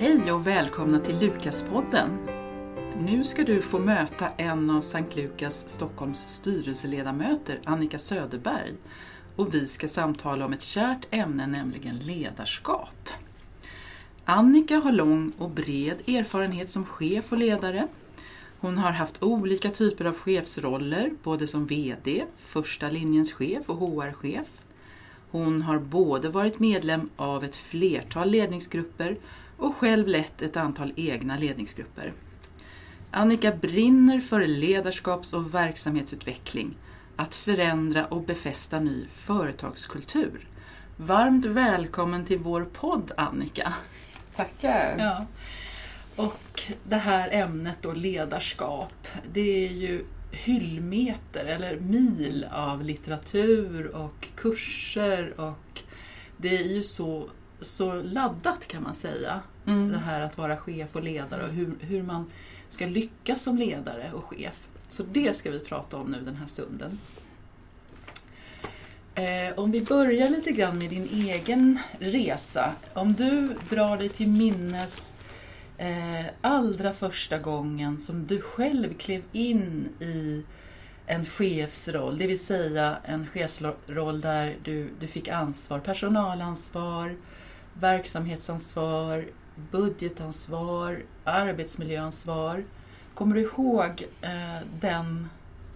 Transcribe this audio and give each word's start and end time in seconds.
Hej 0.00 0.32
och 0.32 0.46
välkomna 0.46 0.98
till 0.98 1.18
Lukaspodden. 1.18 2.18
Nu 2.98 3.24
ska 3.24 3.44
du 3.44 3.62
få 3.62 3.78
möta 3.78 4.28
en 4.28 4.70
av 4.70 4.82
Sankt 4.82 5.16
Lukas 5.16 5.68
Stockholms 5.68 6.28
styrelseledamöter, 6.28 7.60
Annika 7.64 7.98
Söderberg. 7.98 8.74
Och 9.36 9.54
vi 9.54 9.66
ska 9.66 9.88
samtala 9.88 10.46
om 10.46 10.52
ett 10.52 10.62
kärt 10.62 11.06
ämne, 11.10 11.46
nämligen 11.46 11.98
ledarskap. 11.98 13.08
Annika 14.24 14.76
har 14.76 14.92
lång 14.92 15.32
och 15.38 15.50
bred 15.50 16.08
erfarenhet 16.08 16.70
som 16.70 16.84
chef 16.84 17.32
och 17.32 17.38
ledare. 17.38 17.88
Hon 18.60 18.78
har 18.78 18.92
haft 18.92 19.22
olika 19.22 19.70
typer 19.70 20.04
av 20.04 20.14
chefsroller, 20.14 21.10
både 21.22 21.46
som 21.46 21.66
VD, 21.66 22.24
första 22.38 22.90
linjens 22.90 23.32
chef 23.32 23.68
och 23.70 23.76
HR-chef. 23.76 24.48
Hon 25.30 25.62
har 25.62 25.78
både 25.78 26.28
varit 26.28 26.58
medlem 26.58 27.10
av 27.16 27.44
ett 27.44 27.56
flertal 27.56 28.30
ledningsgrupper 28.30 29.16
och 29.58 29.76
själv 29.76 30.08
lett 30.08 30.42
ett 30.42 30.56
antal 30.56 30.92
egna 30.96 31.36
ledningsgrupper. 31.36 32.12
Annika 33.10 33.52
brinner 33.52 34.20
för 34.20 34.46
ledarskaps 34.46 35.32
och 35.32 35.54
verksamhetsutveckling, 35.54 36.76
att 37.16 37.34
förändra 37.34 38.06
och 38.06 38.22
befästa 38.22 38.80
ny 38.80 39.06
företagskultur. 39.08 40.48
Varmt 40.96 41.44
välkommen 41.44 42.24
till 42.24 42.38
vår 42.38 42.64
podd 42.64 43.12
Annika! 43.16 43.74
Tackar! 44.34 44.96
Ja. 44.98 45.26
Och 46.16 46.62
det 46.84 46.96
här 46.96 47.28
ämnet 47.32 47.78
då, 47.80 47.92
ledarskap, 47.92 49.08
det 49.32 49.66
är 49.66 49.72
ju 49.72 50.04
hyllmeter 50.30 51.44
eller 51.44 51.80
mil 51.80 52.46
av 52.52 52.82
litteratur 52.82 53.96
och 53.96 54.28
kurser 54.36 55.40
och 55.40 55.80
det 56.36 56.56
är 56.56 56.64
ju 56.64 56.82
så, 56.82 57.28
så 57.60 58.02
laddat 58.02 58.68
kan 58.68 58.82
man 58.82 58.94
säga. 58.94 59.40
Mm. 59.66 59.92
Det 59.92 59.98
här 59.98 60.20
att 60.20 60.38
vara 60.38 60.56
chef 60.56 60.96
och 60.96 61.02
ledare 61.02 61.44
och 61.44 61.52
hur, 61.52 61.74
hur 61.80 62.02
man 62.02 62.26
ska 62.68 62.86
lyckas 62.86 63.42
som 63.42 63.56
ledare 63.58 64.12
och 64.12 64.24
chef. 64.24 64.68
Så 64.90 65.02
det 65.02 65.36
ska 65.36 65.50
vi 65.50 65.58
prata 65.58 65.96
om 65.96 66.10
nu 66.10 66.20
den 66.20 66.36
här 66.36 66.46
stunden. 66.46 66.98
Eh, 69.14 69.58
om 69.58 69.70
vi 69.70 69.80
börjar 69.80 70.28
lite 70.28 70.52
grann 70.52 70.78
med 70.78 70.90
din 70.90 71.08
egen 71.12 71.78
resa. 71.98 72.72
Om 72.94 73.12
du 73.12 73.54
drar 73.70 73.96
dig 73.96 74.08
till 74.08 74.28
minnes 74.28 75.14
eh, 75.78 76.26
allra 76.40 76.92
första 76.94 77.38
gången 77.38 78.00
som 78.00 78.26
du 78.26 78.40
själv 78.40 78.94
klev 78.94 79.22
in 79.32 79.88
i 80.00 80.42
en 81.06 81.24
chefsroll, 81.24 82.18
det 82.18 82.26
vill 82.26 82.44
säga 82.44 82.96
en 83.04 83.26
chefsroll 83.26 84.20
där 84.20 84.56
du, 84.64 84.90
du 85.00 85.06
fick 85.06 85.28
ansvar, 85.28 85.78
personalansvar, 85.78 87.16
verksamhetsansvar, 87.80 89.24
budgetansvar, 89.70 91.02
arbetsmiljöansvar. 91.24 92.64
Kommer 93.14 93.34
du 93.34 93.40
ihåg 93.40 94.04
eh, 94.20 94.66
den, 94.80 95.28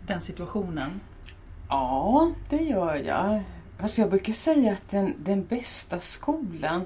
den 0.06 0.20
situationen? 0.20 1.00
Ja, 1.68 2.32
det 2.50 2.62
gör 2.62 2.94
jag. 2.94 3.42
Alltså 3.80 4.00
jag 4.00 4.10
brukar 4.10 4.32
säga 4.32 4.72
att 4.72 4.88
den, 4.88 5.14
den 5.18 5.44
bästa 5.44 6.00
skolan 6.00 6.84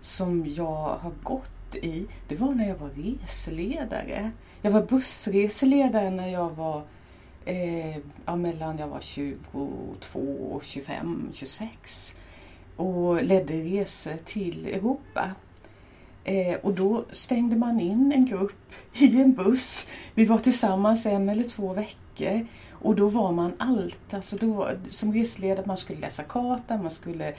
som 0.00 0.46
jag 0.46 0.98
har 1.00 1.12
gått 1.22 1.74
i, 1.74 2.06
det 2.28 2.34
var 2.34 2.54
när 2.54 2.68
jag 2.68 2.76
var 2.76 2.90
reseledare. 2.90 4.30
Jag 4.62 4.70
var 4.70 4.82
bussreseledare 4.82 6.10
när 6.10 6.28
jag 6.28 6.50
var 6.50 6.82
eh, 7.44 7.96
ja, 8.26 8.36
mellan 8.36 8.78
jag 8.78 8.88
var 8.88 9.00
22, 9.00 10.60
25, 10.62 11.30
26 11.34 12.16
och 12.78 13.24
ledde 13.24 13.54
resor 13.54 14.16
till 14.24 14.66
Europa. 14.66 15.30
Eh, 16.24 16.54
och 16.62 16.74
då 16.74 17.04
stängde 17.10 17.56
man 17.56 17.80
in 17.80 18.12
en 18.12 18.26
grupp 18.26 18.72
i 18.94 19.20
en 19.20 19.32
buss. 19.32 19.86
Vi 20.14 20.24
var 20.24 20.38
tillsammans 20.38 21.06
en 21.06 21.28
eller 21.28 21.44
två 21.44 21.72
veckor 21.72 22.46
och 22.70 22.96
då 22.96 23.08
var 23.08 23.32
man 23.32 23.52
allt. 23.58 24.14
Alltså 24.14 24.36
då, 24.36 24.68
som 24.88 25.12
reseledare 25.12 25.66
man 25.66 25.76
skulle 25.76 26.00
läsa 26.00 26.22
kartan, 26.22 26.82
man 26.82 26.90
skulle 26.90 27.34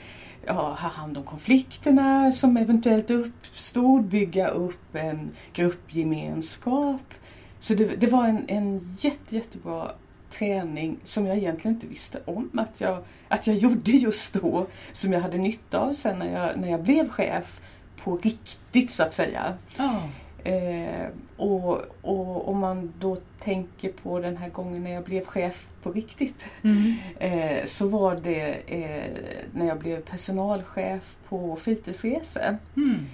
ja, 0.46 0.52
ha 0.52 0.88
hand 0.88 1.16
om 1.16 1.24
konflikterna 1.24 2.32
som 2.32 2.56
eventuellt 2.56 3.10
uppstod, 3.10 4.04
bygga 4.04 4.48
upp 4.48 4.94
en 4.94 5.30
gruppgemenskap. 5.52 7.14
Så 7.60 7.74
det, 7.74 7.84
det 7.84 8.06
var 8.06 8.26
en, 8.26 8.44
en 8.48 8.96
jätte, 8.98 9.36
jättebra 9.36 9.92
träning 10.30 10.96
som 11.04 11.26
jag 11.26 11.36
egentligen 11.36 11.74
inte 11.74 11.86
visste 11.86 12.20
om 12.24 12.50
att 12.58 12.80
jag, 12.80 13.02
att 13.28 13.46
jag 13.46 13.56
gjorde 13.56 13.90
just 13.90 14.34
då. 14.34 14.66
Som 14.92 15.12
jag 15.12 15.20
hade 15.20 15.38
nytta 15.38 15.78
av 15.78 15.92
sen 15.92 16.18
när 16.18 16.32
jag, 16.32 16.58
när 16.58 16.70
jag 16.70 16.82
blev 16.82 17.08
chef 17.08 17.60
på 18.04 18.16
riktigt 18.16 18.90
så 18.90 19.02
att 19.02 19.12
säga. 19.12 19.56
Oh. 19.78 20.06
Eh, 20.44 21.06
och, 21.36 21.82
och 22.02 22.48
om 22.48 22.58
man 22.58 22.92
då 22.98 23.16
tänker 23.38 23.92
på 23.92 24.18
den 24.18 24.36
här 24.36 24.48
gången 24.48 24.84
när 24.84 24.90
jag 24.90 25.04
blev 25.04 25.24
chef 25.24 25.66
på 25.82 25.92
riktigt. 25.92 26.46
Mm. 26.62 26.94
Eh, 27.20 27.64
så 27.64 27.88
var 27.88 28.16
det 28.16 28.56
eh, 28.66 29.10
när 29.52 29.66
jag 29.66 29.78
blev 29.78 30.00
personalchef 30.00 31.16
på 31.28 31.56
fritidsresor. 31.56 32.56
Mm. 32.76 33.06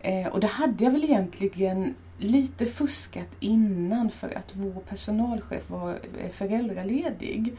Eh, 0.00 0.26
och 0.26 0.40
det 0.40 0.46
hade 0.46 0.84
jag 0.84 0.90
väl 0.90 1.04
egentligen 1.04 1.94
lite 2.20 2.66
fuskat 2.66 3.28
innan 3.40 4.10
för 4.10 4.38
att 4.38 4.52
vår 4.56 4.80
personalchef 4.80 5.70
var 5.70 5.98
eh, 6.18 6.30
föräldraledig. 6.30 7.56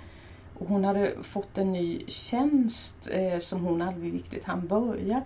Och 0.58 0.68
hon 0.68 0.84
hade 0.84 1.24
fått 1.24 1.58
en 1.58 1.72
ny 1.72 2.04
tjänst 2.08 3.10
eh, 3.12 3.40
som 3.40 3.66
hon 3.66 3.82
aldrig 3.82 4.14
riktigt 4.14 4.44
hann 4.44 4.68
börja. 4.68 5.22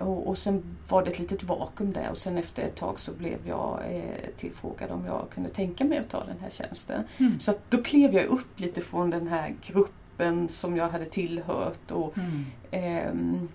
Och, 0.00 0.28
och 0.28 0.38
sen 0.38 0.76
var 0.88 1.04
det 1.04 1.10
ett 1.10 1.18
litet 1.18 1.42
vakuum 1.44 1.92
där 1.92 2.10
och 2.10 2.18
sen 2.18 2.36
efter 2.38 2.62
ett 2.62 2.74
tag 2.76 2.98
så 2.98 3.12
blev 3.12 3.38
jag 3.48 3.80
eh, 3.90 4.30
tillfrågad 4.36 4.90
om 4.90 5.06
jag 5.06 5.26
kunde 5.30 5.48
tänka 5.50 5.84
mig 5.84 5.98
att 5.98 6.08
ta 6.08 6.24
den 6.24 6.38
här 6.40 6.50
tjänsten. 6.50 7.04
Mm. 7.18 7.40
Så 7.40 7.54
då 7.68 7.82
klev 7.82 8.14
jag 8.14 8.24
upp 8.24 8.60
lite 8.60 8.80
från 8.80 9.10
den 9.10 9.28
här 9.28 9.54
gruppen 9.66 10.48
som 10.48 10.76
jag 10.76 10.88
hade 10.88 11.04
tillhört 11.06 11.90
och 11.90 12.14
Mm. 12.18 12.44
ehm, 12.70 13.48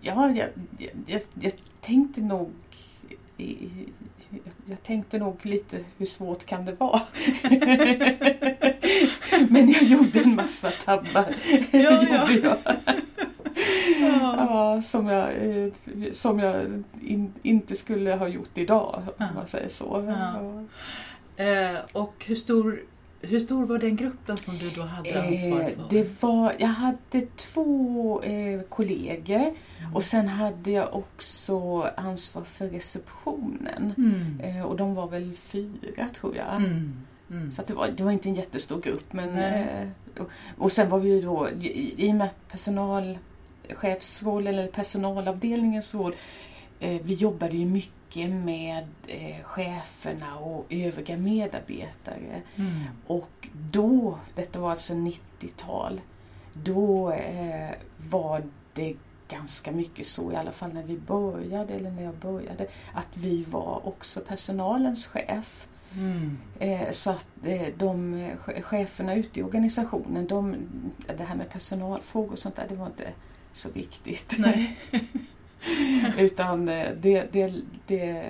ja, 0.00 0.30
jag, 0.30 0.48
jag, 1.06 1.20
jag 1.40 1.52
tänkte 1.80 2.20
nog 2.20 2.50
jag 4.66 4.82
tänkte 4.82 5.18
nog 5.18 5.46
lite 5.46 5.78
hur 5.98 6.06
svårt 6.06 6.46
kan 6.46 6.64
det 6.64 6.72
vara? 6.72 7.00
Men 9.48 9.72
jag 9.72 9.82
gjorde 9.82 10.20
en 10.20 10.34
massa 10.34 10.70
tabbar. 10.70 11.34
Ja, 11.70 12.02
ja. 12.10 12.28
Jag. 12.42 14.36
Ja, 14.36 14.82
som 14.82 15.06
jag, 15.06 15.28
eh, 15.30 15.72
som 16.12 16.38
jag 16.38 16.82
in, 17.02 17.32
inte 17.42 17.76
skulle 17.76 18.14
ha 18.14 18.28
gjort 18.28 18.58
idag, 18.58 19.02
om 19.18 19.26
man 19.34 19.46
säger 19.46 19.68
så. 19.68 20.04
Ja. 20.08 20.40
Eh, 21.44 21.78
och 21.92 22.24
hur 22.26 22.36
stor, 22.36 22.80
hur 23.22 23.40
stor 23.40 23.66
var 23.66 23.78
den 23.78 23.96
gruppen 23.96 24.36
som 24.36 24.58
du 24.58 24.70
då 24.70 24.82
hade 24.82 25.22
ansvar 25.22 25.60
Eh, 25.60 25.66
för? 25.66 25.84
det 25.90 26.22
var, 26.22 26.54
jag 26.58 26.68
hade 26.68 27.20
två 27.36 28.22
eh, 28.22 28.60
kollegor 28.60 29.54
och 29.94 30.04
sen 30.04 30.28
hade 30.28 30.70
jag 30.70 30.94
också 30.96 31.82
ansvar 31.96 32.44
för 32.44 32.68
receptionen. 32.68 33.94
Mm. 33.98 34.40
Eh, 34.40 34.62
och 34.66 34.76
de 34.76 34.94
var 34.94 35.08
väl 35.08 35.36
fyra 35.36 36.08
tror 36.14 36.36
jag. 36.36 36.54
Mm. 36.56 36.92
Mm. 37.30 37.52
Så 37.52 37.62
det, 37.66 37.72
var, 37.74 37.88
det 37.88 38.02
var 38.02 38.10
inte 38.12 38.28
en 38.28 38.34
jättestor 38.34 38.80
grupp. 38.80 39.12
Men, 39.12 39.38
eh, 39.38 39.88
och, 40.18 40.28
och 40.58 40.72
sen 40.72 40.88
var 40.88 40.98
vi 40.98 41.08
ju 41.08 41.22
då, 41.22 41.48
i, 41.60 42.06
i 42.06 42.10
och 42.10 42.14
med 42.14 42.26
att 42.26 42.48
personalchefsrollen 42.48 44.54
eller 44.54 44.68
personalavdelningens 44.68 45.94
roll, 45.94 46.14
vi 46.80 47.14
jobbade 47.14 47.56
ju 47.56 47.66
mycket 47.66 48.30
med 48.30 48.86
eh, 49.06 49.42
cheferna 49.44 50.38
och 50.38 50.66
övriga 50.70 51.16
medarbetare. 51.16 52.42
Mm. 52.56 52.80
Och 53.06 53.48
då, 53.70 54.18
detta 54.34 54.60
var 54.60 54.70
alltså 54.70 54.94
90-tal, 54.94 56.00
då 56.52 57.12
eh, 57.12 57.70
var 58.10 58.42
det 58.74 58.96
ganska 59.28 59.72
mycket 59.72 60.06
så, 60.06 60.32
i 60.32 60.36
alla 60.36 60.52
fall 60.52 60.72
när 60.72 60.82
vi 60.82 60.98
började, 60.98 61.74
eller 61.74 61.90
när 61.90 62.02
jag 62.02 62.14
började, 62.14 62.66
att 62.94 63.16
vi 63.16 63.44
var 63.44 63.88
också 63.88 64.20
personalens 64.20 65.06
chef. 65.06 65.68
Mm. 65.92 66.38
Eh, 66.58 66.90
så 66.90 67.10
att 67.10 67.26
eh, 67.44 67.68
de 67.76 68.14
eh, 68.14 68.36
che- 68.36 68.62
cheferna 68.62 69.14
ute 69.14 69.40
i 69.40 69.42
organisationen, 69.42 70.26
de, 70.26 70.56
det 71.18 71.24
här 71.24 71.34
med 71.36 71.50
personalfrågor 71.50 72.32
och 72.32 72.38
sånt 72.38 72.56
där, 72.56 72.66
det 72.68 72.74
var 72.74 72.86
inte 72.86 73.08
så 73.52 73.68
viktigt. 73.70 74.36
Utan 76.18 76.68
eh, 76.68 76.88
det, 77.00 77.32
det, 77.32 77.54
det 77.86 78.24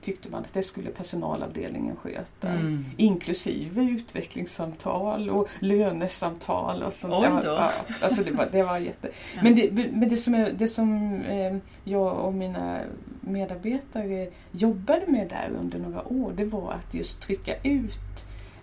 tyckte 0.00 0.30
man 0.30 0.40
att 0.40 0.54
det 0.54 0.62
skulle 0.62 0.90
personalavdelningen 0.90 1.96
sköta. 1.96 2.48
Mm. 2.48 2.84
Inklusive 2.96 3.82
utvecklingssamtal 3.82 5.30
och 5.30 5.48
lönesamtal 5.58 6.82
och 6.82 6.94
sånt 6.94 7.14
Oj 7.14 7.28
då. 7.44 7.50
Ja, 7.50 7.72
alltså 8.00 8.24
det 8.24 8.30
var, 8.30 8.48
det 8.52 8.62
var 8.62 8.78
jätte... 8.78 9.08
Ja. 9.34 9.40
Men, 9.42 9.54
det, 9.54 9.72
men 9.72 10.08
det 10.08 10.16
som, 10.16 10.48
det 10.54 10.68
som 10.68 11.20
eh, 11.20 11.56
jag 11.84 12.18
och 12.18 12.34
mina 12.34 12.80
medarbetare 13.20 14.30
jobbade 14.50 15.06
med 15.06 15.28
där 15.28 15.50
under 15.60 15.78
några 15.78 16.12
år, 16.12 16.32
det 16.36 16.44
var 16.44 16.72
att 16.72 16.94
just 16.94 17.22
trycka 17.22 17.54
ut 17.62 18.21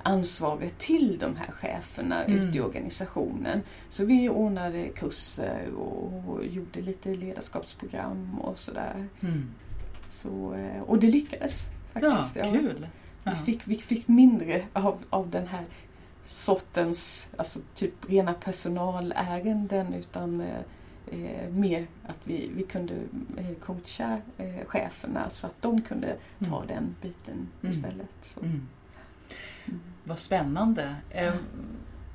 ansvaret 0.09 0.77
till 0.77 1.17
de 1.19 1.35
här 1.35 1.51
cheferna 1.51 2.23
Mm. 2.23 2.39
ute 2.39 2.57
i 2.57 2.61
organisationen. 2.61 3.61
Så 3.89 4.05
vi 4.05 4.29
ordnade 4.29 4.87
kurser 4.87 5.73
och 5.73 6.45
gjorde 6.45 6.81
lite 6.81 7.09
ledarskapsprogram 7.15 8.39
och 8.39 8.59
sådär. 8.59 9.07
Mm. 9.21 9.49
Så, 10.09 10.53
eh, 10.53 10.81
och 10.81 10.99
det 10.99 11.07
lyckades 11.07 11.65
faktiskt. 11.93 12.35
Ja. 12.35 12.51
kul. 12.51 12.87
Ja. 13.23 13.31
Vi, 13.31 13.37
fick, 13.53 13.61
vi 13.67 13.75
fick 13.75 14.07
mindre 14.07 14.63
av, 14.73 14.97
av 15.09 15.29
den 15.29 15.47
här 15.47 15.65
sortens, 16.25 17.29
alltså 17.37 17.59
typ 17.75 18.09
rena 18.09 18.33
personalärenden 18.33 19.93
utan 19.93 20.41
eh, 20.41 20.59
eh, 21.11 21.49
mer 21.49 21.87
att 22.07 22.17
vi, 22.23 22.51
vi 22.55 22.63
kunde 22.63 22.93
eh, 23.37 23.53
coacha 23.65 24.21
eh, 24.37 24.65
cheferna 24.67 25.29
så 25.29 25.47
att 25.47 25.61
de 25.61 25.81
kunde 25.81 26.15
ta 26.49 26.55
Mm. 26.63 26.67
den 26.67 26.95
biten 27.01 27.47
Mm. 27.61 27.71
istället. 27.71 28.15
Så. 28.21 28.39
Mm. 28.39 28.67
Mm. 29.69 29.79
Vad 30.03 30.19
spännande. 30.19 30.95
Eh, 31.09 31.33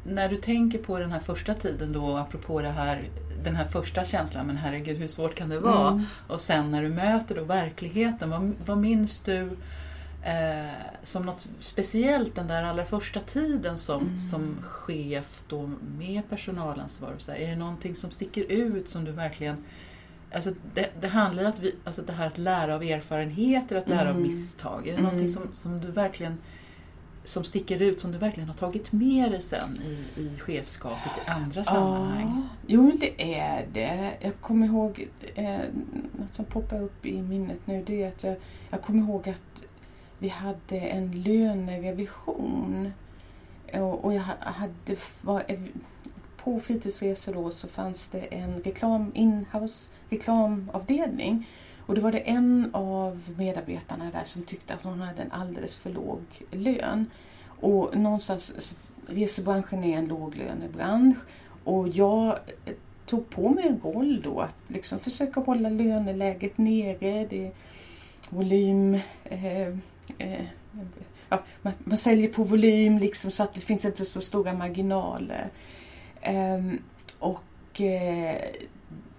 när 0.07 0.29
du 0.29 0.37
tänker 0.37 0.79
på 0.79 0.99
den 0.99 1.13
här 1.13 1.21
första 1.21 1.55
tiden 1.55 1.93
då, 1.93 2.17
apropå 2.17 2.61
det 2.63 2.69
här, 2.71 3.03
den 3.45 3.57
här 3.57 3.65
första 3.65 4.05
känslan, 4.05 4.47
men 4.47 4.57
herregud 4.57 4.99
hur 4.99 5.09
svårt 5.09 5.35
kan 5.35 5.49
det 5.49 5.59
vara? 5.61 5.89
Mm. 5.89 6.05
Och 6.29 6.41
sen 6.41 6.71
när 6.71 6.83
du 6.83 6.89
möter 6.89 7.35
då 7.35 7.45
verkligheten, 7.45 8.31
vad, 8.31 8.53
vad 8.67 8.79
minns 8.79 9.21
du 9.21 9.43
eh, 10.23 10.71
som 11.03 11.27
något 11.27 11.49
speciellt 11.61 12.35
den 12.35 12.47
där 12.47 12.63
allra 12.63 12.85
första 12.85 13.21
tiden 13.21 13.79
som, 13.79 14.03
Mm. 14.03 14.21
som 14.21 14.57
chef 14.63 15.43
då 15.49 15.71
med 15.99 16.23
personalansvar? 16.31 17.13
Och 17.13 17.23
så? 17.23 17.33
Är 17.33 17.51
det 17.51 17.57
någonting 17.57 17.95
som 17.95 18.11
sticker 18.11 18.45
ut 18.53 18.89
som 18.89 19.05
du 19.05 19.13
verkligen 19.13 19.57
Alltså 20.35 20.53
det, 20.75 20.91
det 21.01 21.09
handlar 21.09 21.43
ju 21.43 21.47
om 21.49 21.53
att 21.53 21.61
vi, 21.61 21.75
alltså 21.85 22.03
det 22.03 22.13
här 22.13 22.27
att 22.27 22.39
lära 22.39 22.75
av 22.75 22.83
erfarenheter, 22.83 23.77
att 23.77 23.89
lära 23.89 24.11
av 24.11 24.17
Mm. 24.17 24.23
misstag. 24.23 24.81
Är 24.81 24.93
det 24.93 24.99
Mm. 24.99 25.03
någonting 25.03 25.29
som, 25.29 25.43
som 25.55 25.81
du 25.81 25.91
verkligen 25.91 26.39
som 27.25 27.45
sticker 27.45 27.83
ut, 27.83 28.01
som 28.01 28.13
du 28.13 28.19
verkligen 28.19 28.49
har 28.49 28.57
tagit 28.57 28.93
med 28.93 29.31
dig 29.31 29.43
sen 29.43 29.81
i, 29.85 30.21
i 30.21 30.39
chefskapet 30.39 31.13
i 31.27 31.31
andra 31.31 31.65
sammanhang? 31.65 32.27
Ja, 32.27 32.57
jo 32.67 32.93
det 33.01 33.35
är 33.35 33.67
det. 33.73 34.13
Jag 34.21 34.41
kommer 34.41 34.67
ihåg, 34.67 35.09
eh, 35.35 35.59
något 36.13 36.35
som 36.35 36.45
poppar 36.45 36.83
upp 36.83 37.07
i 37.07 37.23
minnet 37.23 37.61
nu, 37.65 37.85
det 37.87 38.03
är 38.03 38.09
att 38.09 38.25
jag, 38.25 38.37
jag 38.71 38.83
kommer 38.83 39.03
ihåg 39.03 39.29
att 39.29 39.65
vi 40.19 40.29
hade 40.29 40.79
en 40.79 41.23
lönerevision. 41.23 42.93
Och, 43.73 44.05
och 44.05 44.15
jag 44.15 44.23
ha- 44.23 44.35
hade, 44.41 44.97
var, 45.23 45.45
på 46.37 46.61
fritidsresor 46.61 47.33
då 47.35 47.51
så 47.51 47.69
fanns 47.69 48.09
det 48.09 48.21
en 48.21 48.61
reklam, 48.61 49.11
inhouse 49.15 49.93
reklamavdelning. 50.09 51.49
Och 51.87 51.95
då 51.95 52.01
var 52.01 52.13
det 52.13 52.19
en 52.19 52.71
av 52.73 53.35
medarbetarna 53.37 54.11
där 54.11 54.25
som 54.25 54.43
tyckte 54.43 54.75
att 54.75 54.83
hon 54.83 55.01
hade 55.01 55.23
en 55.23 55.33
alldeles 55.33 55.77
för 55.77 55.91
låg 55.91 56.21
lön. 56.51 57.11
Och 57.61 57.97
någonstans, 57.97 58.77
resebranschen 59.07 59.85
är 59.85 59.99
en 59.99 60.07
låglönebransch 60.07 61.19
och 61.65 61.89
jag 61.89 62.39
tog 63.07 63.31
på 63.31 63.49
mig 63.49 63.69
en 63.69 63.81
roll 63.81 64.23
då 64.23 64.41
att 64.41 64.57
liksom 64.67 64.99
försöka 64.99 65.41
hålla 65.41 65.69
löneläget 65.69 66.59
nere. 66.59 67.27
Det 67.31 67.47
är 67.47 67.53
volym, 68.31 68.95
eh, 69.25 69.69
eh, 70.19 70.45
ja, 71.29 71.43
man, 71.63 71.73
man 71.79 71.99
säljer 71.99 72.29
på 72.29 72.45
volym 72.45 72.99
liksom 72.99 73.31
så 73.31 73.43
att 73.43 73.55
det 73.55 73.61
finns 73.61 73.85
inte 73.85 74.05
så 74.05 74.21
stora 74.21 74.53
marginaler. 74.53 75.49
Eh, 76.21 76.61
och 77.19 77.81
eh, 77.81 78.37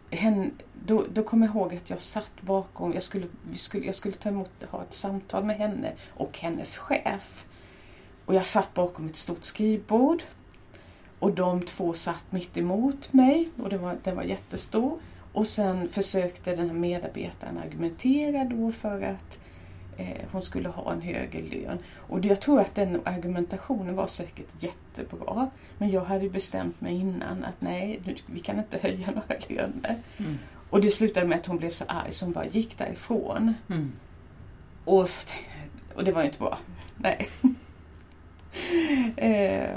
hen, 0.09 0.51
då, 0.85 1.05
då 1.13 1.23
kommer 1.23 1.47
jag 1.47 1.55
ihåg 1.55 1.75
att 1.75 1.89
jag 1.89 2.01
satt 2.01 2.41
bakom, 2.41 2.93
jag 2.93 3.03
skulle, 3.03 3.27
vi 3.43 3.57
skulle, 3.57 3.85
jag 3.85 3.95
skulle 3.95 4.15
ta 4.15 4.29
emot, 4.29 4.49
ha 4.69 4.83
ett 4.83 4.93
samtal 4.93 5.43
med 5.43 5.57
henne 5.57 5.93
och 6.09 6.39
hennes 6.39 6.77
chef. 6.77 7.45
Och 8.25 8.35
jag 8.35 8.45
satt 8.45 8.73
bakom 8.73 9.07
ett 9.07 9.15
stort 9.15 9.43
skrivbord. 9.43 10.23
Och 11.19 11.33
de 11.33 11.61
två 11.61 11.93
satt 11.93 12.31
mitt 12.31 12.57
emot 12.57 13.13
mig 13.13 13.49
och 13.57 13.69
den 13.69 13.81
var, 13.81 13.97
den 14.03 14.15
var 14.15 14.23
jättestor. 14.23 14.99
Och 15.33 15.47
sen 15.47 15.89
försökte 15.89 16.55
den 16.55 16.69
här 16.69 16.75
medarbetaren 16.75 17.57
argumentera 17.57 18.43
då 18.43 18.71
för 18.71 19.01
att 19.01 19.39
eh, 19.97 20.21
hon 20.31 20.41
skulle 20.41 20.69
ha 20.69 20.93
en 20.93 21.01
högre 21.01 21.39
lön. 21.39 21.77
Och 21.95 22.25
jag 22.25 22.41
tror 22.41 22.61
att 22.61 22.75
den 22.75 23.01
argumentationen 23.03 23.95
var 23.95 24.07
säkert 24.07 24.63
jättebra. 24.63 25.49
Men 25.77 25.89
jag 25.89 26.05
hade 26.05 26.29
bestämt 26.29 26.81
mig 26.81 26.95
innan 26.95 27.43
att 27.43 27.61
nej, 27.61 27.99
vi 28.25 28.39
kan 28.39 28.59
inte 28.59 28.77
höja 28.77 29.07
några 29.11 29.39
löner. 29.47 29.95
Mm. 30.17 30.37
Och 30.69 30.81
det 30.81 30.91
slutade 30.91 31.27
med 31.27 31.37
att 31.37 31.45
hon 31.45 31.57
blev 31.57 31.69
så 31.69 31.85
arg 31.87 32.11
så 32.11 32.25
hon 32.25 32.33
bara 32.33 32.45
gick 32.45 32.77
därifrån. 32.77 33.53
Mm. 33.69 33.91
Och, 34.85 35.09
så 35.09 35.29
och 35.95 36.03
det 36.03 36.11
var 36.11 36.21
ju 36.21 36.27
inte 36.27 36.39
bra. 36.39 36.57
Nej. 36.97 37.29
eh, 39.15 39.75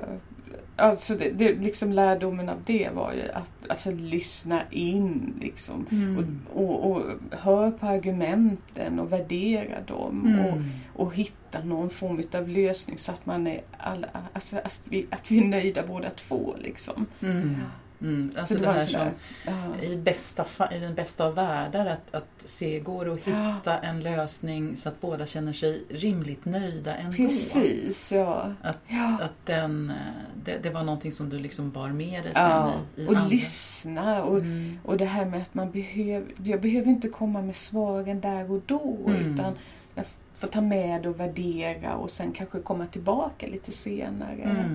alltså 0.76 1.14
det, 1.14 1.30
det, 1.30 1.52
liksom 1.52 1.92
lärdomen 1.92 2.48
av 2.48 2.62
det 2.66 2.90
var 2.94 3.12
ju 3.12 3.30
att 3.30 3.70
alltså, 3.70 3.90
lyssna 3.90 4.62
in 4.70 5.34
liksom. 5.40 5.86
Mm. 5.90 6.40
Och, 6.54 6.64
och, 6.64 6.90
och 6.90 7.02
hör 7.30 7.70
på 7.70 7.86
argumenten 7.86 8.98
och 8.98 9.12
värdera 9.12 9.80
dem. 9.80 10.38
Och, 10.40 10.52
Mm. 10.58 10.70
och 10.94 11.14
hitta 11.14 11.64
någon 11.64 11.90
form 11.90 12.22
av 12.34 12.48
lösning 12.48 12.98
så 12.98 13.12
att 13.12 13.26
man 13.26 13.46
är 13.46 13.60
alla, 13.78 14.08
alltså, 14.32 14.56
att, 14.56 14.82
vi, 14.84 15.06
att 15.10 15.30
vi 15.30 15.38
är 15.38 15.44
nöjda 15.44 15.86
båda 15.86 16.10
två. 16.10 16.54
Liksom. 16.58 17.06
Mm. 17.20 17.56
Mm. 18.00 18.30
Alltså 18.36 18.54
Så 18.54 18.60
det, 18.60 18.66
var 18.66 18.74
här 18.74 18.84
som 18.84 19.00
ja. 19.46 19.82
i, 19.82 19.96
bästa, 19.96 20.44
i 20.76 20.78
den 20.78 20.94
bästa 20.94 21.24
av 21.24 21.34
världar 21.34 21.86
att, 21.86 22.14
att 22.14 22.28
se, 22.44 22.80
går 22.80 23.04
det 23.04 23.12
att 23.12 23.18
hitta 23.18 23.60
Ja. 23.64 23.78
en 23.82 24.00
lösning 24.00 24.76
så 24.76 24.88
att 24.88 25.00
båda 25.00 25.26
känner 25.26 25.52
sig 25.52 25.82
rimligt 25.90 26.44
nöjda 26.44 26.94
ändå? 26.94 27.16
Precis, 27.16 28.12
ja. 28.12 28.52
Att, 28.60 28.78
ja. 28.86 29.18
att 29.22 29.46
den, 29.46 29.90
eh, 29.90 29.96
det, 30.44 30.58
det 30.62 30.70
var 30.70 30.82
någonting 30.84 31.12
som 31.12 31.28
du 31.30 31.38
liksom 31.38 31.70
bar 31.70 31.88
med 31.88 32.22
dig 32.24 32.32
sen 32.34 32.68
i, 32.96 33.02
i 33.02 33.06
Och 33.06 33.14
andra- 33.16 33.28
lyssna. 33.28 34.22
Och, 34.22 34.38
Mm. 34.38 34.78
och 34.84 34.96
det 34.96 35.04
här 35.04 35.24
med 35.24 35.42
att 35.42 35.54
man 35.54 35.70
behöver, 35.70 36.26
jag 36.44 36.60
behöver 36.60 36.88
inte 36.90 37.08
komma 37.08 37.42
med 37.42 37.56
svaren 37.56 38.20
där 38.20 38.50
och 38.52 38.60
då. 38.66 38.96
Mm. 39.06 39.32
Utan 39.34 39.54
jag 39.94 40.04
får 40.36 40.48
ta 40.48 40.60
med 40.60 41.06
och 41.06 41.20
värdera 41.20 41.94
och 41.96 42.10
sen 42.10 42.32
kanske 42.32 42.58
komma 42.60 42.86
tillbaka 42.86 43.46
lite 43.46 43.72
senare. 43.72 44.68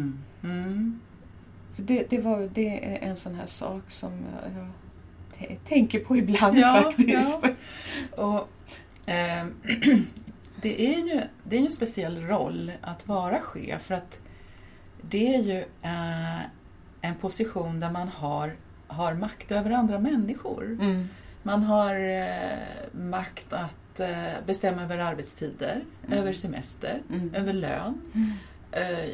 Det, 1.75 2.09
det, 2.09 2.17
var, 2.19 2.49
det 2.53 2.85
är 2.85 3.09
en 3.09 3.15
sån 3.17 3.35
här 3.35 3.45
sak 3.45 3.81
som 3.87 4.11
jag, 4.43 4.67
jag 5.49 5.63
tänker 5.63 5.99
på 5.99 6.17
ibland 6.17 6.57
Ja, 6.57 6.81
faktiskt. 6.83 7.43
Och, 8.11 8.49
ehm, 9.05 9.53
det, 10.61 10.93
är 10.95 10.97
ju, 10.99 11.21
det 11.43 11.55
är 11.55 11.59
ju 11.59 11.65
en 11.65 11.71
speciell 11.71 12.21
roll 12.21 12.71
att 12.81 13.07
vara 13.07 13.39
chef 13.41 13.81
för 13.81 13.95
att 13.95 14.19
det 15.01 15.35
är 15.35 15.39
ju 15.41 15.57
eh, 15.81 16.41
en 17.01 17.15
position 17.21 17.79
där 17.79 17.91
man 17.91 18.07
har, 18.07 18.55
har 18.87 19.13
makt 19.13 19.51
över 19.51 19.71
andra 19.71 19.99
människor. 19.99 20.63
Mm. 20.81 21.07
Man 21.43 21.63
har 21.63 21.95
eh, 21.95 22.57
makt 22.93 23.53
att 23.53 23.99
eh, 23.99 24.33
bestämma 24.45 24.83
över 24.83 24.97
arbetstider, 24.97 25.81
Mm. 26.07 26.19
över 26.19 26.33
semester, 26.33 27.01
Mm. 27.09 27.35
över 27.35 27.53
lön, 27.53 28.01
Mm. 28.13 28.31
eh, 28.71 29.09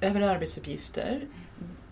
över 0.00 0.20
arbetsuppgifter. 0.20 1.20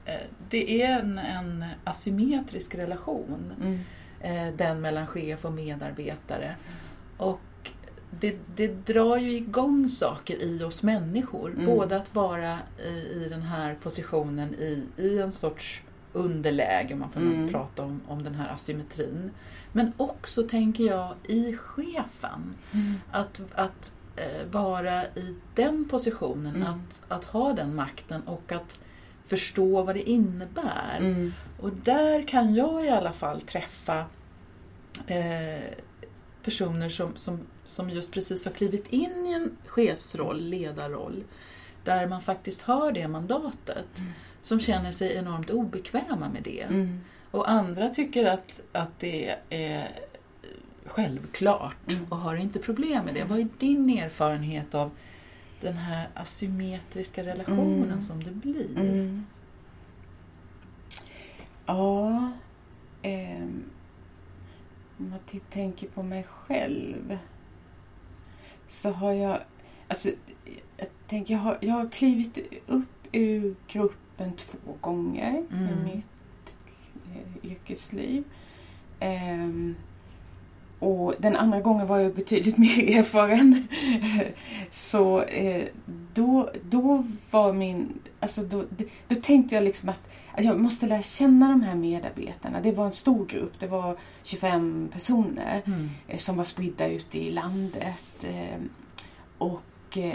Eh, 0.04 0.14
det 0.50 0.82
är 0.82 0.98
en, 1.00 1.18
en 1.18 1.64
asymmetrisk 1.84 2.74
relation, 2.74 3.52
Mm. 3.60 3.78
eh, 4.20 4.54
den 4.56 4.80
mellan 4.80 5.06
chef 5.06 5.44
och 5.44 5.52
medarbetare. 5.52 6.54
Och 7.16 7.40
det, 8.20 8.36
det 8.56 8.86
drar 8.86 9.16
ju 9.16 9.32
igång 9.32 9.88
saker 9.88 10.42
i 10.42 10.62
oss 10.64 10.82
människor. 10.82 11.50
Mm. 11.50 11.66
Både 11.66 11.96
att 11.96 12.14
vara 12.14 12.58
i, 13.14 13.26
den 13.30 13.42
här 13.42 13.74
positionen 13.82 14.54
i, 14.54 14.82
i 14.96 15.18
en 15.18 15.32
sorts 15.32 15.82
underläge, 16.12 16.92
om 16.94 17.00
man 17.00 17.10
får 17.10 17.20
Mm. 17.20 17.48
prata 17.48 17.82
om, 17.84 18.00
om 18.08 18.24
den 18.24 18.34
här 18.34 18.48
asymmetrin. 18.54 19.30
Men 19.72 19.92
också, 19.96 20.42
tänker 20.42 20.84
jag, 20.84 21.14
i 21.28 21.56
chefen. 21.56 22.54
Mm. 22.72 22.94
Att, 23.10 23.40
att 23.54 23.95
vara 24.50 25.04
i 25.04 25.34
den 25.54 25.88
positionen, 25.88 26.56
Mm. 26.56 26.68
att, 26.68 27.04
att 27.12 27.24
ha 27.24 27.52
den 27.52 27.74
makten 27.74 28.22
och 28.22 28.52
att 28.52 28.78
förstå 29.26 29.82
vad 29.82 29.94
det 29.94 30.10
innebär. 30.10 30.96
Mm. 30.98 31.32
Och 31.60 31.70
där 31.72 32.28
kan 32.28 32.54
jag 32.54 32.84
i 32.86 32.88
alla 32.88 33.12
fall 33.12 33.40
träffa 33.40 34.04
eh, 35.06 35.62
personer 36.42 36.88
som, 36.88 37.16
som, 37.16 37.40
som 37.64 37.90
just 37.90 38.12
precis 38.12 38.44
har 38.44 38.52
klivit 38.52 38.88
in 38.92 39.26
i 39.26 39.32
en 39.32 39.56
chefsroll, 39.66 40.40
ledarroll, 40.40 41.24
där 41.84 42.06
man 42.06 42.22
faktiskt 42.22 42.62
har 42.62 42.92
det 42.92 43.08
mandatet, 43.08 43.98
Mm. 43.98 44.12
som 44.42 44.60
känner 44.60 44.92
sig 44.92 45.14
enormt 45.16 45.50
obekväma 45.50 46.28
med 46.28 46.42
det. 46.42 46.62
Mm. 46.62 47.00
Och 47.30 47.50
andra 47.50 47.88
tycker 47.88 48.24
att, 48.24 48.62
att 48.72 48.98
det 48.98 49.34
är 49.50 49.88
självklart 50.88 51.92
Mm. 51.92 52.04
och 52.08 52.16
har 52.16 52.36
inte 52.36 52.58
problem 52.58 53.04
med 53.04 53.14
det. 53.14 53.24
Vad 53.24 53.38
är 53.40 53.48
din 53.58 53.90
erfarenhet 53.98 54.74
av 54.74 54.90
den 55.60 55.74
här 55.76 56.08
asymmetriska 56.14 57.24
relationen 57.24 57.82
Mm. 57.84 58.00
som 58.00 58.24
det 58.24 58.30
blir? 58.30 58.70
Mm. 58.78 59.26
Ja, 61.66 62.32
ehm, 63.02 63.64
om 64.98 65.12
jag 65.32 65.40
tänker 65.50 65.88
på 65.88 66.02
mig 66.02 66.22
själv 66.24 67.18
så 68.68 68.90
har 68.90 69.12
jag, 69.12 69.40
alltså 69.88 70.08
jag 70.76 70.88
tänker, 71.08 71.34
jag, 71.34 71.40
har, 71.40 71.58
jag 71.60 71.74
har 71.74 71.88
klivit 71.88 72.38
upp 72.66 73.08
ur 73.12 73.54
gruppen 73.68 74.32
två 74.36 74.58
gånger 74.80 75.42
mm. 75.52 75.68
i 75.68 75.84
mitt 75.94 76.56
eh, 77.14 77.50
yrkesliv. 77.50 78.24
Um, 79.00 79.76
och 80.86 81.14
den 81.18 81.36
andra 81.36 81.60
gången 81.60 81.86
var 81.86 81.98
jag 81.98 82.14
betydligt 82.14 82.58
mer 82.66 82.98
erfaren. 82.98 83.68
Så 84.70 85.22
eh, 85.22 85.64
då, 86.14 86.50
då 86.70 87.06
var 87.30 87.52
min... 87.52 87.98
Alltså 88.20 88.42
då, 88.42 88.64
då 89.08 89.14
tänkte 89.14 89.54
jag 89.54 89.64
liksom 89.64 89.88
att 89.88 90.14
jag 90.38 90.60
måste 90.60 90.86
lära 90.86 91.02
känna 91.02 91.48
de 91.48 91.62
här 91.62 91.74
medarbetarna. 91.74 92.60
Det 92.60 92.72
var 92.72 92.86
en 92.86 92.92
stor 92.92 93.26
grupp, 93.26 93.52
det 93.58 93.66
var 93.66 93.96
25 94.22 94.88
personer 94.92 95.62
mm. 95.66 95.90
Eh, 96.08 96.16
som 96.16 96.36
var 96.36 96.44
spridda 96.44 96.88
ute 96.88 97.18
i 97.18 97.30
landet. 97.30 98.24
Eh, 98.24 98.60
och 99.38 99.62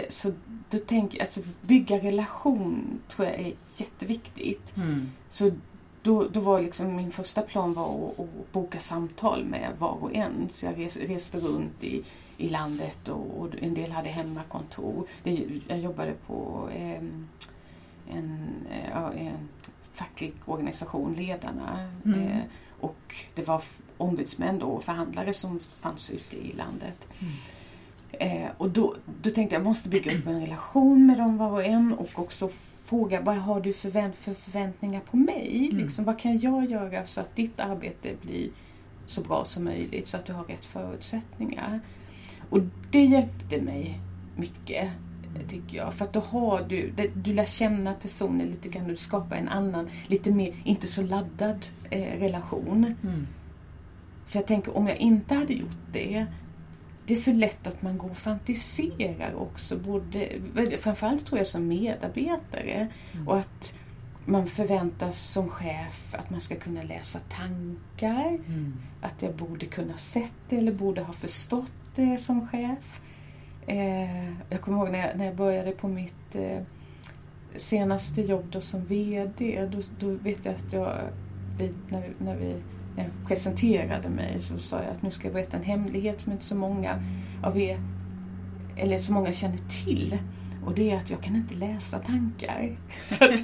så 0.08 0.32
då 0.70 0.78
tänker 0.78 1.18
jag, 1.18 1.22
alltså 1.22 1.40
bygga 1.62 1.98
relation 1.98 3.00
tror 3.08 3.28
jag 3.28 3.40
är 3.40 3.52
jätteviktigt. 3.76 4.76
Mm. 4.76 5.10
Så 5.30 5.50
då, 6.02 6.28
då 6.28 6.40
var 6.40 6.62
liksom 6.62 6.96
min 6.96 7.10
första 7.10 7.42
plan 7.42 7.72
var 7.72 8.08
att, 8.08 8.20
att, 8.20 8.52
boka 8.52 8.80
samtal 8.80 9.44
med 9.44 9.72
var 9.78 10.02
och 10.02 10.14
en. 10.14 10.48
Så 10.52 10.66
jag 10.66 10.78
res, 10.78 10.96
reste 10.96 11.40
runt 11.40 11.84
i, 11.84 12.04
i 12.36 12.48
landet 12.48 13.08
och, 13.08 13.40
och, 13.40 13.48
en 13.60 13.74
del 13.74 13.92
hade 13.92 14.08
hemmakontor. 14.08 15.06
Jag 15.68 15.78
jobbade 15.78 16.12
på 16.26 16.68
eh, 16.74 17.02
en, 18.08 18.48
en 19.16 19.48
facklig 19.94 20.34
organisation, 20.44 21.14
Ledarna. 21.14 21.90
Mm. 22.04 22.20
Eh, 22.20 22.42
och 22.80 23.14
det 23.34 23.48
var 23.48 23.62
ombudsmän 23.96 24.58
då, 24.58 24.66
och 24.66 24.84
förhandlare 24.84 25.32
som 25.32 25.60
fanns 25.80 26.10
ute 26.10 26.36
i 26.36 26.52
landet. 26.52 27.08
Mm. 27.18 27.32
Eh, 28.12 28.50
och 28.58 28.70
då, 28.70 28.94
då 29.22 29.30
tänkte 29.30 29.54
jag, 29.54 29.60
jag 29.60 29.68
måste 29.68 29.88
bygga 29.88 30.18
upp 30.18 30.26
en 30.26 30.40
relation 30.40 31.06
med 31.06 31.18
dem 31.18 31.36
var 31.36 31.50
och 31.50 31.64
en 31.64 31.92
och 31.92 32.10
också 32.14 32.50
fråga 32.92 33.20
vad 33.20 33.36
har 33.36 33.60
du 33.60 33.72
förvänt 33.72 34.16
för 34.16 34.34
förväntningar 34.34 35.00
på 35.00 35.16
mig? 35.16 35.68
Mm. 35.70 35.82
Liksom, 35.82 36.04
vad 36.04 36.18
kan 36.18 36.38
jag 36.38 36.64
göra 36.64 37.06
så 37.06 37.20
att 37.20 37.36
ditt 37.36 37.60
arbete 37.60 38.14
blir 38.22 38.48
så 39.06 39.22
bra 39.22 39.44
som 39.44 39.64
möjligt 39.64 40.08
så 40.08 40.16
att 40.16 40.26
du 40.26 40.32
har 40.32 40.44
rätt 40.44 40.64
förutsättningar? 40.64 41.80
Och 42.50 42.58
det 42.90 43.04
hjälpte 43.04 43.62
mig 43.62 44.00
mycket 44.36 44.90
tycker 45.48 45.76
jag. 45.76 45.94
För 45.94 46.04
att 46.04 46.12
då 46.12 46.20
har 46.20 46.62
du, 46.68 46.92
du 47.14 47.34
lär 47.34 47.44
känna 47.44 47.94
personen 47.94 48.46
lite 48.46 48.68
grann, 48.68 48.88
du 48.88 48.96
skapar 48.96 49.36
en 49.36 49.48
annan, 49.48 49.88
lite 50.06 50.30
mer, 50.30 50.54
inte 50.64 50.86
så 50.86 51.02
laddad 51.02 51.66
eh, 51.90 52.20
relation. 52.20 52.94
Mm. 53.02 53.26
För 54.26 54.38
jag 54.38 54.46
tänker, 54.46 54.76
om 54.76 54.86
jag 54.86 54.96
inte 54.96 55.34
hade 55.34 55.52
gjort 55.52 55.92
det, 55.92 56.26
det 57.06 57.14
är 57.14 57.16
så 57.16 57.32
lätt 57.32 57.66
att 57.66 57.82
man 57.82 57.98
går 57.98 58.10
och 58.10 58.16
fantiserar 58.16 59.34
också, 59.34 59.78
både, 59.78 60.28
framförallt 60.78 61.26
tror 61.26 61.38
jag 61.38 61.46
som 61.46 61.68
medarbetare. 61.68 62.88
Mm. 63.12 63.28
Och 63.28 63.38
att 63.38 63.78
man 64.24 64.46
förväntas 64.46 65.18
som 65.18 65.48
chef 65.48 66.14
att 66.14 66.30
man 66.30 66.40
ska 66.40 66.56
kunna 66.56 66.82
läsa 66.82 67.18
tankar, 67.18 68.28
mm. 68.28 68.74
att 69.00 69.22
jag 69.22 69.34
borde 69.34 69.66
kunna 69.66 69.96
sett 69.96 70.32
det 70.48 70.56
eller 70.56 70.72
borde 70.72 71.02
ha 71.02 71.12
förstått 71.12 71.72
det 71.94 72.18
som 72.18 72.48
chef. 72.48 73.00
Eh, 73.66 74.32
jag 74.50 74.60
kommer 74.60 74.78
ihåg 74.78 74.90
när 74.90 75.06
jag, 75.06 75.18
när 75.18 75.24
jag 75.24 75.36
började 75.36 75.72
på 75.72 75.88
mitt 75.88 76.34
eh, 76.34 76.62
senaste 77.56 78.22
jobb 78.22 78.44
då 78.50 78.60
som 78.60 78.84
VD, 78.84 79.68
då, 79.72 79.80
då 79.98 80.10
vet 80.10 80.44
jag 80.44 80.54
att 80.54 80.72
jag, 80.72 80.98
vi, 81.58 81.72
när, 81.88 82.12
när 82.18 82.36
vi 82.36 82.54
presenterade 83.26 84.08
mig 84.08 84.40
så 84.40 84.58
sa 84.58 84.82
jag 84.82 84.90
att 84.90 85.02
nu 85.02 85.10
ska 85.10 85.26
jag 85.26 85.34
berätta 85.34 85.56
en 85.56 85.62
hemlighet 85.62 86.20
som 86.20 86.32
inte 86.32 86.44
så 86.44 86.54
många 86.54 87.02
av 87.42 87.58
er, 87.58 87.80
eller 88.76 88.98
så 88.98 89.12
många 89.12 89.32
känner 89.32 89.84
till. 89.84 90.18
Och 90.64 90.74
det 90.74 90.90
är 90.90 90.96
att 90.96 91.10
jag 91.10 91.22
kan 91.22 91.36
inte 91.36 91.54
läsa 91.54 91.98
tankar. 91.98 92.76
Så 93.02 93.24
att, 93.24 93.38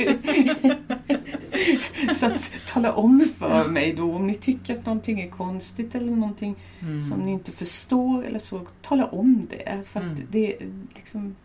så 2.16 2.26
att 2.26 2.52
tala 2.68 2.92
om 2.92 3.28
för 3.38 3.68
mig 3.68 3.92
då 3.92 4.14
om 4.14 4.26
ni 4.26 4.34
tycker 4.34 4.78
att 4.78 4.86
någonting 4.86 5.20
är 5.20 5.30
konstigt 5.30 5.94
eller 5.94 6.12
någonting 6.12 6.56
mm. 6.80 7.02
som 7.02 7.20
ni 7.20 7.32
inte 7.32 7.52
förstår 7.52 8.24
eller 8.24 8.38
så, 8.38 8.66
tala 8.82 9.06
om 9.06 9.46
det. 9.50 9.82
För 9.84 10.00
att 10.00 10.06
mm. 10.06 10.26
det 10.30 10.56
liksom... 10.94 11.36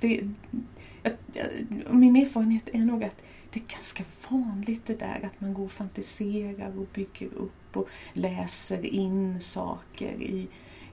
Det, 0.00 0.20
min 1.90 2.16
erfarenhet 2.16 2.68
är 2.72 2.78
nog 2.78 3.04
att 3.04 3.22
det 3.52 3.60
är 3.60 3.74
ganska 3.74 4.04
vanligt 4.28 4.86
det 4.86 4.98
där 4.98 5.20
att 5.22 5.40
man 5.40 5.54
går 5.54 5.64
och 5.64 5.72
fantiserar 5.72 6.78
och 6.78 6.86
bygger 6.94 7.34
upp 7.34 7.76
och 7.76 7.88
läser 8.12 8.86
in 8.86 9.40
saker 9.40 10.12
i 10.12 10.48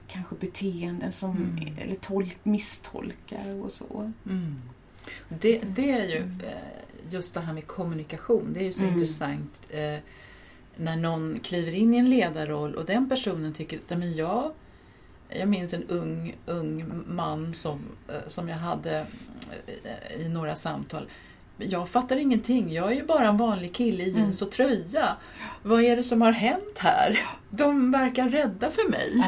kanske 0.08 0.34
beteenden 0.34 1.12
som, 1.12 1.36
mm. 1.36 1.74
eller 1.78 1.94
tolk, 1.94 2.38
misstolkar 2.42 3.54
och 3.62 3.72
så. 3.72 4.12
Mm. 4.26 4.60
Det, 5.28 5.58
det 5.58 5.90
är 5.90 6.04
ju 6.04 6.18
eh, 6.18 7.12
just 7.12 7.34
det 7.34 7.40
här 7.40 7.52
med 7.52 7.66
kommunikation, 7.66 8.52
det 8.52 8.60
är 8.60 8.64
ju 8.64 8.72
så 8.72 8.82
mm. 8.82 8.94
intressant 8.94 9.60
eh, 9.70 9.98
när 10.76 10.96
någon 10.96 11.40
kliver 11.42 11.72
in 11.72 11.94
i 11.94 11.96
en 11.96 12.10
ledarroll 12.10 12.74
och 12.74 12.84
den 12.84 13.08
personen 13.08 13.52
tycker 13.52 13.78
att 13.88 14.16
jag 14.16 14.52
jag 15.28 15.48
minns 15.48 15.74
en 15.74 15.84
ung, 15.88 16.36
ung 16.46 17.04
man 17.06 17.54
som, 17.54 17.80
eh, 18.08 18.28
som 18.28 18.48
jag 18.48 18.56
hade 18.56 19.06
i 20.18 20.28
några 20.28 20.54
samtal. 20.54 21.08
Jag 21.60 21.88
fattar 21.88 22.16
ingenting, 22.16 22.72
jag 22.72 22.92
är 22.92 22.94
ju 22.94 23.06
bara 23.06 23.28
en 23.28 23.36
vanlig 23.36 23.74
kille 23.74 24.04
i 24.04 24.10
jeans 24.10 24.42
mm. 24.42 24.48
och 24.48 24.52
tröja. 24.52 25.16
Vad 25.62 25.82
är 25.82 25.96
det 25.96 26.02
som 26.02 26.22
har 26.22 26.32
hänt 26.32 26.78
här? 26.78 27.20
De 27.50 27.90
verkar 27.90 28.28
rädda 28.28 28.70
för 28.70 28.90
mig 28.90 29.24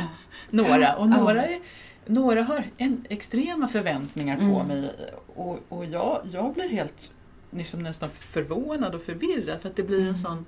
några. 0.53 0.95
Och 0.95 1.09
några, 1.09 1.47
är, 1.47 1.61
några 2.07 2.43
har 2.43 2.65
en, 2.77 3.05
extrema 3.09 3.69
förväntningar 3.69 4.37
på 4.37 4.43
mm. 4.43 4.67
mig 4.67 4.91
och, 5.35 5.59
och 5.69 5.85
jag, 5.85 6.21
jag 6.33 6.55
blir 6.55 6.69
helt 6.69 7.13
liksom 7.51 7.83
nästan 7.83 8.11
förvånad 8.11 8.95
och 8.95 9.03
förvirrad 9.03 9.61
för 9.61 9.69
att 9.69 9.77
det 9.77 9.83
blir 9.83 9.99
mm. 9.99 10.09
en 10.09 10.17
sån 10.17 10.47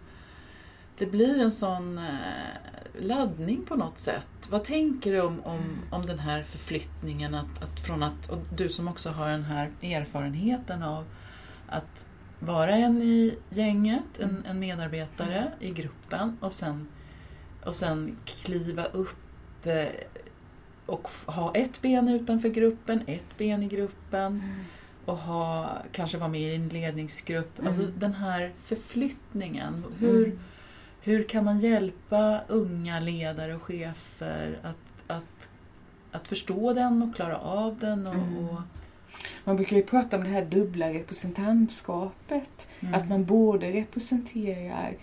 det 0.98 1.06
blir 1.06 1.40
en 1.40 1.52
sån 1.52 1.98
eh, 1.98 3.00
laddning 3.00 3.64
på 3.64 3.76
något 3.76 3.98
sätt. 3.98 4.48
Vad 4.50 4.64
tänker 4.64 5.12
du 5.12 5.20
om, 5.20 5.40
om, 5.44 5.60
om 5.90 6.06
den 6.06 6.18
här 6.18 6.42
förflyttningen? 6.42 7.34
Att, 7.34 7.62
att 7.62 7.80
från 7.80 8.02
att, 8.02 8.30
och 8.30 8.38
du 8.56 8.68
som 8.68 8.88
också 8.88 9.10
har 9.10 9.28
den 9.28 9.44
här 9.44 9.70
erfarenheten 9.82 10.82
av 10.82 11.04
att 11.74 12.06
vara 12.38 12.76
en 12.76 13.02
i 13.02 13.38
gänget, 13.50 14.18
en, 14.20 14.44
en 14.48 14.58
medarbetare 14.58 15.38
mm. 15.38 15.52
i 15.60 15.70
gruppen 15.70 16.36
och 16.40 16.52
sen, 16.52 16.88
och 17.64 17.74
sen 17.74 18.16
kliva 18.26 18.84
upp 18.84 19.16
och 20.86 21.08
ha 21.26 21.54
ett 21.54 21.82
ben 21.82 22.08
utanför 22.08 22.48
gruppen, 22.48 23.02
ett 23.06 23.38
ben 23.38 23.62
i 23.62 23.68
gruppen 23.68 24.26
mm. 24.26 24.64
och 25.04 25.16
ha, 25.16 25.78
kanske 25.92 26.18
vara 26.18 26.28
med 26.28 26.40
i 26.40 26.54
en 26.54 26.68
ledningsgrupp. 26.68 27.58
Mm. 27.58 27.72
Alltså 27.72 27.90
den 27.98 28.14
här 28.14 28.52
förflyttningen. 28.62 29.84
Hur, 29.98 30.24
mm. 30.24 30.38
hur 31.00 31.24
kan 31.24 31.44
man 31.44 31.60
hjälpa 31.60 32.40
unga 32.48 33.00
ledare 33.00 33.54
och 33.54 33.62
chefer 33.62 34.58
att, 34.62 35.16
att, 35.16 35.48
att 36.12 36.28
förstå 36.28 36.72
den 36.72 37.02
och 37.02 37.16
klara 37.16 37.38
av 37.38 37.78
den? 37.78 38.06
Och, 38.06 38.14
mm. 38.14 38.48
och 38.48 38.60
man 39.44 39.56
brukar 39.56 39.76
ju 39.76 39.82
prata 39.82 40.16
om 40.16 40.24
det 40.24 40.30
här 40.30 40.44
dubbla 40.44 40.92
representantskapet. 40.92 42.68
Mm. 42.80 42.94
Att 42.94 43.08
man 43.08 43.24
både 43.24 43.72
representerar 43.72 44.96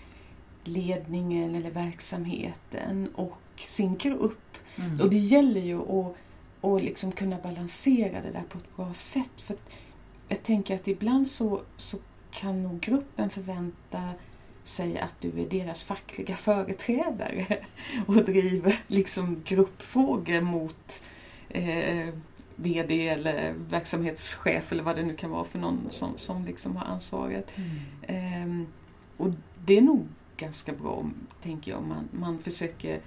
ledningen 0.64 1.56
eller 1.56 1.72
verksamheten 1.72 3.10
och 3.16 3.38
sin 3.58 3.98
grupp 3.98 4.52
Mm. 4.76 5.02
Och 5.02 5.10
det 5.10 5.18
gäller 5.18 5.62
ju 5.62 5.82
att, 5.82 6.16
att 6.62 6.84
liksom 6.84 7.12
kunna 7.12 7.38
balansera 7.38 8.22
det 8.22 8.32
där 8.32 8.44
på 8.50 8.58
ett 8.58 8.76
bra 8.76 8.94
sätt. 8.94 9.42
För 9.42 9.56
jag 10.28 10.44
tänker 10.44 10.76
att 10.76 10.88
ibland 10.88 11.28
så, 11.28 11.62
så 11.78 11.98
kan 12.32 12.64
nog 12.64 12.80
gruppen 12.80 13.30
förvänta 13.30 14.10
sig 14.64 15.00
att 15.00 15.16
du 15.20 15.42
är 15.42 15.50
deras 15.50 15.84
fackliga 15.84 16.36
företrädare 16.36 17.46
och 18.08 18.16
driver 18.16 18.80
liksom 18.88 19.42
gruppfrågor 19.46 20.42
mot 20.42 21.04
eh, 21.50 22.10
VD 22.62 23.08
eller 23.08 23.54
verksamhetschef 23.70 24.72
eller 24.72 24.84
vad 24.84 24.96
det 24.96 25.04
nu 25.04 25.16
kan 25.16 25.30
vara 25.30 25.44
för 25.44 25.60
någon 25.60 25.88
som, 25.92 26.18
som 26.18 26.46
liksom 26.46 26.76
har 26.76 26.86
ansvaret. 26.86 27.54
Mm. 27.56 28.62
Eh, 28.62 28.68
och 29.18 29.30
det 29.66 29.78
är 29.78 29.82
nog 29.82 30.08
ganska 30.38 30.74
bra, 30.74 31.10
tänker 31.42 31.72
jag, 31.72 31.84
man, 31.84 32.10
man 32.12 32.40
försöker 32.40 33.02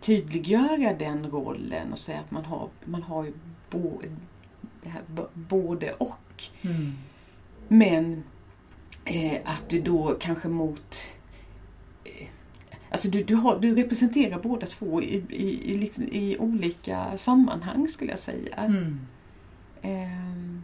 tydliggöra 0.00 0.94
den 0.94 1.30
rollen 1.30 1.92
och 1.92 1.98
säga 1.98 2.20
att 2.20 2.30
man 2.30 2.44
har, 2.44 2.68
man 2.84 3.02
har 3.02 3.24
ju 3.24 3.32
bo, 3.70 4.02
det 4.82 4.88
här, 4.88 5.02
både 5.34 5.92
och. 5.92 6.44
Mm. 6.62 6.92
Men 7.68 8.22
eh, 9.04 9.38
att 9.44 9.68
du 9.68 9.80
då 9.80 10.16
kanske 10.20 10.48
mot 10.48 10.96
eh, 12.04 12.28
Alltså 12.90 13.08
du, 13.08 13.24
du, 13.24 13.34
har, 13.34 13.58
du 13.60 13.74
representerar 13.74 14.38
båda 14.42 14.66
två 14.66 15.02
i, 15.02 15.24
i, 15.28 15.74
i, 15.74 15.90
i 16.12 16.38
olika 16.38 17.16
sammanhang 17.16 17.88
skulle 17.88 18.10
jag 18.10 18.20
säga. 18.20 18.56
Mm. 18.56 19.00
Eh, 19.82 20.60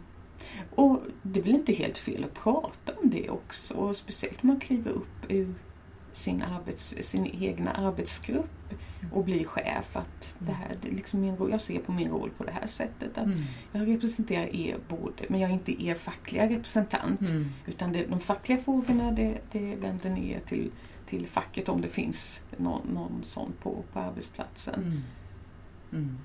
och 0.75 1.01
det 1.21 1.39
är 1.39 1.43
väl 1.43 1.55
inte 1.55 1.73
helt 1.73 1.97
fel 1.97 2.23
att 2.23 2.43
prata 2.43 2.93
om 3.01 3.09
det 3.09 3.29
också. 3.29 3.93
Speciellt 3.93 4.43
om 4.43 4.47
man 4.47 4.59
kliver 4.59 4.91
upp 4.91 5.25
ur 5.29 5.53
sin, 6.11 6.41
arbets, 6.41 6.95
sin 7.01 7.25
egna 7.41 7.71
arbetsgrupp 7.71 8.73
och 9.11 9.23
bli 9.23 9.43
chef. 9.43 9.97
Att 9.97 10.35
det 10.39 10.51
här, 10.51 10.77
det 10.81 10.91
liksom 10.91 11.21
min 11.21 11.37
roll, 11.37 11.51
jag 11.51 11.61
ser 11.61 11.79
på 11.79 11.91
min 11.91 12.09
roll 12.09 12.29
på 12.37 12.43
det 12.43 12.51
här 12.51 12.67
sättet. 12.67 13.17
Att 13.17 13.25
Mm. 13.27 13.39
Jag 13.71 13.87
representerar 13.87 14.55
er 14.55 14.77
både, 14.87 15.23
men 15.29 15.39
jag 15.39 15.49
är 15.49 15.53
inte 15.53 15.83
er 15.83 15.95
fackliga 15.95 16.49
representant. 16.49 17.29
Mm. 17.29 17.45
Utan 17.65 17.91
det, 17.93 18.05
de 18.05 18.19
fackliga 18.19 18.57
frågorna 18.57 19.11
det, 19.11 19.37
det 19.51 19.75
vänder 19.75 20.09
ner 20.09 20.39
till, 20.39 20.71
till 21.07 21.27
facket 21.27 21.69
om 21.69 21.81
det 21.81 21.87
finns 21.87 22.41
någon, 22.57 22.81
någon 22.93 23.21
sån 23.25 23.53
på, 23.63 23.83
på 23.93 23.99
arbetsplatsen. 23.99 24.75
Mm. 24.83 25.01
Mm. 25.93 26.17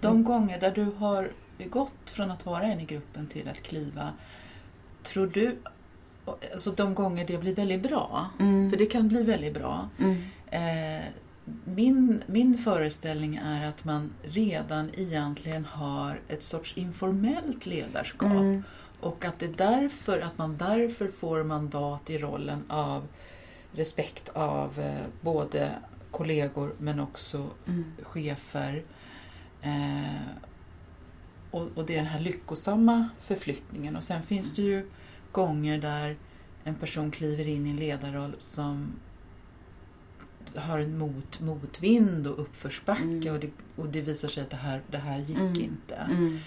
De 0.00 0.24
gånger 0.24 0.60
där 0.60 0.70
du 0.74 0.84
har 0.84 1.32
gått 1.70 2.10
från 2.10 2.30
att 2.30 2.46
vara 2.46 2.62
en 2.62 2.80
i 2.80 2.84
gruppen 2.84 3.26
till 3.26 3.48
att 3.48 3.62
kliva, 3.62 4.12
tror 5.02 5.26
du, 5.26 5.56
alltså 6.52 6.70
de 6.72 6.94
gånger 6.94 7.26
det 7.26 7.38
blir 7.38 7.54
väldigt 7.54 7.82
bra, 7.82 8.26
Mm. 8.40 8.70
för 8.70 8.76
det 8.76 8.86
kan 8.86 9.08
bli 9.08 9.22
väldigt 9.22 9.54
bra, 9.54 9.88
Mm. 9.98 10.16
Eh, 10.50 11.04
min, 11.64 12.22
min 12.26 12.58
föreställning 12.58 13.36
är 13.44 13.66
att 13.68 13.84
man 13.84 14.10
redan 14.22 14.90
egentligen 14.96 15.64
har 15.64 16.20
ett 16.28 16.42
sorts 16.42 16.76
informellt 16.76 17.66
ledarskap 17.66 18.32
Mm. 18.32 18.62
och 19.00 19.24
att 19.24 19.38
det 19.38 19.46
är 19.46 19.54
därför 19.70 20.20
att 20.20 20.38
man 20.38 20.56
därför 20.56 21.08
får 21.08 21.42
mandat 21.44 22.10
i 22.10 22.18
rollen 22.18 22.64
av 22.68 23.06
respekt 23.78 24.28
av 24.28 24.78
eh, 24.80 25.06
både 25.20 25.72
kollegor 26.10 26.74
men 26.78 27.00
också 27.00 27.46
Mm. 27.66 27.84
chefer. 28.02 28.82
Eh, 29.62 30.22
och, 31.50 31.68
och 31.74 31.86
det 31.86 31.92
är 31.92 31.96
den 31.96 32.06
här 32.06 32.20
lyckosamma 32.20 33.08
förflyttningen. 33.20 33.96
Och 33.96 34.04
sen 34.04 34.22
finns 34.22 34.54
det 34.54 34.62
ju 34.62 34.88
gånger 35.32 35.78
där 35.78 36.16
en 36.64 36.74
person 36.74 37.10
kliver 37.10 37.48
in 37.48 37.66
i 37.66 37.70
en 37.70 37.76
ledarroll 37.76 38.36
som 38.38 38.92
har 40.56 40.78
en 40.78 40.98
mot, 40.98 41.40
motvind 41.40 42.26
och 42.26 42.38
uppförsbacke 42.40 43.02
Mm. 43.02 43.34
och, 43.34 43.40
det, 43.40 43.50
och 43.76 43.88
det 43.88 44.00
visar 44.00 44.28
sig 44.28 44.42
att 44.42 44.50
det 44.50 44.56
här, 44.56 44.82
det 44.90 44.98
här 44.98 45.18
gick 45.18 45.36
Mm. 45.38 45.60
inte. 45.62 45.94
Mm. 45.94 46.38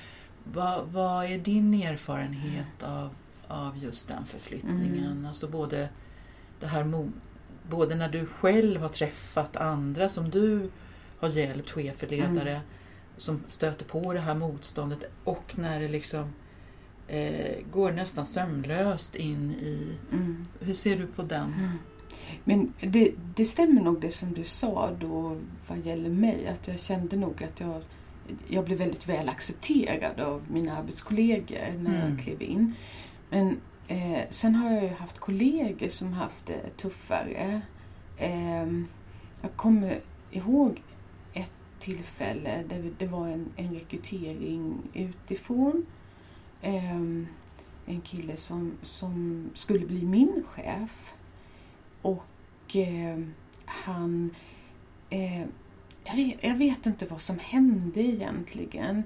Vad, 0.54 0.88
vad 0.88 1.26
är 1.26 1.38
din 1.38 1.74
erfarenhet 1.74 2.84
av, 2.84 3.10
av 3.48 3.78
just 3.78 4.08
den 4.08 4.26
förflyttningen? 4.26 5.12
Mm. 5.12 5.26
Alltså 5.26 5.48
både 5.48 5.90
det 6.62 6.68
här 6.68 7.10
både 7.70 7.96
när 7.96 8.10
du 8.10 8.26
själv 8.26 8.82
har 8.82 8.90
träffat 8.90 9.56
andra 9.56 10.10
som 10.10 10.30
du 10.30 10.70
har 11.20 11.30
hjälpt, 11.30 11.72
chefer, 11.72 12.08
ledare, 12.08 12.52
Mm. 12.52 12.62
som 13.18 13.42
stöter 13.48 13.86
på 13.86 14.14
det 14.14 14.20
här 14.20 14.36
motståndet 14.36 15.00
och 15.24 15.54
när 15.58 15.80
det 15.80 15.88
liksom 15.88 16.34
eh, 17.08 17.56
går 17.72 17.92
nästan 17.92 18.26
sömlöst 18.26 19.16
in 19.16 19.52
i... 19.52 19.88
Mm. 20.12 20.46
Hur 20.60 20.74
ser 20.74 20.98
du 20.98 21.08
på 21.08 21.22
den? 21.24 21.54
Mm. 21.54 21.78
Men 22.44 22.74
det, 22.92 23.12
det 23.36 23.46
stämmer 23.46 23.82
nog 23.82 24.02
det 24.02 24.12
som 24.12 24.34
du 24.34 24.44
sa 24.44 24.90
då 25.00 25.38
vad 25.68 25.78
gäller 25.80 26.10
mig. 26.10 26.48
Att 26.48 26.68
jag 26.68 26.80
kände 26.80 27.16
nog 27.16 27.44
att 27.44 27.60
jag, 27.60 27.82
jag 28.48 28.66
blev 28.66 28.78
väldigt 28.78 29.10
väl 29.10 29.30
accepterad 29.30 30.20
av 30.20 30.42
mina 30.52 30.78
arbetskollegor 30.78 31.58
när 31.80 31.96
Mm. 32.02 32.10
jag 32.10 32.20
klev 32.24 32.42
in. 32.42 32.74
Men 33.30 33.58
eh, 33.92 34.24
sen 34.30 34.56
har 34.56 34.72
jag 34.72 34.84
ju 34.84 34.90
haft 34.90 35.20
kollegor 35.20 35.88
som 35.88 36.14
haft 36.14 36.46
det 36.46 36.78
tuffare. 36.78 37.62
Eh, 38.18 38.68
jag 39.42 39.56
kommer 39.56 40.00
ihåg 40.32 40.82
ett 41.34 41.52
tillfälle 41.80 42.64
där 42.70 42.92
det 42.98 43.08
var 43.08 43.28
en, 43.28 43.52
en 43.56 43.74
rekrytering 43.74 44.78
utifrån. 44.94 45.86
Eh, 46.62 46.96
en 47.86 48.02
kille 48.04 48.38
som, 48.38 48.72
som 48.82 49.46
skulle 49.54 49.86
bli 49.86 50.06
min 50.06 50.44
chef. 50.48 51.14
Och 52.02 52.76
eh, 52.76 53.20
han... 53.66 54.30
Eh, 55.10 55.42
jag, 56.04 56.38
jag 56.42 56.56
vet 56.56 56.86
inte 56.86 57.06
vad 57.06 57.22
som 57.22 57.40
hände 57.40 58.02
egentligen. 58.02 59.04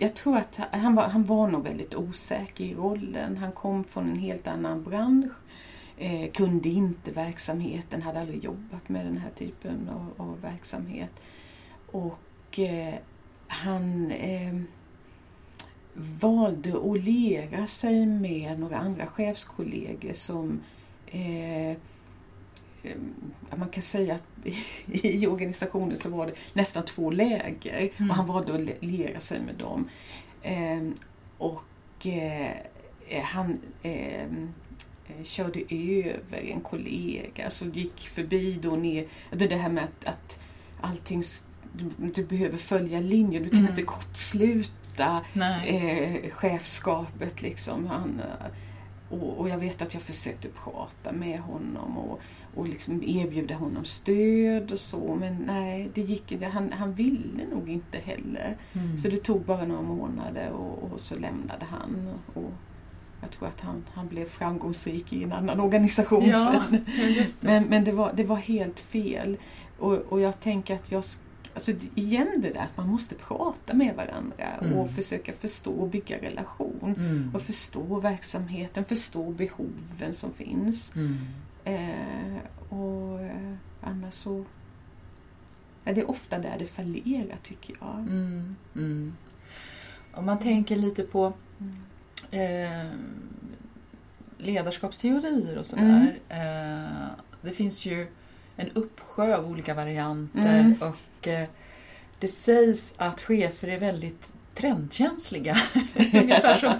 Jag 0.00 0.14
tror 0.14 0.36
att 0.36 0.58
han 0.70 0.94
var, 0.94 1.08
han 1.08 1.24
var 1.24 1.48
nog 1.48 1.64
väldigt 1.64 1.94
osäker 1.94 2.64
i 2.64 2.74
rollen. 2.74 3.36
Han 3.36 3.52
kom 3.52 3.84
från 3.84 4.10
en 4.10 4.18
helt 4.18 4.46
annan 4.46 4.82
bransch. 4.82 5.32
Eh, 5.96 6.30
kunde 6.30 6.68
inte 6.68 7.12
verksamheten, 7.12 8.02
hade 8.02 8.20
aldrig 8.20 8.44
jobbat 8.44 8.88
med 8.88 9.06
den 9.06 9.16
här 9.16 9.30
typen 9.30 9.88
av, 9.88 10.28
av 10.28 10.40
verksamhet. 10.40 11.10
Och 11.86 12.58
eh, 12.58 12.94
han 13.46 14.10
eh, 14.10 14.54
valde 16.20 16.76
att 16.90 17.04
liera 17.04 17.66
sig 17.66 18.06
med 18.06 18.60
några 18.60 18.76
andra 18.76 19.06
chefskollegor 19.06 20.12
som 20.12 20.60
eh, 21.06 21.76
man 23.56 23.68
kan 23.68 23.82
säga 23.82 24.14
att 24.14 24.22
i 24.86 25.26
organisationen 25.26 25.96
så 25.96 26.10
var 26.10 26.26
det 26.26 26.32
nästan 26.52 26.84
två 26.84 27.10
läger 27.10 27.90
Mm. 27.98 28.10
och 28.10 28.16
han 28.16 28.26
valde 28.26 28.54
att 28.54 28.60
li- 28.60 28.76
liera 28.80 29.20
sig 29.20 29.40
med 29.40 29.54
dem. 29.54 29.88
Eh, 30.42 30.88
och 31.38 32.06
eh, 32.06 33.22
han 33.22 33.58
eh, 33.82 34.22
eh, 34.22 35.22
körde 35.22 35.60
över 35.70 36.38
en 36.52 36.60
kollega 36.60 37.50
som 37.50 37.70
gick 37.72 38.08
förbi 38.08 38.58
då 38.62 38.70
ner. 38.70 39.06
Det, 39.32 39.46
det 39.46 39.56
här 39.56 39.68
med 39.70 39.84
att, 39.84 40.04
att 40.04 40.40
allting, 40.80 41.22
du, 41.72 42.10
du 42.14 42.24
behöver 42.24 42.58
följa 42.58 43.00
linjen, 43.00 43.42
du 43.42 43.50
kan 43.50 43.58
Mm. 43.58 43.70
inte 43.70 43.82
kortsluta 43.82 45.24
eh, 45.66 46.30
chefskapet 46.30 47.42
liksom. 47.42 47.86
Han, 47.86 48.20
eh, 48.20 48.46
och, 49.10 49.38
och 49.40 49.48
jag 49.48 49.58
vet 49.58 49.82
att 49.82 49.94
jag 49.94 50.02
försökte 50.02 50.48
prata 50.48 51.12
med 51.12 51.40
honom 51.40 51.98
och, 51.98 52.20
och 52.58 52.68
liksom 52.68 53.02
erbjuda 53.02 53.54
honom 53.54 53.84
stöd 53.84 54.72
och 54.72 54.80
så 54.80 55.16
men 55.20 55.36
nej, 55.46 55.90
det 55.94 56.00
gick 56.00 56.32
inte. 56.32 56.46
Han, 56.46 56.72
han 56.72 56.94
ville 56.94 57.46
nog 57.50 57.68
inte 57.68 57.98
heller. 57.98 58.56
Mm. 58.72 58.98
Så 58.98 59.08
det 59.08 59.16
tog 59.16 59.40
bara 59.40 59.64
några 59.64 59.82
månader 59.82 60.50
och, 60.50 60.92
och 60.92 61.00
så 61.00 61.14
lämnade 61.18 61.66
han. 61.70 62.14
Och 62.34 62.52
jag 63.20 63.30
tror 63.30 63.48
att 63.48 63.60
han, 63.60 63.84
han 63.94 64.08
blev 64.08 64.24
framgångsrik 64.24 65.12
i 65.12 65.22
en 65.22 65.32
annan 65.32 65.60
organisation 65.60 66.24
ja, 66.24 66.64
sen. 66.70 66.84
det. 66.84 67.28
Men, 67.40 67.64
men 67.64 67.84
det, 67.84 67.92
var, 67.92 68.12
det 68.16 68.24
var 68.24 68.36
helt 68.36 68.80
fel. 68.80 69.36
Och, 69.78 69.94
och 69.94 70.20
jag 70.20 70.40
tänker 70.40 70.74
att 70.74 70.92
jag... 70.92 71.04
Alltså 71.54 71.72
igen 71.94 72.28
det 72.36 72.50
där 72.50 72.60
att 72.60 72.76
man 72.76 72.88
måste 72.88 73.14
prata 73.14 73.74
med 73.74 73.96
varandra 73.96 74.46
Mm. 74.62 74.78
och 74.78 74.90
försöka 74.90 75.32
förstå 75.32 75.72
och 75.72 75.88
bygga 75.88 76.18
relation. 76.18 76.94
Mm. 76.98 77.30
Och 77.34 77.42
förstå 77.42 78.00
verksamheten, 78.00 78.84
förstå 78.84 79.30
behoven 79.30 80.14
som 80.14 80.32
finns. 80.32 80.96
Mm. 80.96 81.16
Eh, 81.72 82.38
och 82.78 83.20
eh, 83.20 83.54
annars 83.80 84.14
så... 84.14 84.44
Ja, 85.84 85.92
det 85.92 86.00
är 86.00 86.10
ofta 86.10 86.38
där 86.38 86.56
det 86.58 86.66
fallerar 86.66 87.36
tycker 87.42 87.74
jag. 87.80 87.98
Mm. 87.98 88.56
Mm. 88.76 89.16
Om 90.12 90.26
man 90.26 90.38
tänker 90.38 90.76
lite 90.76 91.02
på 91.02 91.32
Mm. 91.60 91.76
eh, 92.30 92.92
ledarskapsteorier 94.38 95.58
och 95.58 95.66
sådär. 95.66 96.18
Eh, 96.28 97.08
det 97.42 97.50
finns 97.50 97.86
ju 97.86 98.06
en 98.56 98.70
uppsjö 98.74 99.36
av 99.36 99.50
olika 99.50 99.74
varianter 99.74 100.60
Mm. 100.60 100.74
och 100.80 101.28
eh, 101.28 101.48
det 102.18 102.28
sägs 102.28 102.94
att 102.96 103.20
chefer 103.20 103.68
är 103.68 103.80
väldigt 103.80 104.32
trendkänsliga. 104.58 105.56
Ungefär 106.14 106.54
som 106.56 106.72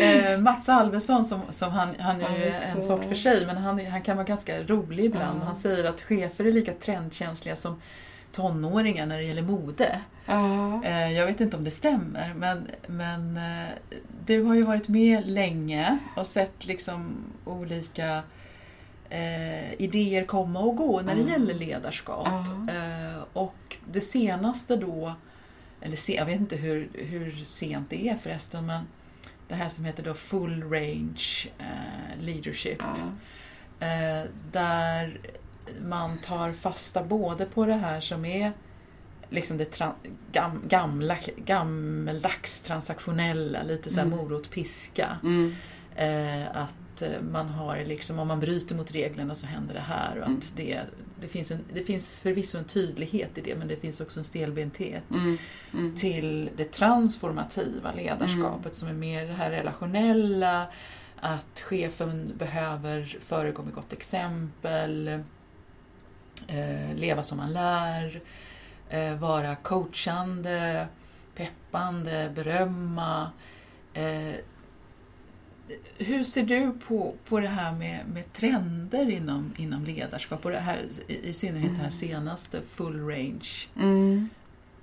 eh, 0.00 0.38
Mats 0.40 0.68
Alvesson, 0.68 1.24
som, 1.24 1.40
som 1.50 1.70
han, 1.70 1.94
han 1.98 2.20
är 2.20 2.28
Ja, 2.30 2.36
ju 2.38 2.52
en 2.76 2.82
sort 2.82 3.04
för 3.04 3.14
sig, 3.14 3.46
men 3.46 3.56
han, 3.56 3.86
han 3.86 4.02
kan 4.02 4.16
vara 4.16 4.26
ganska 4.26 4.62
rolig 4.62 5.04
ibland. 5.04 5.40
Ja. 5.40 5.46
Han 5.46 5.56
säger 5.56 5.84
att 5.84 6.00
chefer 6.00 6.44
är 6.44 6.52
lika 6.52 6.72
trendkänsliga 6.74 7.56
som 7.56 7.80
tonåringar 8.32 9.06
när 9.06 9.16
det 9.16 9.24
gäller 9.24 9.42
mode. 9.42 10.00
Ja. 10.26 10.84
Eh, 10.84 11.12
Jag 11.12 11.26
vet 11.26 11.40
inte 11.40 11.56
om 11.56 11.64
det 11.64 11.70
stämmer, 11.70 12.34
men, 12.36 12.66
men 12.86 13.36
eh, 13.36 13.68
du 14.26 14.42
har 14.42 14.54
ju 14.54 14.62
varit 14.62 14.88
med 14.88 15.26
länge 15.28 15.98
och 16.16 16.26
sett 16.26 16.66
liksom 16.66 17.16
olika 17.44 18.22
eh, 19.10 19.72
idéer 19.82 20.24
komma 20.24 20.60
och 20.60 20.76
gå 20.76 21.00
när 21.00 21.14
det 21.14 21.30
gäller 21.30 21.54
ledarskap. 21.54 22.26
Eh, 22.68 23.22
och 23.32 23.76
det 23.92 24.00
senaste 24.00 24.76
då, 24.76 25.12
eller 25.80 25.96
se, 25.96 26.14
jag 26.14 26.26
vet 26.26 26.40
inte 26.40 26.56
hur, 26.56 26.88
hur 26.94 27.44
sent 27.44 27.90
det 27.90 28.08
är 28.08 28.16
förresten, 28.16 28.66
men 28.66 28.84
det 29.48 29.54
här 29.54 29.68
som 29.68 29.84
heter 29.84 30.02
då 30.02 30.14
Full 30.14 30.62
Range 30.62 31.46
eh, 31.58 32.20
Leadership. 32.20 32.78
Ja. 32.80 32.96
Eh, 33.86 34.24
där 34.52 35.20
man 35.82 36.18
tar 36.18 36.50
fasta 36.50 37.02
både 37.04 37.44
på 37.44 37.66
det 37.66 37.74
här 37.74 38.00
som 38.00 38.24
är 38.24 38.52
liksom 39.30 39.56
det 39.58 39.76
tra- 39.78 39.94
gam, 40.32 40.62
gamla, 40.68 41.16
gammeldags 41.36 42.62
transaktionella, 42.62 43.62
lite 43.62 43.90
så 43.90 43.96
här 43.96 44.06
Mm. 44.06 44.18
morot, 44.18 44.50
piska. 44.50 45.16
Mm. 45.22 45.54
Eh, 45.96 46.56
att 46.56 46.74
eh, 47.02 47.20
man 47.32 47.48
har 47.48 47.84
liksom, 47.84 48.18
om 48.18 48.28
man 48.28 48.40
bryter 48.40 48.74
mot 48.74 48.90
reglerna 48.92 49.34
så 49.34 49.46
händer 49.46 49.74
det 49.74 49.80
här 49.80 50.16
och 50.16 50.22
att 50.22 50.28
Mm. 50.28 50.40
det, 50.56 50.80
det, 51.20 51.28
finns 51.28 51.50
en, 51.50 51.58
det 51.72 51.82
finns 51.82 52.18
förvisso 52.18 52.58
en 52.58 52.64
tydlighet 52.64 53.38
i 53.38 53.40
det 53.40 53.56
men 53.56 53.68
det 53.68 53.76
finns 53.76 54.00
också 54.00 54.20
en 54.20 54.24
stelbenthet 54.24 55.02
Mm. 55.10 55.38
Mm. 55.72 55.94
till 55.94 56.50
det 56.56 56.72
transformativa 56.72 57.92
ledarskapet 57.92 58.74
som 58.74 58.88
är 58.88 58.92
mer 58.92 59.26
det 59.26 59.32
här 59.32 59.50
relationella 59.50 60.66
att 61.20 61.60
chefen 61.60 62.32
behöver 62.38 63.18
föregå 63.20 63.62
med 63.62 63.74
gott 63.74 63.92
exempel, 63.92 65.08
eh, 66.46 66.94
leva 66.96 67.22
som 67.22 67.38
man 67.38 67.52
lär, 67.52 68.20
eh, 68.88 69.14
vara 69.16 69.56
coachande, 69.56 70.86
peppande, 71.34 72.32
berömma. 72.34 73.30
Eh, 73.94 74.34
hur 75.98 76.24
ser 76.24 76.42
du 76.42 76.72
på, 76.86 77.14
på 77.28 77.40
det 77.40 77.48
här 77.48 77.72
med, 77.72 78.00
med 78.14 78.32
trender 78.32 79.10
inom, 79.10 79.52
inom 79.56 79.84
ledarskap 79.84 80.44
och 80.44 80.50
det 80.50 80.58
här, 80.58 80.82
i, 81.08 81.28
i 81.28 81.32
synnerhet 81.32 81.62
det 81.70 81.76
här 81.76 81.78
Mm. 81.78 81.90
senaste 81.90 82.62
full 82.62 83.00
range 83.08 83.48
Mm. 83.76 84.28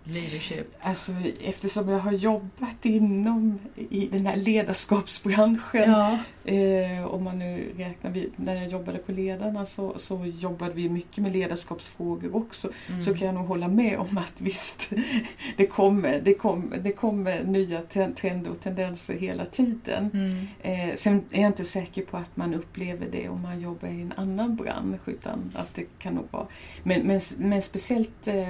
Leadership? 0.06 0.76
Alltså, 0.82 1.12
eftersom 1.44 1.89
jag 1.89 2.00
har 2.00 2.12
jobbat 2.12 2.86
inom 2.86 3.60
i 3.89 4.08
den 4.12 4.26
här 4.26 4.36
ledarskapsbranschen 4.36 5.91
Ja, 5.91 6.20
Eh, 6.48 7.06
om 7.06 7.24
man 7.24 7.39
nu 7.39 7.72
räknar, 7.78 8.12
vi, 8.12 8.30
när 8.36 8.56
jag 8.56 8.68
jobbade 8.68 8.98
på 8.98 9.12
Ledarna 9.12 9.65
så, 9.65 10.00
så 10.00 10.26
jobbade 10.26 10.74
vi 10.74 10.89
mycket 10.89 11.18
med 11.18 11.34
ledarskapsfrågor 11.34 12.36
också. 12.36 12.70
mm. 12.89 13.02
Så 13.02 13.13
kan 13.13 13.26
jag 13.26 13.36
nog 13.36 13.46
hålla 13.46 13.68
med 13.68 14.00
om 14.00 14.18
att 14.18 14.41
visst, 14.41 14.91
det 15.58 15.68
kommer, 15.68 16.22
det 16.22 16.34
kommer, 16.34 16.78
det 16.78 16.91
kommer 16.91 17.44
nya 17.44 17.82
trender 18.15 18.52
och 18.52 18.60
tendenser 18.60 19.13
hela 19.18 19.46
tiden. 19.46 20.10
Mm. 20.13 20.48
Eh, 20.62 20.96
sen 20.96 21.24
är 21.32 21.41
jag 21.41 21.50
inte 21.50 21.63
säker 21.63 22.02
på 22.02 22.18
att 22.18 22.38
man 22.38 22.54
upplever 22.54 23.08
det 23.12 23.30
om 23.30 23.41
man 23.41 23.62
jobbar 23.62 23.88
i 23.88 24.02
en 24.02 24.13
annan 24.18 24.56
bransch 24.56 25.08
utan 25.08 25.52
att 25.56 25.74
det 25.74 25.86
kan 26.00 26.13
nog 26.13 26.26
vara... 26.32 26.48
Men, 26.84 27.02
men, 27.02 27.22
men 27.38 27.62
speciellt 27.62 28.28
eh, 28.28 28.50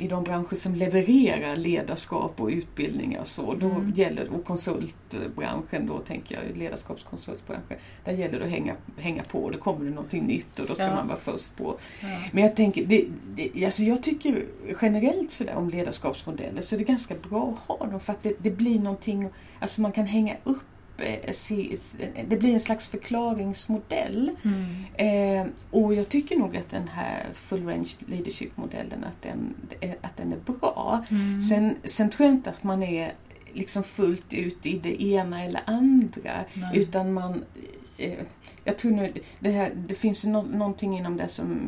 i 0.00 0.08
de 0.08 0.24
branscher 0.24 0.54
som 0.54 0.74
levererar 0.74 1.56
ledarskap 1.56 2.40
och 2.40 2.48
utbildningar 2.48 3.20
och 3.20 3.28
så, 3.28 3.54
då 3.54 3.66
Mm. 3.66 3.92
gäller 3.96 4.28
och 4.34 4.44
konsultbranschen, 4.44 5.86
då 5.86 5.98
tänker 5.98 6.34
jag 6.42 6.56
ledarskapskonsultbranschen, 6.56 7.76
där 8.04 8.12
gäller 8.12 8.38
det 8.38 8.44
att 8.44 8.50
hänga, 8.50 8.74
hänga 8.96 9.22
på. 9.22 9.50
Då 9.50 9.58
kommer 9.58 9.84
det 9.84 9.90
någonting 9.90 10.24
nytt 10.26 10.58
och 10.60 10.66
då 10.66 10.74
ska 10.74 10.84
Ja. 10.84 10.94
man 10.94 11.08
vara 11.08 11.18
först 11.18 11.56
på. 11.56 11.76
Ja. 12.02 12.08
Men 12.32 12.44
jag 12.44 12.56
tänker, 12.56 12.84
det, 12.84 13.04
det, 13.34 13.64
alltså 13.64 13.82
jag 13.82 14.02
tycker 14.02 14.44
generellt 14.82 15.30
sådär 15.30 15.54
om 15.54 15.70
ledarskapsmodeller 15.70 16.62
så 16.62 16.74
är 16.74 16.78
det 16.78 16.84
ganska 16.84 17.14
bra 17.30 17.56
att 17.68 17.78
ha 17.78 17.86
dem 17.86 18.00
för 18.00 18.12
att 18.12 18.22
det, 18.22 18.32
det 18.38 18.50
blir 18.50 18.78
någonting, 18.80 19.28
alltså 19.60 19.80
man 19.80 19.92
kan 19.92 20.06
hänga 20.06 20.36
upp 20.44 20.58
det 22.28 22.36
blir 22.36 22.52
en 22.52 22.60
slags 22.60 22.88
förklaringsmodell. 22.88 24.30
Mm. 24.42 25.44
Eh, 25.44 25.52
och 25.70 25.94
jag 25.94 26.08
tycker 26.08 26.36
nog 26.36 26.56
att 26.56 26.70
den 26.70 26.88
här 26.88 27.26
full 27.34 27.66
range 27.66 27.90
leadership-modellen 28.06 29.04
att 29.04 29.22
den, 29.22 29.54
att 30.00 30.16
den 30.16 30.32
är 30.32 30.52
bra. 30.52 31.04
Mm. 31.10 31.42
Sen, 31.42 31.76
sen 31.84 32.10
tror 32.10 32.26
jag 32.26 32.34
inte 32.34 32.50
att 32.50 32.62
man 32.62 32.82
är 32.82 33.14
liksom 33.52 33.82
fullt 33.82 34.32
ut 34.32 34.66
i 34.66 34.78
det 34.78 35.02
ena 35.02 35.44
eller 35.44 35.60
andra. 35.66 36.44
Nej. 36.54 36.78
Utan 36.78 37.12
man... 37.12 37.44
Eh, 37.98 38.18
jag 38.64 38.78
tror 38.78 38.92
nu, 38.92 39.12
det, 39.38 39.50
här, 39.50 39.72
det 39.74 39.94
finns 39.94 40.24
ju 40.24 40.28
nå, 40.28 40.42
någonting 40.42 40.98
inom 40.98 41.16
det 41.16 41.28
som 41.28 41.58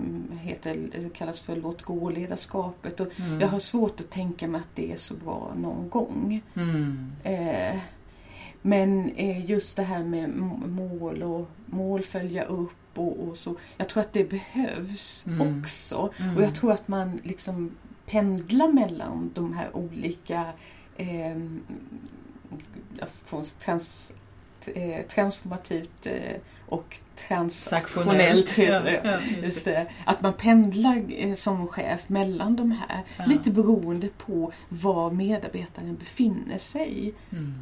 heter, 0.40 1.08
kallas 1.14 1.40
för 1.40 1.56
låt 1.56 1.82
gå-ledarskapet. 1.82 3.00
Och 3.00 3.08
Mm. 3.16 3.40
Jag 3.40 3.48
har 3.48 3.58
svårt 3.58 4.00
att 4.00 4.10
tänka 4.10 4.48
mig 4.48 4.60
att 4.60 4.76
det 4.76 4.92
är 4.92 4.96
så 4.96 5.14
bra 5.14 5.52
någon 5.56 5.88
gång. 5.88 6.42
Mm. 6.54 7.12
Eh, 7.22 7.78
men 8.62 9.10
eh, 9.16 9.50
just 9.50 9.76
det 9.76 9.82
här 9.82 10.04
med 10.04 10.28
mål 10.68 11.22
och 11.22 11.48
mål 11.66 12.02
följa 12.02 12.44
upp 12.44 12.76
och, 12.94 13.20
och 13.28 13.38
så. 13.38 13.54
Jag 13.76 13.88
tror 13.88 14.00
att 14.00 14.12
det 14.12 14.24
behövs 14.24 15.24
Mm. 15.26 15.60
också. 15.60 16.12
Mm. 16.16 16.36
Och 16.36 16.42
jag 16.42 16.54
tror 16.54 16.72
att 16.72 16.88
man 16.88 17.20
liksom 17.24 17.70
pendlar 18.06 18.68
mellan 18.72 19.30
de 19.34 19.52
här 19.52 19.76
olika 19.76 20.46
eh, 20.96 21.36
från 23.24 23.44
trans, 23.44 24.14
eh, 24.74 25.06
transformativt 25.06 26.06
eh, 26.06 26.36
och 26.66 26.98
transaktionellt. 27.28 28.58
Ja, 28.58 28.90
ja, 29.04 29.18
just 29.42 29.64
det. 29.64 29.86
Att 30.06 30.22
man 30.22 30.32
pendlar 30.32 31.02
eh, 31.08 31.34
som 31.34 31.68
chef 31.68 32.08
mellan 32.08 32.56
de 32.56 32.70
här. 32.72 33.02
Ja. 33.18 33.24
Lite 33.26 33.50
beroende 33.50 34.08
på 34.08 34.52
var 34.68 35.10
medarbetaren 35.10 35.96
befinner 35.96 36.58
sig. 36.58 37.14
Mm. 37.32 37.54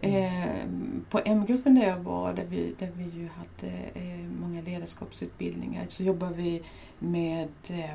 Eh, 0.00 0.66
på 1.10 1.20
M-gruppen 1.24 1.74
där 1.74 1.86
jag 1.86 1.98
var, 1.98 2.32
där 2.32 2.44
vi, 2.50 2.74
där 2.78 2.90
vi 2.96 3.04
ju 3.04 3.28
hade 3.28 3.72
eh, 3.94 4.28
många 4.40 4.62
ledarskapsutbildningar, 4.62 5.84
så 5.88 6.02
jobbar 6.02 6.30
vi 6.30 6.62
med 6.98 7.48
eh, 7.70 7.94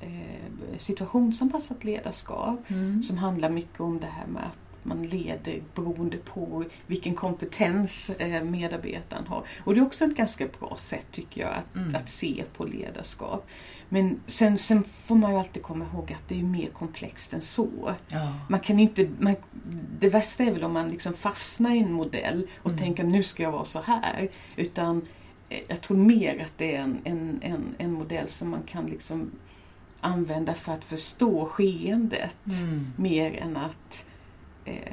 eh, 0.00 0.78
situationsanpassat 0.78 1.84
ledarskap 1.84 2.70
Mm. 2.70 3.02
som 3.02 3.16
handlar 3.18 3.50
mycket 3.50 3.80
om 3.80 4.00
det 4.00 4.06
här 4.06 4.26
med 4.26 4.42
att 4.46 4.58
man 4.84 5.02
leder 5.02 5.60
beroende 5.74 6.16
på 6.16 6.64
vilken 6.86 7.14
kompetens 7.14 8.10
eh, 8.10 8.42
medarbetaren 8.44 9.26
har. 9.26 9.44
Och 9.64 9.74
det 9.74 9.80
är 9.80 9.84
också 9.86 10.04
ett 10.04 10.16
ganska 10.16 10.46
bra 10.60 10.76
sätt 10.78 11.06
tycker 11.10 11.40
jag 11.40 11.50
att, 11.54 11.76
Mm. 11.76 11.94
att 11.94 12.08
se 12.08 12.44
på 12.56 12.64
ledarskap. 12.64 13.46
Men 13.88 14.20
sen, 14.26 14.58
sen 14.58 14.84
får 14.84 15.14
man 15.14 15.32
ju 15.32 15.38
alltid 15.38 15.62
komma 15.62 15.86
ihåg 15.92 16.12
att 16.12 16.28
det 16.28 16.38
är 16.38 16.42
mer 16.42 16.68
komplext 16.70 17.34
än 17.34 17.40
så. 17.42 17.94
Ja. 18.08 18.32
Man 18.48 18.60
kan 18.60 18.78
inte, 18.78 19.08
man, 19.18 19.36
det 20.00 20.08
värsta 20.08 20.44
är 20.44 20.50
väl 20.52 20.64
om 20.64 20.72
man 20.72 20.88
liksom 20.88 21.12
fastnar 21.14 21.74
i 21.74 21.78
en 21.78 21.92
modell 21.92 22.46
och 22.62 22.70
Mm. 22.70 22.78
tänker 22.78 23.04
nu 23.04 23.22
ska 23.22 23.42
jag 23.42 23.52
vara 23.52 23.64
så 23.64 23.80
här. 23.82 24.28
Utan 24.56 25.02
eh, 25.48 25.58
jag 25.68 25.80
tror 25.80 25.96
mer 25.96 26.42
att 26.42 26.52
det 26.58 26.76
är 26.76 26.80
en, 26.80 26.98
en, 27.04 27.38
en, 27.42 27.74
en 27.78 27.92
modell 27.92 28.28
som 28.28 28.50
man 28.50 28.62
kan 28.62 28.86
liksom 28.86 29.30
använda 30.00 30.54
för 30.54 30.72
att 30.72 30.84
förstå 30.84 31.46
skeendet. 31.46 32.36
Mm. 32.60 32.86
Mer 32.96 33.36
än 33.36 33.56
att 33.56 34.06
eh, 34.64 34.92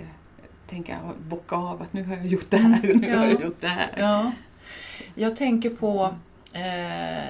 tänka, 0.67 0.99
bocka 1.29 1.55
av 1.55 1.81
att 1.81 1.93
nu 1.93 2.03
har 2.03 2.15
jag 2.15 2.25
gjort 2.27 2.49
det 2.49 2.57
här 2.57 2.91
och 2.91 2.99
nu 3.01 3.07
Mm, 3.07 3.19
har 3.19 3.25
ja. 3.25 3.31
jag 3.31 3.41
gjort 3.41 3.61
det 3.61 3.67
här. 3.67 3.93
Ja. 3.97 4.31
Jag 5.15 5.35
tänker 5.35 5.69
på 5.69 6.15
eh, 6.53 7.29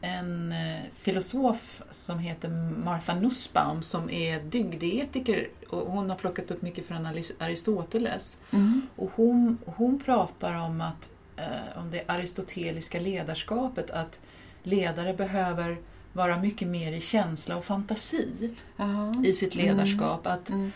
en 0.00 0.52
eh, 0.52 0.80
filosof 0.98 1.82
som 1.90 2.18
heter 2.18 2.48
Martha 2.84 3.14
Nussbaum 3.14 3.82
som 3.82 4.10
är 4.10 4.40
dygdetiker 4.40 5.48
och 5.70 5.92
hon 5.92 6.10
har 6.10 6.16
plockat 6.16 6.50
upp 6.50 6.62
mycket 6.62 6.86
från 6.86 7.06
Aris- 7.06 7.32
Aristoteles. 7.44 8.36
Mm. 8.50 8.82
Och 8.96 9.10
hon, 9.14 9.58
hon 9.66 10.00
pratar 10.00 10.54
om, 10.54 10.80
att, 10.80 11.10
eh, 11.36 11.78
om 11.78 11.90
det 11.90 12.02
aristoteliska 12.06 13.00
ledarskapet, 13.00 13.90
att 13.90 14.20
ledare 14.62 15.14
behöver 15.14 15.76
vara 16.12 16.38
mycket 16.42 16.68
mer 16.68 16.92
i 16.92 17.00
känsla 17.00 17.56
och 17.56 17.64
fantasi 17.64 18.50
Ja. 18.76 19.14
i 19.24 19.32
sitt 19.32 19.54
ledarskap. 19.54 20.26
Att 20.26 20.48
Mm. 20.50 20.72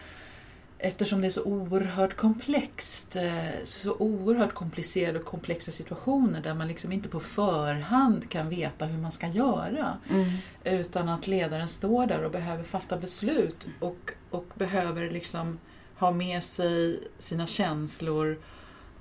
Eftersom 0.83 1.21
det 1.21 1.27
är 1.27 1.31
så 1.31 1.45
oerhört 1.45 2.16
komplext, 2.16 3.16
eh, 3.16 3.64
så 3.64 3.95
oerhört 3.95 4.55
komplicerade 4.55 5.19
och 5.19 5.25
komplexa 5.25 5.73
situationer 5.73 6.40
där 6.40 6.55
man 6.55 6.69
liksom 6.69 6.93
inte 6.93 7.09
på 7.09 7.21
förhand 7.21 8.31
kan 8.31 8.49
veta 8.49 8.85
hur 8.85 8.99
man 8.99 9.12
ska 9.12 9.27
göra. 9.27 9.99
Mm. 10.11 10.31
Utan 10.64 11.09
att 11.09 11.27
ledaren 11.27 11.69
står 11.69 12.07
där 12.07 12.25
och 12.25 12.31
behöver 12.31 12.64
fatta 12.64 12.97
beslut 12.97 13.66
och, 13.81 14.12
och 14.31 14.47
behöver 14.55 15.11
liksom 15.11 15.59
ha 15.99 16.11
med 16.11 16.45
sig 16.45 17.01
sina 17.19 17.47
känslor 17.47 18.38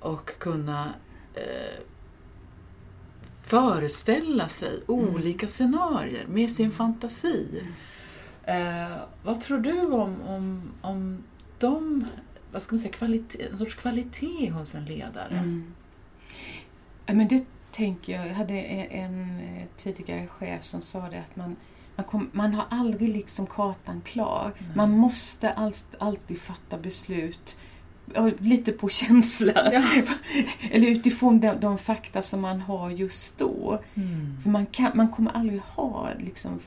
och 0.00 0.38
kunna 0.38 0.94
eh, 1.34 1.84
föreställa 3.42 4.48
sig 4.48 4.80
olika 4.86 5.48
scenarier 5.48 6.26
med 6.26 6.50
sin 6.50 6.70
fantasi. 6.70 7.62
Eh, 8.44 8.96
vad 9.22 9.40
tror 9.40 9.58
du 9.58 9.80
om, 9.80 10.22
om, 10.22 10.72
om 10.80 11.22
de, 11.60 12.04
vad 12.52 12.62
ska 12.62 12.74
man 12.74 12.82
säga, 12.82 12.92
kvalitet, 12.92 13.48
en 13.52 13.58
sorts 13.58 13.74
kvalitet 13.74 14.50
hos 14.50 14.74
en 14.74 14.84
ledare? 14.84 15.38
Mm. 15.38 15.74
Ja, 17.06 17.14
men 17.14 17.28
det 17.28 17.44
tänker 17.72 18.12
jag. 18.12 18.28
Jag 18.28 18.34
hade 18.34 18.54
en, 18.54 19.40
eh, 19.40 19.66
tidigare 19.76 20.26
chef 20.26 20.64
som 20.64 20.82
sa 20.82 21.08
det 21.08 21.18
att 21.18 21.36
man, 21.36 21.56
man, 21.96 22.06
kom, 22.06 22.30
man 22.32 22.54
har 22.54 22.64
aldrig 22.70 23.08
liksom 23.08 23.46
kartan 23.46 24.00
klar. 24.00 24.52
Nej. 24.58 24.76
Man 24.76 24.90
måste 24.90 25.50
allt, 25.50 25.94
alltid 25.98 26.40
fatta 26.40 26.78
beslut 26.78 27.58
lite 28.38 28.72
på 28.72 28.88
känsla. 28.88 29.72
Ja. 29.72 29.82
Eller 30.70 30.88
utifrån 30.88 31.40
de, 31.40 31.60
de 31.60 31.78
fakta 31.78 32.22
som 32.22 32.40
man 32.40 32.60
har 32.60 32.90
just 32.90 33.38
då. 33.38 33.82
Mm. 33.94 34.36
För 34.42 34.50
man, 34.50 34.66
kan, 34.66 34.92
man 34.94 35.08
kommer 35.08 35.30
aldrig 35.30 35.60
ha 35.60 36.08
liksom, 36.18 36.60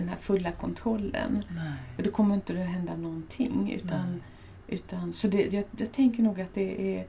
den 0.00 0.08
här 0.08 0.16
fulla 0.16 0.52
kontrollen. 0.52 1.42
Nej. 1.48 1.72
Och 1.96 2.02
då 2.02 2.10
kommer 2.10 2.34
inte 2.34 2.52
det 2.52 2.62
att 2.62 2.68
hända 2.68 2.96
någonting. 2.96 3.72
Utan, 3.72 4.10
Nej. 4.10 4.20
utan, 4.68 5.12
så 5.12 5.28
det, 5.28 5.52
jag, 5.52 5.64
jag 5.76 5.92
tänker 5.92 6.22
nog 6.22 6.40
att 6.40 6.54
det 6.54 6.96
är... 6.96 7.06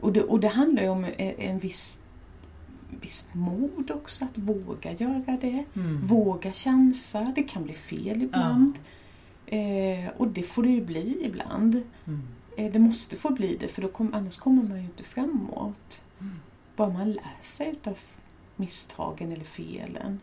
Och 0.00 0.12
det, 0.12 0.22
och 0.22 0.40
det 0.40 0.48
handlar 0.48 0.82
ju 0.82 0.88
om 0.88 1.06
en, 1.18 1.58
viss, 1.58 2.00
viss 3.00 3.28
mod 3.32 3.90
också, 3.90 4.24
att 4.24 4.38
våga 4.38 4.92
göra 4.92 5.38
det. 5.40 5.64
Mm. 5.76 6.00
Våga 6.00 6.52
chansa. 6.52 7.32
Det 7.36 7.42
kan 7.42 7.64
bli 7.64 7.74
fel 7.74 8.22
ibland. 8.22 8.78
Eh, 9.46 10.08
och 10.16 10.28
det 10.28 10.42
får 10.42 10.62
det 10.62 10.68
ju 10.68 10.84
bli 10.84 11.24
ibland. 11.24 11.82
Mm. 12.06 12.22
Eh, 12.56 12.72
det 12.72 12.78
måste 12.78 13.16
få 13.16 13.30
bli 13.30 13.56
det, 13.60 13.68
för 13.68 13.82
då 13.82 13.88
kom, 13.88 14.14
annars 14.14 14.38
kommer 14.38 14.62
man 14.62 14.78
ju 14.78 14.84
inte 14.84 15.04
framåt. 15.04 16.02
Mm. 16.20 16.34
Bara 16.76 16.88
man 16.88 17.12
lär 17.12 17.36
sig 17.42 17.68
utav 17.68 17.98
misstagen 18.56 19.32
eller 19.32 19.44
felen. 19.44 20.20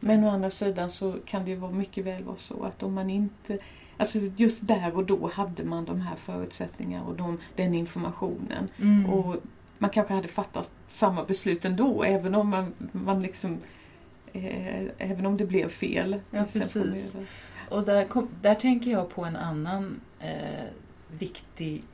Men 0.00 0.24
å 0.24 0.30
andra 0.30 0.50
sidan 0.50 0.90
så 0.90 1.14
kan 1.26 1.44
det 1.44 1.50
ju 1.50 1.56
vara 1.56 1.72
mycket 1.72 2.04
väl 2.04 2.24
vara 2.24 2.36
så 2.36 2.64
att 2.64 2.82
om 2.82 2.94
man 2.94 3.10
inte 3.10 3.58
Alltså 3.98 4.18
just 4.36 4.66
där 4.66 4.96
och 4.96 5.06
då 5.06 5.30
hade 5.34 5.64
man 5.64 5.84
de 5.84 6.00
här 6.00 6.16
förutsättningarna 6.16 7.04
och 7.04 7.16
de, 7.16 7.38
den 7.54 7.74
informationen. 7.74 8.68
Mm. 8.78 9.10
Och 9.10 9.36
man 9.78 9.90
kanske 9.90 10.14
hade 10.14 10.28
fattat 10.28 10.70
samma 10.86 11.24
beslut 11.24 11.64
ändå, 11.64 12.02
även 12.02 12.34
om 12.34 12.48
man, 12.48 12.72
man 12.92 13.22
liksom 13.22 13.58
eh, 14.32 14.84
även 14.98 15.26
om 15.26 15.36
det 15.36 15.46
blev 15.46 15.68
fel. 15.68 16.20
Ja, 16.30 16.42
precis. 16.42 17.16
Och 17.68 17.84
där, 17.84 18.04
kom, 18.04 18.28
där 18.42 18.54
tänker 18.54 18.90
jag 18.90 19.10
på 19.10 19.24
en 19.24 19.36
annan 19.36 20.00
eh, 20.20 20.64
viktig, 21.18 21.84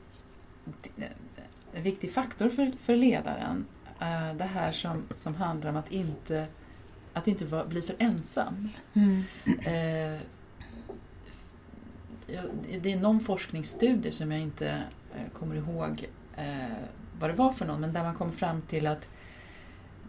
eh, 0.97 1.81
viktig 1.81 2.13
faktor 2.13 2.49
för, 2.49 2.71
för 2.81 2.95
ledaren. 2.95 3.65
Eh, 3.99 4.33
det 4.37 4.43
här 4.43 4.71
som, 4.71 5.03
som 5.11 5.35
handlar 5.35 5.69
om 5.69 5.75
att 5.75 5.91
inte, 5.91 6.47
att 7.13 7.27
inte 7.27 7.45
vara, 7.45 7.65
bli 7.65 7.81
för 7.81 7.95
ensam. 7.99 8.69
Mm. 8.93 9.23
Eh, 9.45 10.19
det 12.81 12.91
är 12.91 12.99
någon 12.99 13.19
forskningsstudie 13.19 14.11
som 14.11 14.31
jag 14.31 14.41
inte 14.41 14.83
eh, 15.15 15.39
kommer 15.39 15.55
ihåg 15.55 16.07
eh, 16.37 16.77
vad 17.19 17.29
det 17.29 17.33
var 17.33 17.51
för 17.51 17.65
någon, 17.65 17.81
men 17.81 17.93
där 17.93 18.03
man 18.03 18.15
kom 18.15 18.31
fram 18.31 18.61
till 18.61 18.87
att 18.87 19.07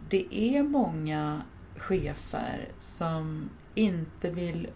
det 0.08 0.34
är 0.34 0.62
många 0.62 1.42
chefer 1.76 2.68
som 2.78 3.50
inte 3.74 4.30
vill 4.30 4.68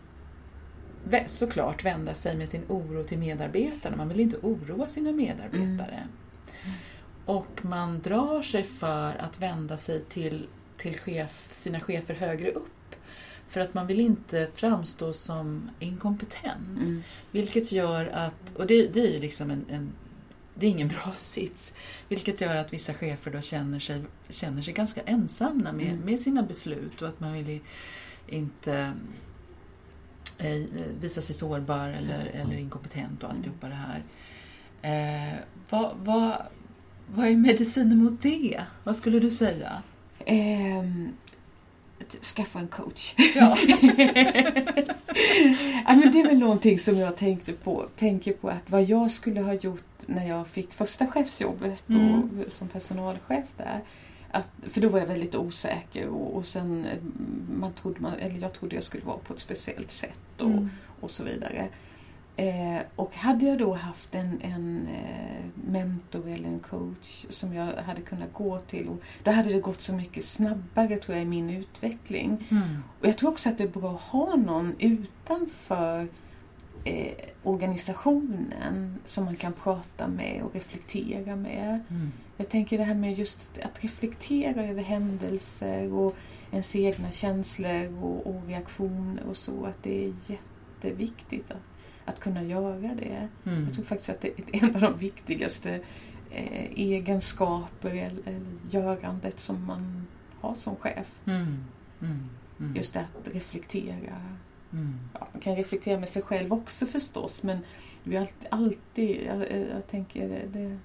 såklart 1.27 1.85
vända 1.85 2.15
sig 2.15 2.37
med 2.37 2.49
sin 2.49 2.65
oro 2.69 3.05
till 3.05 3.19
medarbetarna. 3.19 3.97
Man 3.97 4.09
vill 4.09 4.21
inte 4.21 4.37
oroa 4.37 4.89
sina 4.89 5.13
medarbetare. 5.13 6.09
Och 7.25 7.65
man 7.65 8.01
drar 8.01 8.43
sig 8.43 8.65
för 8.65 9.17
att 9.21 9.41
vända 9.41 9.77
sig 9.77 10.05
till, 10.05 10.47
till 10.79 10.99
chef, 10.99 11.49
sina 11.51 11.81
chefer 11.81 12.15
högre 12.15 12.51
upp. 12.51 12.95
För 13.49 13.61
att 13.61 13.75
man 13.75 13.87
vill 13.87 14.01
inte 14.01 14.49
framstå 14.55 15.13
som 15.13 15.71
inkompetent. 15.79 16.79
Mm. 16.79 17.03
Vilket 17.31 17.73
gör 17.73 18.07
att, 18.07 18.57
och 18.57 18.67
det, 18.67 18.87
det 18.95 19.01
är 19.01 19.13
ju 19.13 19.21
liksom 19.21 19.51
en, 19.51 19.65
en 19.71 19.93
det 20.55 20.67
är 20.67 20.71
ingen 20.71 20.89
bra 21.05 21.13
sits. 21.19 21.75
Vilket 22.09 22.41
gör 22.41 22.57
att 22.57 22.73
vissa 22.73 22.95
chefer 22.95 23.31
då 23.31 23.41
känner 23.41 23.81
sig, 23.81 24.03
känner 24.29 24.63
sig 24.63 24.75
ganska 24.75 25.03
ensamma 25.03 25.73
med, 25.73 25.87
Mm. 25.87 25.99
med 25.99 26.21
sina 26.21 26.43
beslut 26.43 27.03
och 27.03 27.09
att 27.09 27.21
man 27.21 27.33
vill 27.33 27.61
inte 28.29 28.93
eh, 30.39 30.63
visa 31.01 31.23
sig 31.23 31.35
sårbar 31.35 31.89
eller, 31.89 32.27
eller 32.27 32.57
inkompetent 32.57 33.25
och 33.25 33.31
alltihopa 33.31 33.69
det 33.69 33.75
här. 33.75 34.03
Eh, 34.83 35.39
vad, 35.71 35.97
vad, 35.97 36.43
vad 37.07 37.27
är 37.27 37.37
medicinen 37.37 37.99
mot 37.99 38.23
det? 38.23 38.65
Vad 38.85 38.97
skulle 38.97 39.21
du 39.21 39.31
säga? 39.31 39.83
T- 42.09 42.19
skaffa 42.23 42.59
en 42.59 42.69
coach. 42.69 43.15
Ja. 43.35 43.57
ja, 45.87 45.95
men 45.97 46.13
det 46.13 46.21
är 46.21 46.27
väl 46.29 46.39
någonting 46.39 46.79
som 46.79 46.99
jag 46.99 47.17
tänkte 47.17 47.53
på, 47.53 47.87
tänker 47.97 48.33
på 48.33 48.49
att 48.49 48.71
vad 48.71 48.83
jag 48.85 49.11
skulle 49.11 49.41
ha 49.41 49.53
gjort 49.55 49.85
när 50.07 50.29
jag 50.29 50.47
fick 50.49 50.73
första 50.73 51.07
chefsjobbet 51.07 51.89
Mm. 51.89 52.15
och, 52.47 52.53
som 52.53 52.69
personalchef 52.69 53.45
där. 53.57 53.81
Att, 54.31 54.47
för 54.71 54.81
då 54.81 54.89
var 54.89 54.99
jag 54.99 55.07
väldigt 55.07 55.35
osäker 55.35 56.09
och, 56.09 56.37
och 56.37 56.47
sen 56.47 56.85
eh, 56.85 56.99
man 57.61 57.73
trodde 57.73 58.01
man, 58.01 58.13
eller 58.15 58.41
jag 58.41 58.53
trodde 58.53 58.75
jag 58.75 58.85
skulle 58.85 59.05
vara 59.05 59.19
på 59.19 59.35
ett 59.35 59.41
speciellt 59.41 59.91
sätt 59.91 60.19
och, 60.41 60.47
Mm. 60.51 60.71
och 61.01 61.11
så 61.11 61.25
vidare. 61.25 61.69
Eh, 62.39 62.83
och 62.97 63.17
hade 63.17 63.45
jag 63.45 63.59
då 63.59 63.75
haft 63.75 64.15
en, 64.15 64.41
en 64.43 64.89
eh, 64.89 65.71
mentor 65.73 66.29
eller 66.29 66.49
en 66.49 66.61
coach 66.61 67.27
som 67.29 67.55
jag 67.55 67.67
hade 67.77 68.01
kunnat 68.01 68.33
gå 68.33 68.59
till, 68.59 68.89
och 68.89 69.03
då 69.23 69.31
hade 69.31 69.53
det 69.53 69.61
gått 69.61 69.81
så 69.81 69.95
mycket 69.95 70.25
snabbare 70.25 70.97
tror 70.97 71.17
jag 71.17 71.23
i 71.23 71.29
min 71.29 71.51
utveckling. 71.51 72.47
Mm. 72.51 72.83
Och 73.01 73.07
jag 73.07 73.19
tror 73.19 73.31
också 73.31 73.49
att 73.49 73.59
det 73.59 73.65
är 73.65 73.69
bra 73.69 73.95
att 73.95 74.01
ha 74.01 74.37
någon 74.37 74.75
utanför 74.79 76.09
eh, 76.85 77.15
organisationen 77.43 78.99
som 79.05 79.25
man 79.25 79.37
kan 79.37 79.53
prata 79.53 80.09
med 80.09 80.43
och 80.43 80.55
reflektera 80.55 81.37
med. 81.37 81.81
Mm. 81.91 82.13
Jag 82.37 82.49
tänker 82.49 82.79
det 82.79 82.85
här 82.85 82.95
med 82.95 83.19
just 83.19 83.59
att 83.63 83.85
reflektera 83.85 84.67
över 84.67 84.83
händelser 84.83 85.93
och 85.93 86.17
ens 86.53 86.77
egna 86.77 87.11
känslor 87.11 88.05
och, 88.05 88.27
och 88.27 88.47
reaktioner 88.47 89.23
och 89.31 89.37
så. 89.37 89.65
Att 89.65 89.83
det 89.83 90.05
är 90.05 90.13
jätteviktigt 90.27 91.51
att, 91.51 91.63
att 92.09 92.21
kunna 92.21 92.43
göra 92.43 92.95
det. 92.95 93.29
Mm. 93.47 93.65
Jag 93.65 93.75
tror 93.75 93.85
faktiskt 93.85 94.11
att 94.11 94.21
det 94.21 94.29
är 94.29 94.65
en 94.65 94.75
av 94.75 94.81
de 94.81 94.97
viktigaste 94.97 95.81
eh, 96.31 96.73
egenskaper 96.75 97.91
eller, 97.91 98.23
eller 98.29 98.47
görandet 98.71 99.41
som 99.41 99.67
man 99.67 100.07
har 100.41 100.55
som 100.55 100.77
chef. 100.77 101.21
Mm. 101.27 101.65
Mm. 102.03 102.29
Mm. 102.61 102.77
Just 102.77 102.95
det 102.95 103.01
att 103.01 103.35
reflektera. 103.35 104.23
Mm. 104.73 104.99
Ja, 105.15 105.29
man 105.33 105.43
kan 105.43 105.57
reflektera 105.57 106.01
med 106.01 106.09
sig 106.09 106.23
själv 106.23 106.53
också 106.53 106.87
förstås 106.87 107.43
men 107.43 107.59
vi 108.03 108.17
har 108.17 108.23
alltid, 108.23 108.49
alltid 108.51 109.27
jag, 109.27 109.67
jag 109.77 109.87
tänker 109.87 110.49
det, 110.53 110.79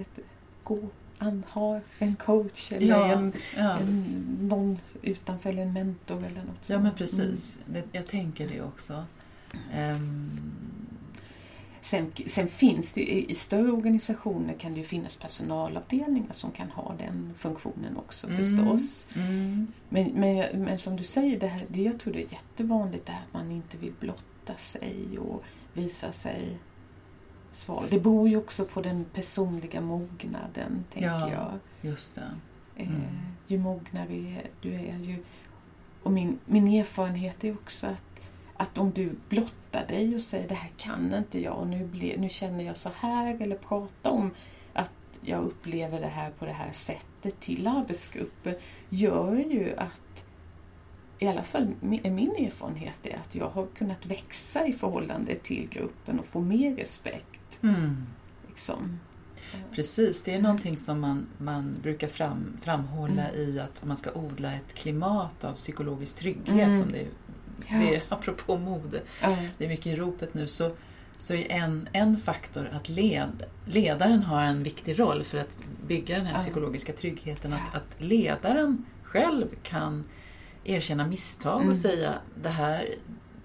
ett, 0.00 0.18
gå, 0.64 0.88
an, 1.18 1.44
ha 1.50 1.80
en 1.98 2.16
coach 2.16 2.72
eller 2.72 2.86
Ja, 2.86 3.12
en, 3.12 3.32
ja. 3.56 3.78
en, 3.78 4.04
någon 4.40 4.78
utanför 5.02 5.50
eller 5.50 5.62
en 5.62 5.72
mentor 5.72 6.16
eller 6.16 6.42
något 6.42 6.68
Ja, 6.68 6.78
men 6.78 6.94
precis. 6.94 7.60
Det, 7.66 7.82
jag 7.92 8.06
tänker 8.06 8.48
det 8.48 8.62
också. 8.62 9.04
Ehm. 9.72 10.40
Sen, 11.80 12.12
sen 12.26 12.48
finns 12.48 12.92
det 12.92 13.30
i, 13.30 13.34
större 13.34 13.70
organisationer 13.70 14.54
kan 14.54 14.72
det 14.72 14.78
ju 14.78 14.84
finnas 14.84 15.16
personalavdelningar 15.16 16.32
som 16.32 16.50
kan 16.50 16.70
ha 16.70 16.94
den 16.98 17.32
funktionen 17.36 17.96
också 17.96 18.26
Mm. 18.26 18.38
förstås. 18.38 19.08
mm, 19.16 19.66
Men, 19.88 20.10
men, 20.14 20.62
men 20.64 20.78
som 20.78 20.96
du 20.96 21.04
säger, 21.04 21.40
det 21.40 21.46
här, 21.46 21.64
det, 21.68 21.82
jag 21.82 21.98
tror 22.00 22.12
det 22.12 22.22
är 22.22 22.32
jättevanligt 22.32 23.06
det 23.06 23.12
här 23.12 23.22
att 23.28 23.32
man 23.34 23.50
inte 23.50 23.76
vill 23.78 23.92
blotta 24.00 24.56
sig 24.56 25.18
och 25.18 25.44
visa 25.72 26.12
sig 26.12 26.58
svag. 27.52 27.84
Det 27.90 28.00
beror 28.00 28.28
ju 28.28 28.36
också 28.36 28.64
på 28.64 28.82
den 28.82 29.04
personliga 29.04 29.80
mognaden, 29.80 30.84
tänker 30.92 31.08
Ja. 31.08 31.30
jag. 31.32 31.90
just 31.90 32.14
det. 32.14 32.20
Eh, 32.76 32.88
Mm. 32.88 33.00
Ju 33.46 33.58
mognare 33.58 34.42
du 34.62 34.74
är, 34.74 34.98
ju... 34.98 35.24
Och 36.02 36.12
min, 36.12 36.38
min 36.44 36.66
erfarenhet 36.68 37.44
är 37.44 37.52
också 37.52 37.86
att, 37.86 38.02
att 38.56 38.78
om 38.78 38.90
du 38.90 39.10
blottar 39.28 39.86
dig 39.88 40.14
och 40.14 40.20
säger 40.20 40.48
det 40.48 40.54
här 40.54 40.70
kan 40.76 41.14
inte 41.14 41.40
jag 41.40 41.58
och 41.58 41.66
nu, 41.66 41.84
ble, 41.86 42.14
nu 42.18 42.28
känner 42.28 42.64
jag 42.64 42.76
så 42.76 42.90
här 42.96 43.42
eller 43.42 43.56
pratar 43.56 44.10
om 44.10 44.30
att 44.72 44.90
jag 45.20 45.42
upplever 45.42 46.00
det 46.00 46.06
här 46.06 46.30
på 46.30 46.44
det 46.44 46.52
här 46.52 46.72
sättet 46.72 47.40
till 47.40 47.66
arbetsgrupper 47.66 48.56
gör 48.88 49.34
ju 49.34 49.74
att 49.76 50.24
i 51.18 51.26
alla 51.26 51.42
fall 51.42 51.68
min, 51.80 52.14
min 52.14 52.30
erfarenhet 52.46 52.98
är 53.06 53.16
att 53.16 53.34
jag 53.34 53.48
har 53.48 53.66
kunnat 53.66 54.06
växa 54.06 54.66
i 54.66 54.72
förhållande 54.72 55.34
till 55.36 55.68
gruppen 55.70 56.18
och 56.20 56.26
få 56.26 56.40
mer 56.40 56.76
respekt. 56.76 57.62
Mm. 57.62 58.06
Liksom. 58.48 58.98
Precis, 59.72 60.22
det 60.22 60.34
är 60.34 60.42
någonting 60.42 60.76
som 60.78 61.00
man, 61.00 61.26
man 61.38 61.76
brukar 61.82 62.08
fram, 62.08 62.56
framhålla 62.62 63.28
Mm. 63.28 63.40
i 63.40 63.60
att 63.60 63.84
man 63.84 63.96
ska 63.96 64.12
odla 64.12 64.52
ett 64.52 64.74
klimat 64.74 65.44
av 65.44 65.52
psykologisk 65.52 66.16
trygghet 66.16 66.66
Mm. 66.66 66.80
som 66.80 66.92
det, 66.92 67.06
Ja. 67.68 67.76
det 67.78 68.02
apropå 68.08 68.56
mode. 68.58 69.02
Ja. 69.22 69.36
Det 69.58 69.64
är 69.64 69.68
mycket 69.68 69.86
i 69.86 69.96
ropet 69.96 70.34
nu. 70.34 70.48
Så, 70.48 70.70
så 71.18 71.34
är 71.34 71.50
en, 71.50 71.88
en 71.92 72.16
faktor 72.16 72.68
att 72.72 72.88
led, 72.88 73.42
ledaren 73.66 74.22
har 74.22 74.42
en 74.42 74.62
viktig 74.62 74.98
roll 75.00 75.24
för 75.24 75.38
att 75.38 75.58
bygga 75.86 76.16
den 76.16 76.26
här 76.26 76.32
Ja. 76.38 76.42
psykologiska 76.42 76.92
tryggheten. 76.92 77.52
Att, 77.52 77.74
att 77.74 77.94
ledaren 77.98 78.84
själv 79.02 79.46
kan 79.62 80.04
erkänna 80.64 81.06
misstag 81.06 81.56
Mm. 81.56 81.68
och 81.68 81.76
säga 81.76 82.14
det 82.42 82.48
här, 82.48 82.88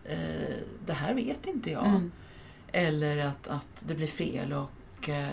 eh, 0.05 0.55
det 0.85 0.93
här 0.93 1.13
vet 1.13 1.45
inte 1.45 1.71
jag. 1.71 1.85
Mm. 1.87 2.11
Eller 2.71 3.17
att, 3.17 3.47
att 3.47 3.83
det 3.87 3.95
blir 3.95 4.07
fel 4.07 4.53
och 4.53 5.09
eh, 5.09 5.27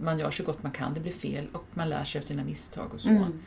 man 0.00 0.18
gör 0.18 0.30
så 0.30 0.42
gott 0.42 0.62
man 0.62 0.72
kan, 0.72 0.94
det 0.94 1.00
blir 1.00 1.12
fel 1.12 1.46
och 1.52 1.64
man 1.74 1.88
lär 1.88 2.04
sig 2.04 2.18
av 2.18 2.22
sina 2.22 2.44
misstag 2.44 2.94
och 2.94 3.00
så. 3.00 3.08
Mm. 3.08 3.40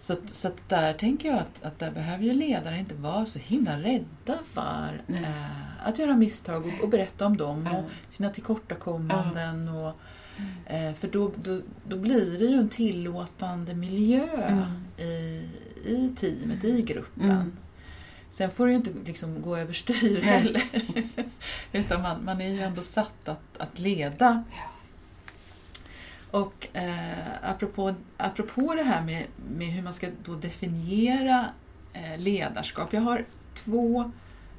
Så, 0.00 0.16
så 0.32 0.50
där 0.68 0.92
tänker 0.92 1.28
jag 1.28 1.38
att, 1.38 1.62
att 1.64 1.78
där 1.78 1.90
behöver 1.90 2.24
ju 2.24 2.32
ledare 2.32 2.78
inte 2.78 2.94
vara 2.94 3.26
så 3.26 3.38
himla 3.38 3.78
rädda 3.78 4.38
för 4.52 5.02
eh, 5.08 5.86
att 5.88 5.98
göra 5.98 6.16
misstag 6.16 6.66
och, 6.66 6.82
och 6.82 6.88
berätta 6.88 7.26
om 7.26 7.36
dem 7.36 7.68
Ja. 7.72 7.78
och 7.78 7.84
sina 8.14 8.30
tillkortakommanden. 8.30 9.68
Och, 9.68 9.92
eh, 10.66 10.94
för 10.94 11.08
då, 11.08 11.32
då, 11.36 11.60
då 11.88 11.96
blir 11.96 12.38
det 12.38 12.44
ju 12.44 12.58
en 12.58 12.68
tillåtande 12.68 13.74
miljö 13.74 14.28
Mm. 14.48 14.64
i, 15.10 15.42
i 15.84 16.12
teamet, 16.16 16.64
i 16.64 16.82
gruppen. 16.82 17.30
Mm. 17.30 17.56
Sen 18.30 18.50
får 18.50 18.66
det 18.66 18.72
ju 18.72 18.76
inte 18.76 18.90
liksom 19.06 19.42
gå 19.42 19.56
överstyr 19.56 20.20
heller. 20.20 20.62
Utan 21.72 22.02
man, 22.02 22.24
man 22.24 22.40
är 22.40 22.48
ju 22.48 22.60
ändå 22.60 22.82
satt 22.82 23.28
att, 23.28 23.58
att 23.58 23.78
leda. 23.78 24.44
Och 26.36 26.66
eh, 26.72 27.50
apropå, 27.50 27.94
apropå 28.16 28.74
det 28.74 28.82
här 28.82 29.04
med, 29.04 29.26
med 29.50 29.66
hur 29.66 29.82
man 29.82 29.92
ska 29.92 30.08
då 30.24 30.34
definiera 30.34 31.46
eh, 31.92 32.18
ledarskap. 32.18 32.92
Jag 32.92 33.00
har 33.00 33.24
två 33.54 34.10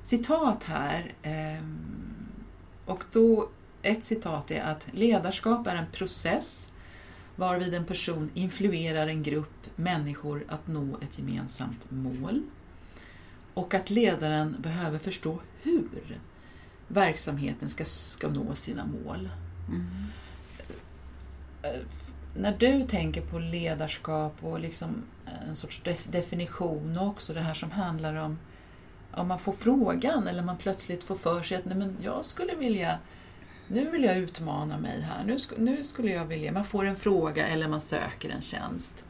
citat 0.04 0.64
här. 0.64 1.14
Eh, 1.22 1.64
och 2.86 3.04
då, 3.12 3.50
ett 3.82 4.04
citat 4.04 4.52
är 4.52 4.62
att 4.62 4.88
ledarskap 4.92 5.68
är 5.68 5.76
en 5.76 5.92
process 5.92 6.72
varvid 7.36 7.74
en 7.74 7.86
person 7.86 8.30
influerar 8.34 9.08
en 9.08 9.24
grupp 9.24 9.68
människor 9.76 10.44
att 10.48 10.68
nå 10.68 10.98
ett 11.02 11.20
gemensamt 11.20 11.92
mål. 11.92 12.44
Och 13.54 13.74
att 13.74 13.90
ledaren 13.90 14.56
behöver 14.60 15.00
förstå 15.00 15.40
hur 15.62 16.20
verksamheten 16.88 17.70
ska, 17.70 17.86
ska 17.86 18.28
nå 18.28 18.56
sina 18.56 18.86
mål. 18.86 19.30
Mm. 19.68 19.86
Eh, 21.62 21.80
när 22.36 22.58
du 22.58 22.84
tänker 22.84 23.22
på 23.22 23.40
ledarskap 23.40 24.36
och 24.44 24.60
liksom 24.60 25.04
eh, 25.26 25.50
en 25.50 25.56
sorts 25.56 25.82
def- 25.84 26.12
definition 26.12 26.98
och 26.98 27.08
också 27.08 27.34
det 27.34 27.40
här 27.42 27.54
som 27.54 27.72
handlar 27.72 28.16
om 28.16 28.40
om 29.12 29.28
man 29.28 29.40
får 29.40 29.54
frågan 29.54 30.28
eller 30.28 30.44
man 30.44 30.58
plötsligt 30.58 31.04
får 31.04 31.16
för 31.16 31.44
sig 31.44 31.58
att 31.58 31.66
Nej, 31.66 31.78
men 31.78 31.98
jag 32.02 32.26
skulle 32.26 32.56
vilja 32.56 33.00
nu 33.68 33.90
vill 33.90 34.04
jag 34.04 34.18
utmana 34.18 34.78
mig 34.78 35.02
här, 35.02 35.24
nu, 35.26 35.38
sk- 35.38 35.58
nu 35.60 35.84
skulle 35.84 36.12
jag 36.12 36.26
vilja, 36.26 36.52
man 36.52 36.66
får 36.66 36.86
en 36.86 36.96
fråga 36.96 37.48
eller 37.48 37.68
man 37.68 37.82
söker 37.82 38.30
en 38.30 38.42
tjänst. 38.42 39.06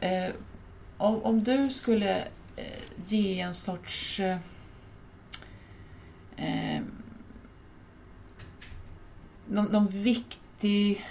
Eh, 0.00 0.30
om, 0.96 1.22
om 1.22 1.44
du 1.44 1.70
skulle 1.70 2.18
eh, 2.56 2.78
ge 3.06 3.40
en 3.40 3.54
sorts 3.54 4.20
eh, 4.20 4.38
eh, 6.36 6.82
någon, 9.46 9.64
någon 9.66 9.86
viktig 9.88 11.06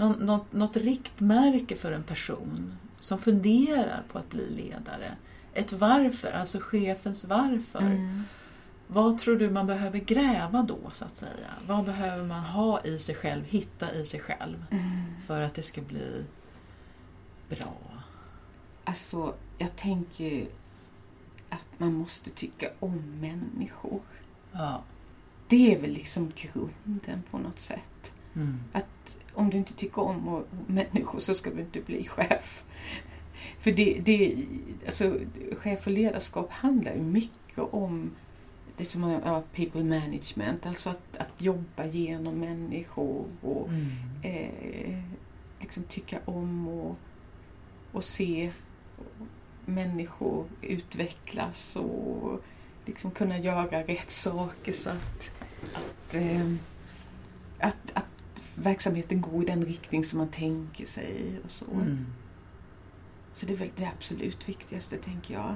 någon, 0.00 0.12
något, 0.26 0.52
något 0.52 0.76
riktmärke 0.76 1.76
för 1.76 1.92
en 1.92 2.02
person 2.02 2.76
som 3.00 3.18
funderar 3.18 4.02
på 4.12 4.18
att 4.18 4.30
bli 4.30 4.50
ledare. 4.50 5.16
Ett 5.54 5.72
varför, 5.72 6.32
alltså 6.32 6.58
chefens 6.60 7.24
varför. 7.24 7.78
Mm. 7.80 8.22
Vad 8.86 9.18
tror 9.18 9.36
du 9.36 9.50
man 9.50 9.66
behöver 9.66 9.98
gräva 9.98 10.62
då, 10.62 10.78
så 10.92 11.04
att 11.04 11.16
säga? 11.16 11.50
Vad 11.66 11.84
behöver 11.84 12.24
man 12.26 12.44
ha 12.44 12.80
i 12.84 12.98
sig 12.98 13.14
själv, 13.14 13.44
hitta 13.44 13.94
i 13.94 14.06
sig 14.06 14.20
själv, 14.20 14.64
Mm. 14.70 15.02
för 15.26 15.40
att 15.40 15.54
det 15.54 15.62
ska 15.62 15.80
bli 15.80 16.24
bra? 17.48 17.74
Alltså, 18.84 19.34
jag 19.58 19.76
tänker 19.76 20.46
att 21.48 21.78
man 21.78 21.94
måste 21.94 22.30
tycka 22.30 22.70
om 22.80 23.20
människor. 23.20 24.00
Ja. 24.52 24.82
Det 25.48 25.74
är 25.74 25.80
väl 25.80 25.90
liksom 25.90 26.32
grunden 26.36 27.22
på 27.30 27.38
något 27.38 27.60
sätt. 27.60 28.12
Mm. 28.36 28.60
Att 28.72 29.16
om 29.34 29.50
du 29.50 29.56
inte 29.56 29.72
tycker 29.74 30.02
om 30.02 30.44
människor 30.66 31.18
så 31.18 31.34
ska 31.34 31.50
du 31.50 31.60
inte 31.60 31.80
bli 31.80 32.08
chef. 32.08 32.64
För 33.58 33.72
det, 33.72 34.00
det, 34.04 34.46
alltså, 34.86 35.18
chef 35.52 35.86
och 35.86 35.92
ledarskap 35.92 36.50
handlar 36.50 36.94
ju 36.94 37.02
mycket 37.02 37.58
om 37.58 38.10
det 38.76 38.84
som 38.84 39.04
är 39.04 39.20
ja, 39.24 39.42
people 39.54 39.84
management, 39.84 40.66
alltså 40.66 40.90
att, 40.90 41.16
att 41.16 41.42
jobba 41.42 41.84
genom 41.86 42.34
människor 42.34 43.26
och 43.42 43.68
Mm. 43.68 43.90
eh, 44.22 45.02
liksom 45.60 45.82
tycka 45.82 46.18
om 46.24 46.68
och, 46.68 46.96
och 47.92 48.04
se 48.04 48.52
människor 49.66 50.46
utvecklas 50.62 51.76
och 51.76 52.42
liksom 52.86 53.10
kunna 53.10 53.38
göra 53.38 53.82
rätt 53.82 54.10
saker 54.10 54.72
så 54.72 54.90
att, 54.90 55.32
att, 55.74 56.14
eh, 56.14 56.52
att, 57.58 57.90
att 57.94 58.06
verksamheten 58.62 59.20
går 59.20 59.42
i 59.42 59.46
den 59.46 59.64
riktning 59.64 60.04
som 60.04 60.18
man 60.18 60.28
tänker 60.28 60.84
sig. 60.84 61.40
Och 61.44 61.50
så. 61.50 61.64
Mm. 61.74 62.06
så 63.32 63.46
det 63.46 63.52
är 63.52 63.56
väl 63.56 63.70
det 63.76 63.90
absolut 63.96 64.48
viktigaste, 64.48 64.96
tänker 64.96 65.34
jag. 65.34 65.54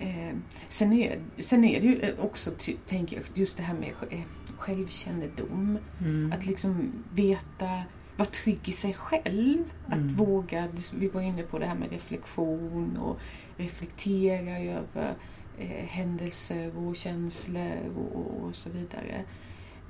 Eh, 0.00 0.36
sen, 0.68 0.92
är, 0.92 1.20
sen 1.38 1.64
är 1.64 1.80
det 1.80 1.86
ju 1.86 2.14
också, 2.20 2.50
ty, 2.58 2.76
tänker 2.86 3.16
jag, 3.16 3.24
just 3.34 3.56
det 3.56 3.62
här 3.62 3.74
med 3.74 3.92
eh, 4.10 4.20
självkännedom. 4.58 5.78
Mm. 6.00 6.32
Att 6.32 6.46
liksom 6.46 6.92
veta, 7.14 7.82
vara 8.16 8.28
trygg 8.28 8.68
i 8.68 8.72
sig 8.72 8.94
själv. 8.94 9.64
Att 9.86 9.94
Mm. 9.96 10.14
våga, 10.14 10.68
vi 10.94 11.08
var 11.08 11.20
inne 11.20 11.42
på 11.42 11.58
det 11.58 11.66
här 11.66 11.74
med 11.74 11.90
reflektion 11.90 12.96
och 12.96 13.18
reflektera 13.56 14.58
över 14.58 15.14
eh, 15.58 15.84
händelser 15.86 16.78
och 16.78 16.96
känslor 16.96 17.78
och, 17.96 18.16
och, 18.16 18.44
och 18.48 18.54
så 18.56 18.70
vidare. 18.70 19.24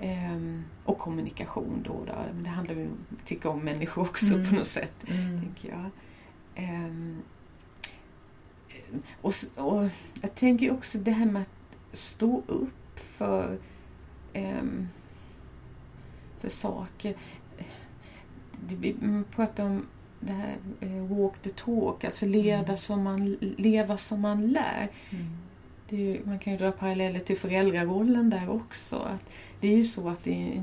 Ehm, 0.00 0.64
och 0.84 0.98
kommunikation 0.98 1.82
då, 1.84 2.04
då. 2.06 2.12
Men 2.34 2.42
det 2.42 2.48
handlar 2.48 2.74
ju 2.74 2.86
om 2.86 2.98
att 3.18 3.26
tycka 3.26 3.48
om 3.48 3.60
människor 3.60 4.02
också 4.02 4.34
Mm. 4.34 4.48
på 4.48 4.54
något 4.54 4.66
sätt, 4.66 4.94
Mm. 5.08 5.40
tänker 5.42 5.68
jag. 5.68 5.90
Ehm, 6.54 7.22
och, 9.20 9.30
s- 9.30 9.50
och 9.56 9.88
jag 10.22 10.34
tänker 10.34 10.72
också 10.72 10.98
det 10.98 11.10
här 11.10 11.26
med 11.26 11.42
att 11.42 11.96
stå 11.98 12.42
upp 12.46 12.98
för, 12.98 13.58
ehm, 14.32 14.88
för 16.40 16.48
saker. 16.48 17.14
Mm, 18.82 19.24
pratar 19.30 19.64
om 19.64 19.86
det 20.20 20.32
här 20.32 20.56
eh, 20.80 21.06
walk 21.06 21.38
the 21.38 21.50
talk, 21.50 22.04
alltså 22.04 22.26
leda 22.26 22.58
Mm. 22.64 22.76
som 22.76 23.02
man, 23.02 23.32
leva 23.40 23.96
som 23.96 24.20
man 24.20 24.46
lär. 24.46 24.88
Mm. 25.10 25.26
Ju, 25.88 26.20
man 26.24 26.38
kan 26.38 26.52
ju 26.52 26.58
dra 26.58 26.72
paralleller 26.72 27.20
till 27.20 27.36
föräldrarollen 27.36 28.30
där 28.30 28.50
också. 28.50 28.96
Att 28.96 29.22
det 29.60 29.68
är 29.72 29.76
ju 29.76 29.84
så 29.84 30.08
att, 30.08 30.24
det 30.24 30.62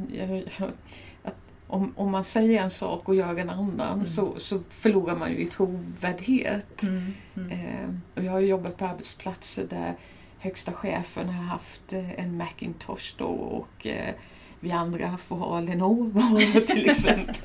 att 1.23 1.35
om, 1.67 1.93
om 1.95 2.11
man 2.11 2.23
säger 2.23 2.61
en 2.61 2.69
sak 2.69 3.09
och 3.09 3.15
gör 3.15 3.37
en 3.37 3.49
annan 3.49 3.93
Mm. 3.93 4.05
så, 4.05 4.39
så 4.39 4.59
förlorar 4.69 5.15
man 5.15 5.31
ju 5.31 5.37
i 5.37 5.45
trovärdighet. 5.45 6.83
Mm. 6.83 7.13
Mm. 7.35 7.51
Eh, 7.51 7.89
och 8.15 8.23
jag 8.23 8.31
har 8.31 8.39
jobbat 8.39 8.77
på 8.77 8.85
arbetsplatser 8.85 9.67
där 9.69 9.95
högsta 10.39 10.71
chefen 10.71 11.29
har 11.29 11.43
haft 11.43 11.93
eh, 11.93 12.19
en 12.19 12.37
Macintosh 12.37 13.15
då 13.17 13.25
och 13.25 13.87
eh, 13.87 14.13
vi 14.63 14.71
andra 14.71 15.17
får 15.17 15.35
ha 15.35 15.59
Lenovo 15.59 16.21
till 16.67 16.89
exempel. 16.89 17.35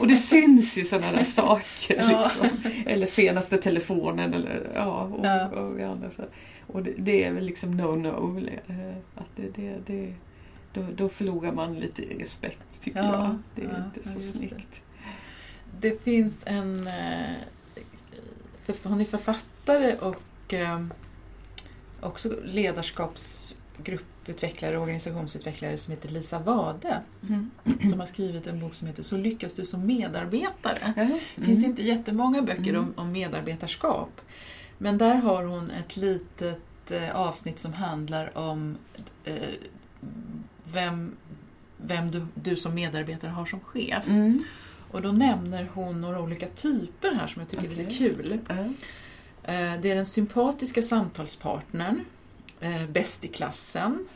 och 0.00 0.08
det 0.08 0.16
syns 0.16 0.78
ju 0.78 0.84
sådana 0.84 1.12
där 1.12 1.24
saker. 1.24 1.96
Ja. 1.96 2.08
Liksom. 2.08 2.46
Eller 2.86 3.06
senaste 3.06 3.58
telefonen 3.58 4.34
eller 4.34 4.70
ja. 4.74 5.02
Och, 5.02 5.24
Ja. 5.26 5.48
och, 5.48 5.78
vi 5.78 5.82
andra, 5.82 6.10
så. 6.10 6.22
och 6.66 6.82
det, 6.82 6.94
det 6.98 7.24
är 7.24 7.32
väl 7.32 7.44
liksom 7.44 7.80
no-no. 7.80 8.48
eh, 8.68 8.96
Att 9.14 9.30
det, 9.36 9.48
det, 9.56 9.78
det, 9.86 10.14
då, 10.72 10.86
då 10.96 11.08
förlorar 11.08 11.52
man 11.52 11.74
lite 11.74 12.02
respekt 12.02 12.82
tycker 12.82 12.98
Ja, 13.00 13.04
jag. 13.14 13.38
Det 13.54 13.62
är 13.72 13.84
inte 13.86 14.08
så 14.08 14.14
just 14.14 14.32
det. 14.32 14.38
snyggt. 14.38 14.82
Det 15.80 16.02
finns 16.04 16.36
en... 16.44 16.86
eh, 16.86 18.74
hon 18.82 19.00
är 19.00 19.04
författare 19.04 19.96
och 19.96 20.54
eh, 20.54 20.84
också 22.00 22.28
ledarskapsgrupputvecklare 23.84 24.76
och 24.76 24.82
organisationsutvecklare 24.82 25.78
som 25.78 25.90
heter 25.94 26.08
Lisa 26.08 26.38
Wade 26.38 27.00
Mm. 27.28 27.50
som 27.90 28.00
har 28.00 28.06
skrivit 28.06 28.46
en 28.46 28.60
bok 28.60 28.74
som 28.74 28.86
heter 28.88 29.02
Så 29.02 29.16
lyckas 29.16 29.54
du 29.54 29.64
som 29.64 29.86
medarbetare. 29.86 30.92
Ja. 30.96 31.18
Det 31.36 31.44
finns 31.44 31.58
Mm. 31.58 31.70
inte 31.70 31.82
jättemånga 31.82 32.42
böcker 32.42 32.70
Mm. 32.74 32.80
om, 32.82 32.92
om 32.96 33.12
medarbetarskap. 33.12 34.20
Men 34.78 34.98
där 34.98 35.14
har 35.14 35.44
hon 35.44 35.70
ett 35.70 35.96
litet 35.96 36.90
eh, 36.90 37.16
avsnitt 37.16 37.58
som 37.58 37.72
handlar 37.72 38.38
om 38.38 38.76
eh, 39.24 39.34
vem, 40.64 41.16
vem 41.76 42.10
du, 42.10 42.26
du 42.34 42.56
som 42.56 42.74
medarbetare 42.74 43.30
har 43.30 43.46
som 43.46 43.60
chef. 43.60 44.08
Mm. 44.08 44.42
Och 44.90 45.02
då 45.02 45.12
nämner 45.12 45.68
hon 45.74 46.00
några 46.00 46.20
olika 46.20 46.46
typer 46.46 47.14
här 47.14 47.26
som 47.26 47.40
jag 47.40 47.48
tycker 47.48 47.64
är 47.64 47.68
lite 47.68 47.94
kul. 47.94 48.38
Eh, 49.44 49.80
Det 49.82 49.90
är 49.90 49.94
den 49.94 50.06
sympatiska 50.06 50.82
samtalspartnern, 50.82 52.04
eh, 52.60 52.86
bäst 52.88 53.24
i 53.24 53.28
klassen, 53.28 54.08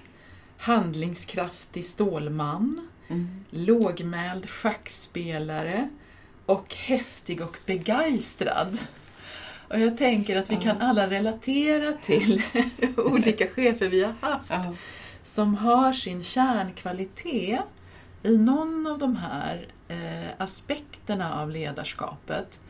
handlingskraftig 0.59 1.85
stålman, 1.85 2.88
Mm. 3.09 3.44
lågmäld 3.50 4.50
schackspelare 4.50 5.88
och 6.46 6.74
häftig 6.74 7.40
och 7.40 7.57
begeistrad. 7.66 8.78
Och 9.68 9.80
jag 9.80 9.98
tänker 9.98 10.37
att 10.38 10.50
vi 10.50 10.54
Ja. 10.54 10.61
kan 10.61 10.80
alla 10.80 11.11
relatera 11.11 11.92
till 11.92 12.42
olika 12.96 13.46
chefer 13.48 13.88
vi 13.88 14.04
har 14.04 14.14
haft 14.20 14.50
Ja. 14.50 14.74
som 15.24 15.54
har 15.54 15.92
sin 15.92 16.22
kärnkvalitet 16.24 17.61
i 18.22 18.37
någon 18.37 18.87
av 18.87 18.98
de 18.98 19.16
här 19.16 19.66
eh, 19.88 20.30
aspekterna 20.38 21.40
av 21.42 21.50
ledarskapet. 21.50 22.61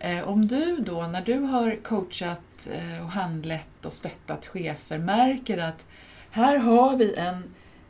Eh, 0.00 0.28
om 0.28 0.46
du 0.46 0.76
då, 0.76 1.06
när 1.06 1.22
du 1.22 1.38
har 1.38 1.76
coachat 1.82 2.68
eh, 2.72 3.04
och 3.04 3.10
handlett 3.10 3.86
och 3.86 3.92
stöttat 3.92 4.46
chefer, 4.46 4.98
märker 4.98 5.58
att 5.58 5.86
här 6.30 6.56
har 6.56 6.96
vi 6.96 7.14
en 7.14 7.42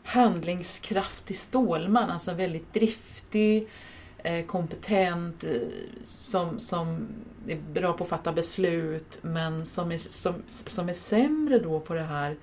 handlingskraftig 0.04 1.36
stålman, 1.36 2.10
alltså 2.10 2.34
väldigt 2.34 2.74
driftig, 2.74 3.68
eh, 4.18 4.46
kompetent, 4.46 5.44
som, 6.04 6.58
som 6.58 7.08
är 7.48 7.56
bra 7.56 7.92
på 7.92 8.04
att 8.04 8.10
fatta 8.10 8.32
beslut, 8.32 9.18
men 9.22 9.66
som 9.66 9.92
är, 9.92 9.98
som, 9.98 10.34
som 10.66 10.88
är 10.88 10.94
sämre 10.94 11.58
då 11.58 11.80
på 11.80 11.94
det 11.94 12.02
här 12.02 12.36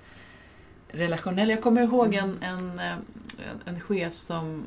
relationella. 0.88 1.52
Jag 1.52 1.62
kommer 1.62 1.82
ihåg 1.82 2.14
en, 2.14 2.42
en, 2.42 2.78
eh, 2.78 2.92
en, 2.92 3.60
en 3.74 3.80
chef 3.80 4.14
som, 4.14 4.64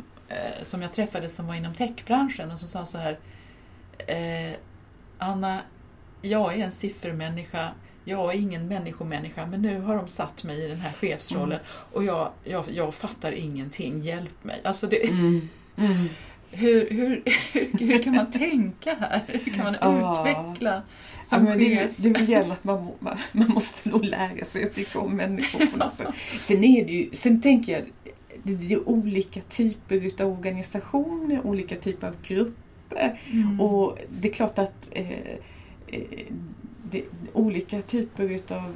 som 0.63 0.81
jag 0.81 0.93
träffade 0.93 1.29
som 1.29 1.47
var 1.47 1.55
inom 1.55 1.73
techbranschen 1.73 2.51
och 2.51 2.59
som 2.59 2.69
sa 2.69 2.85
så 2.85 2.97
här 2.97 3.17
Anna, 5.19 5.61
jag 6.21 6.53
är 6.59 6.63
en 6.65 6.71
siffermänniska, 6.71 7.69
jag 8.05 8.33
är 8.33 8.37
ingen 8.39 8.67
människomänniska, 8.67 9.45
men 9.45 9.61
nu 9.61 9.81
har 9.81 9.95
de 9.95 10.07
satt 10.07 10.43
mig 10.43 10.65
i 10.65 10.67
den 10.67 10.77
här 10.79 10.91
chefsrollen 10.91 11.59
och 11.93 12.03
jag, 12.03 12.29
jag, 12.43 12.65
jag 12.71 12.95
fattar 12.95 13.31
ingenting, 13.31 14.01
hjälp 14.01 14.43
mig. 14.43 14.61
Alltså 14.63 14.87
det, 14.87 15.09
Mm. 15.09 15.41
Mm. 15.77 16.07
hur, 16.51 16.89
hur, 16.89 17.23
hur, 17.79 18.03
kan 18.03 18.15
man 18.15 18.31
tänka 18.31 18.95
här? 18.99 19.23
Hur 19.27 19.53
kan 19.53 19.63
man 19.63 19.75
Ja. 19.81 20.11
utveckla 20.19 20.73
Ja, 20.73 20.81
som 21.25 21.43
men 21.43 21.57
det, 21.59 21.75
chef? 21.77 21.91
det 21.97 22.19
gäller 22.23 22.53
att 22.53 22.63
man, 22.63 22.91
man, 22.99 23.17
man 23.31 23.47
måste 23.49 23.89
nog 23.89 24.05
lära 24.05 24.45
sig 24.45 24.63
att 24.63 24.73
tycka 24.75 24.99
om 24.99 25.15
människor 25.15 25.65
på 25.65 25.77
något 25.77 25.93
sätt. 25.93 26.15
Sen 26.39 26.63
är 26.63 26.85
det 26.85 26.91
ju, 26.93 27.09
sen 27.13 27.41
tänker 27.41 27.73
jag, 27.73 27.81
det, 28.43 28.55
det 28.55 28.73
är 28.73 28.89
olika 28.89 29.41
typer 29.41 29.95
utav 29.95 30.31
organisationer, 30.31 31.41
olika 31.45 31.75
typer 31.75 32.07
av 32.07 32.15
grupper. 32.23 32.63
Mm. 33.31 33.61
Och 33.61 33.97
det 34.09 34.27
är 34.29 34.33
klart 34.33 34.59
att 34.59 34.89
eh, 34.91 35.11
eh, 35.87 36.01
det, 36.91 37.03
olika 37.33 37.81
typer 37.81 38.23
utav 38.31 38.73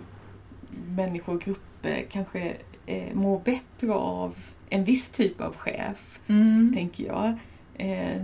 människor 0.87 1.33
och 1.35 1.41
grupper 1.41 2.05
kanske 2.11 2.55
eh, 2.85 3.13
mår 3.13 3.39
bättre 3.39 3.93
av 3.93 4.35
en 4.69 4.83
viss 4.83 5.09
typ 5.09 5.41
av 5.41 5.55
chef, 5.55 6.19
Mm. 6.27 6.71
tänker 6.75 7.05
jag. 7.05 7.37
Eh, 7.75 8.21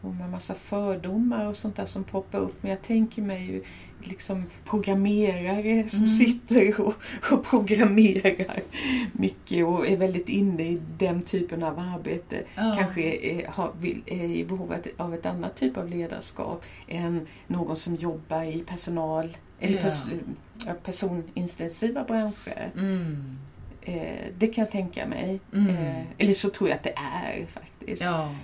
får 0.00 0.08
man 0.08 0.30
massa 0.30 0.54
fördomar 0.54 1.48
och 1.48 1.56
sånt 1.56 1.76
där 1.76 1.86
som 1.86 2.04
poppar 2.04 2.38
upp 2.38 2.62
men 2.62 2.70
jag 2.70 2.82
tänker 2.82 3.22
mig 3.22 3.44
ju 3.46 3.62
liksom 4.00 4.44
programmerare 4.64 5.88
som 5.88 5.98
Mm. 5.98 6.08
sitter 6.08 6.80
och, 6.80 6.94
och 7.32 7.44
programmerar 7.44 8.62
mycket 9.12 9.66
och 9.66 9.88
är 9.88 9.96
väldigt 9.96 10.28
inne 10.28 10.62
i 10.62 10.80
den 10.98 11.22
typen 11.22 11.62
av 11.62 11.78
arbete 11.78 12.42
Ja. 12.54 12.74
kanske 12.78 13.02
är, 13.02 13.46
har, 13.48 13.72
vill, 13.80 14.02
är 14.06 14.24
i 14.24 14.44
behov 14.44 14.74
av 14.96 15.14
ett, 15.14 15.26
annat 15.26 15.56
typ 15.56 15.76
av 15.76 15.88
ledarskap 15.88 16.64
än 16.88 17.26
någon 17.46 17.76
som 17.76 17.94
jobbar 17.96 18.42
i 18.42 18.58
personal 18.66 19.36
eller 19.60 19.82
pers, 19.82 20.04
ja, 20.66 20.72
personintensiva 20.84 22.04
branscher. 22.04 22.70
Mm. 22.76 23.38
Eh, 23.84 24.26
det 24.38 24.46
kan 24.46 24.62
jag 24.64 24.70
tänka 24.70 25.06
mig. 25.06 25.40
Mm. 25.54 25.76
Eh, 25.76 26.04
eller 26.18 26.32
så 26.32 26.50
tror 26.50 26.70
jag 26.70 26.76
att 26.76 26.82
det 26.82 26.94
är 26.96 27.46
faktiskt. 27.46 28.02
Ja. 28.04 28.34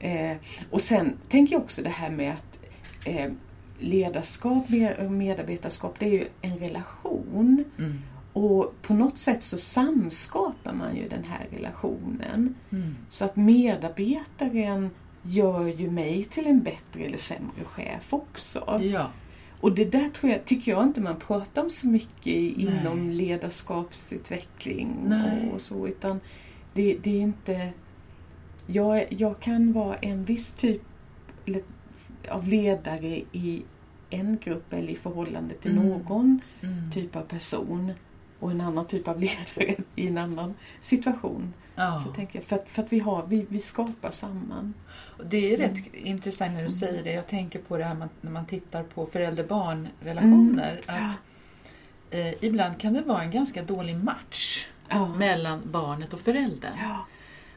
Eh, 0.00 0.36
och 0.70 0.80
sen 0.80 1.18
tänker 1.28 1.54
jag 1.54 1.62
också 1.62 1.82
det 1.82 1.88
här 1.88 2.10
med 2.10 2.32
att 2.32 2.58
eh, 3.04 3.30
ledarskap 3.78 4.66
och 4.98 5.12
medarbetarskap 5.12 5.94
det 5.98 6.06
är 6.06 6.12
ju 6.12 6.28
en 6.42 6.58
relation. 6.58 7.64
Mm. 7.78 8.02
Och 8.32 8.74
på 8.82 8.94
något 8.94 9.18
sätt 9.18 9.42
så 9.42 9.56
samskapar 9.58 10.72
man 10.72 10.96
ju 10.96 11.08
den 11.08 11.24
här 11.24 11.46
relationen. 11.50 12.54
Mm. 12.70 12.96
Så 13.08 13.24
att 13.24 13.36
medarbetaren 13.36 14.90
gör 15.22 15.66
ju 15.66 15.90
mig 15.90 16.24
till 16.24 16.46
en 16.46 16.62
bättre 16.62 17.04
eller 17.04 17.18
sämre 17.18 17.64
chef 17.64 18.12
också. 18.12 18.80
Ja. 18.82 19.10
Och 19.60 19.74
det 19.74 19.84
där 19.84 20.08
tror 20.08 20.32
jag, 20.32 20.44
tycker 20.44 20.72
jag 20.72 20.82
inte 20.82 21.00
man 21.00 21.16
pratar 21.16 21.62
om 21.62 21.70
så 21.70 21.86
mycket 21.88 22.26
i- 22.26 22.54
Nej. 22.70 22.80
inom 22.80 23.10
ledarskapsutveckling 23.10 24.96
Nej. 25.06 25.50
och 25.54 25.60
så, 25.60 25.88
utan 25.88 26.20
det, 26.74 26.98
det 27.02 27.10
är 27.10 27.20
inte... 27.20 27.72
Jag, 28.66 29.06
jag 29.12 29.40
kan 29.40 29.72
vara 29.72 29.94
en 29.96 30.24
viss 30.24 30.50
typ 30.50 30.82
av 32.30 32.46
ledare 32.46 33.22
i 33.32 33.62
en 34.10 34.38
grupp 34.44 34.72
eller 34.72 34.88
i 34.92 34.96
förhållande 34.96 35.54
till 35.54 35.70
Mm. 35.78 35.88
någon 35.88 36.40
Mm. 36.62 36.90
typ 36.90 37.16
av 37.16 37.22
person 37.22 37.92
och 38.40 38.50
en 38.50 38.60
annan 38.60 38.86
typ 38.86 39.08
av 39.08 39.20
ledare 39.20 39.76
i 39.96 40.08
en 40.08 40.18
annan 40.18 40.54
situation. 40.80 41.54
Ja. 41.78 42.02
Så 42.06 42.12
tänker 42.12 42.38
jag, 42.38 42.44
för, 42.44 42.56
att, 42.56 42.68
för 42.68 42.82
att 42.82 42.92
vi, 42.92 42.98
har, 42.98 43.26
vi, 43.28 43.46
vi 43.48 43.58
skapar 43.58 44.10
samman. 44.10 44.74
Det 45.24 45.52
är 45.54 45.56
rätt 45.56 45.70
Mm. 45.94 46.06
intressant 46.06 46.52
när 46.54 46.62
du 46.62 46.70
säger 46.70 47.04
det. 47.04 47.12
Jag 47.12 47.26
tänker 47.26 47.58
på 47.58 47.76
det 47.76 47.84
här 47.84 47.94
man, 47.94 48.08
när 48.20 48.30
man 48.30 48.46
tittar 48.46 48.82
på 48.82 49.06
förälder-barn-relationer. 49.06 50.80
Mm. 50.88 51.04
Att 51.10 51.16
eh, 52.10 52.44
ibland 52.44 52.80
kan 52.80 52.92
det 52.92 53.00
vara 53.02 53.22
en 53.22 53.30
ganska 53.30 53.62
dålig 53.62 53.96
match 53.96 54.66
Ja. 54.88 55.08
mellan 55.14 55.62
barnet 55.72 56.14
och 56.14 56.20
föräldern. 56.20 56.72
Ja. 56.82 57.06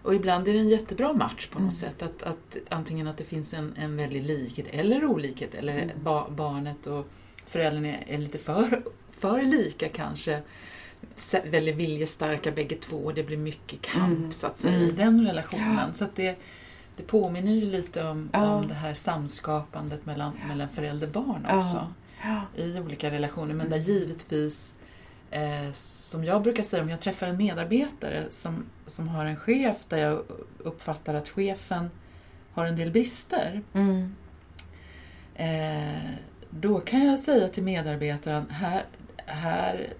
Och 0.04 0.16
ibland 0.16 0.48
är 0.48 0.54
det 0.54 0.60
en 0.60 0.70
jättebra 0.70 1.14
match 1.14 1.48
på 1.48 1.60
något 1.60 1.62
Mm. 1.62 1.72
sätt. 1.72 2.02
Att, 2.02 2.24
att 2.24 2.58
antingen 2.70 3.08
att 3.08 3.18
det 3.18 3.24
finns 3.24 3.54
en, 3.54 3.74
en 3.78 3.98
väldig 3.98 4.24
likhet 4.24 4.66
eller 4.72 5.06
olikhet. 5.06 5.56
Eller 5.56 5.74
Mm. 5.78 6.04
ba, 6.04 6.30
barnet 6.30 6.88
och 6.88 7.08
föräldern 7.48 7.86
är, 7.86 8.04
är 8.08 8.18
lite 8.18 8.38
för, 8.38 8.84
för 9.12 9.42
lika 9.42 9.90
kanske. 9.90 10.42
Väldigt 11.46 11.76
viljestarka 11.76 12.52
bägge 12.52 12.76
två 12.76 12.98
och 12.98 13.14
det 13.14 13.24
blir 13.24 13.38
mycket 13.38 13.82
kamp 13.82 14.18
Mm. 14.18 14.32
så 14.32 14.48
att 14.48 14.58
säga, 14.58 14.78
i 14.78 14.84
Mm. 14.84 14.96
den 14.96 15.26
relationen. 15.28 15.76
Ja. 15.88 15.94
Så 15.94 16.06
att 16.06 16.16
det, 16.16 16.36
det 16.98 17.04
påminner 17.04 17.52
ju 17.52 17.62
lite 17.66 18.04
om, 18.08 18.30
Ja. 18.34 18.50
om 18.56 18.68
det 18.68 18.74
här 18.74 18.94
samskapandet 18.94 20.06
mellan, 20.06 20.34
mellan 20.48 20.68
förälder 20.68 21.08
och 21.08 21.14
barn 21.14 21.46
Ja. 21.50 21.58
också. 21.58 21.88
Ja. 22.24 22.42
I 22.64 22.80
olika 22.80 23.12
relationer. 23.12 23.54
Men 23.54 23.70
där 23.70 23.78
Mm. 23.78 23.88
givetvis, 23.88 24.76
eh, 25.32 25.72
som 25.74 26.24
jag 26.24 26.42
brukar 26.44 26.64
säga, 26.64 26.84
om 26.84 26.90
jag 26.90 27.00
träffar 27.00 27.28
en 27.28 27.38
medarbetare 27.38 28.24
som, 28.30 28.66
som 28.88 29.08
har 29.08 29.26
en 29.26 29.36
chef 29.36 29.78
där 29.90 29.98
jag 29.98 30.22
uppfattar 30.58 31.14
att 31.14 31.30
chefen 31.30 31.90
har 32.54 32.66
en 32.66 32.76
del 32.76 32.92
brister. 32.92 33.62
Mm. 33.74 34.16
Eh, 35.36 36.10
då 36.50 36.80
kan 36.80 37.06
jag 37.06 37.20
säga 37.20 37.48
till 37.48 37.64
medarbetaren, 37.64 38.50
här, 38.50 38.86
här, 39.26 39.94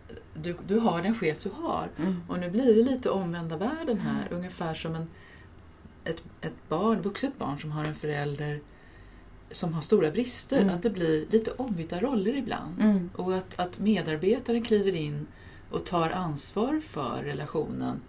du, 0.44 0.56
du 0.68 0.80
har 0.80 1.02
den 1.02 1.16
chef 1.16 1.44
du 1.44 1.50
har. 1.50 1.90
Mm. 1.98 2.22
Och 2.28 2.40
nu 2.40 2.50
blir 2.50 2.76
det 2.76 2.92
lite 2.92 3.10
omvända 3.10 3.58
världen 3.58 4.00
här, 4.00 4.28
ungefär 4.32 4.76
som 4.76 4.96
en, 4.96 5.08
ett, 6.04 6.24
ett 6.42 6.70
barn, 6.70 7.02
vuxet 7.02 7.38
barn 7.38 7.60
som 7.60 7.72
har 7.72 7.86
en 7.86 7.96
förälder 7.96 8.60
som 9.52 9.74
har 9.74 9.82
stora 9.82 10.12
brister. 10.12 10.62
Mm. 10.62 10.76
Att 10.76 10.84
det 10.84 10.90
blir 10.90 11.26
lite 11.32 11.52
ombytta 11.52 12.00
roller 12.00 12.36
ibland. 12.38 12.82
Mm. 12.82 13.10
Och 13.16 13.34
att, 13.36 13.60
att 13.60 13.80
medarbetaren 13.80 14.64
kliver 14.64 14.96
in 14.96 15.28
och 15.72 15.86
tar 15.86 16.10
ansvar 16.10 16.80
för 16.80 17.24
relationen. 17.24 18.02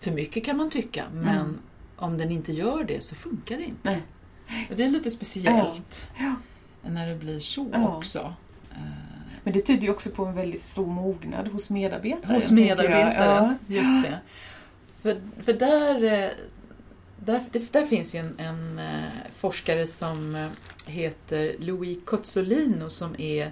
För 0.00 0.10
mycket 0.10 0.44
kan 0.44 0.56
man 0.56 0.70
tycka, 0.70 1.04
men 1.14 1.38
Mm. 1.38 1.58
om 1.96 2.18
den 2.18 2.30
inte 2.30 2.52
gör 2.52 2.84
det 2.84 3.04
så 3.04 3.14
funkar 3.14 3.56
det 3.58 3.64
inte. 3.64 3.90
Nej. 3.90 4.02
Och 4.70 4.76
det 4.76 4.84
är 4.84 4.90
lite 4.90 5.10
speciellt 5.10 6.06
Ja. 6.18 6.34
när 6.90 7.06
det 7.08 7.14
blir 7.16 7.38
så 7.40 7.70
Ja. 7.72 7.96
också. 7.96 8.34
Men 9.44 9.52
det 9.54 9.60
tyder 9.60 9.82
ju 9.82 9.90
också 9.90 10.10
på 10.10 10.24
en 10.24 10.34
väldigt 10.34 10.62
stor 10.62 10.86
mognad 10.86 11.48
hos 11.48 11.70
medarbetare. 11.70 12.34
Hos 12.34 12.50
medarbetaren, 12.50 13.54
Ja. 13.66 13.74
just 13.76 14.02
det. 14.02 14.18
För, 15.02 15.20
för 15.44 15.52
där, 15.52 15.94
eh, 16.04 16.30
där, 17.16 17.42
där 17.72 17.84
finns 17.84 18.14
ju 18.14 18.18
en, 18.18 18.34
en 18.38 18.78
eh, 18.78 19.08
forskare 19.34 19.86
som 19.86 20.34
eh, 20.34 20.48
heter 20.86 21.54
Louis 21.58 21.98
Cozzolino 22.04 22.90
som 22.90 23.14
är 23.20 23.50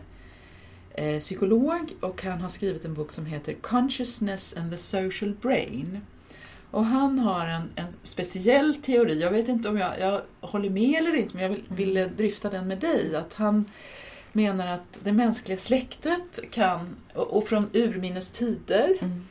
psykolog 1.20 1.92
och 2.00 2.22
han 2.24 2.40
har 2.40 2.48
skrivit 2.48 2.84
en 2.84 2.94
bok 2.94 3.12
som 3.12 3.26
heter 3.26 3.54
Consciousness 3.54 4.56
and 4.56 4.72
the 4.72 4.78
Social 4.78 5.34
Brain. 5.42 6.00
Och 6.70 6.84
han 6.84 7.18
har 7.18 7.46
en, 7.46 7.62
en 7.74 7.86
speciell 8.02 8.74
teori, 8.74 9.20
jag 9.20 9.30
vet 9.30 9.48
inte 9.48 9.68
om 9.68 9.78
jag, 9.78 10.00
jag 10.00 10.20
håller 10.40 10.70
med 10.70 10.98
eller 10.98 11.14
inte, 11.16 11.34
men 11.36 11.42
jag 11.42 11.50
vill, 11.50 11.64
Mm. 11.66 11.76
ville 11.76 12.06
dryfta 12.06 12.50
den 12.50 12.68
med 12.68 12.78
dig. 12.78 13.16
Att 13.16 13.34
han 13.34 13.64
menar 14.32 14.66
att 14.66 14.98
det 15.04 15.12
mänskliga 15.12 15.58
släktet 15.58 16.40
kan, 16.50 16.96
och, 17.14 17.48
från 17.48 17.70
urminnes 17.72 18.32
tider, 18.32 18.96
Mm. 19.00 19.24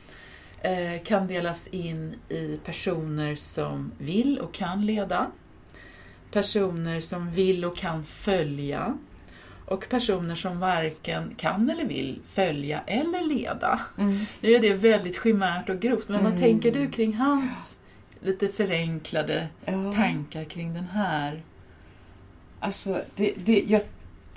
eh, 0.96 1.02
kan 1.02 1.26
delas 1.26 1.66
in 1.70 2.14
i 2.28 2.58
personer 2.64 3.34
som 3.36 3.92
vill 3.98 4.38
och 4.38 4.54
kan 4.54 4.86
leda, 4.86 5.26
personer 6.32 7.00
som 7.00 7.30
vill 7.30 7.64
och 7.64 7.76
kan 7.76 8.04
följa 8.04 8.98
och 9.66 9.86
personer 9.90 10.34
som 10.34 10.60
varken 10.60 11.34
kan 11.36 11.70
eller 11.70 11.84
vill 11.84 12.18
följa 12.26 12.80
eller 12.86 13.20
leda. 13.22 13.80
Mm. 13.98 14.24
Nu 14.40 14.52
är 14.52 14.60
det 14.60 14.74
väldigt 14.74 15.16
chimärt 15.22 15.68
och 15.68 15.80
grovt, 15.80 16.08
men 16.08 16.22
vad 16.24 16.32
Mm. 16.32 16.42
tänker 16.42 16.72
du 16.72 16.90
kring 16.90 17.14
hans 17.14 17.80
lite 18.20 18.48
förenklade 18.48 19.48
Ja. 19.64 19.92
tankar 19.94 20.44
kring 20.44 20.74
den 20.74 20.84
här? 20.84 21.42
Alltså, 22.60 23.00
det, 23.16 23.32
det, 23.44 23.64
jag 23.68 23.82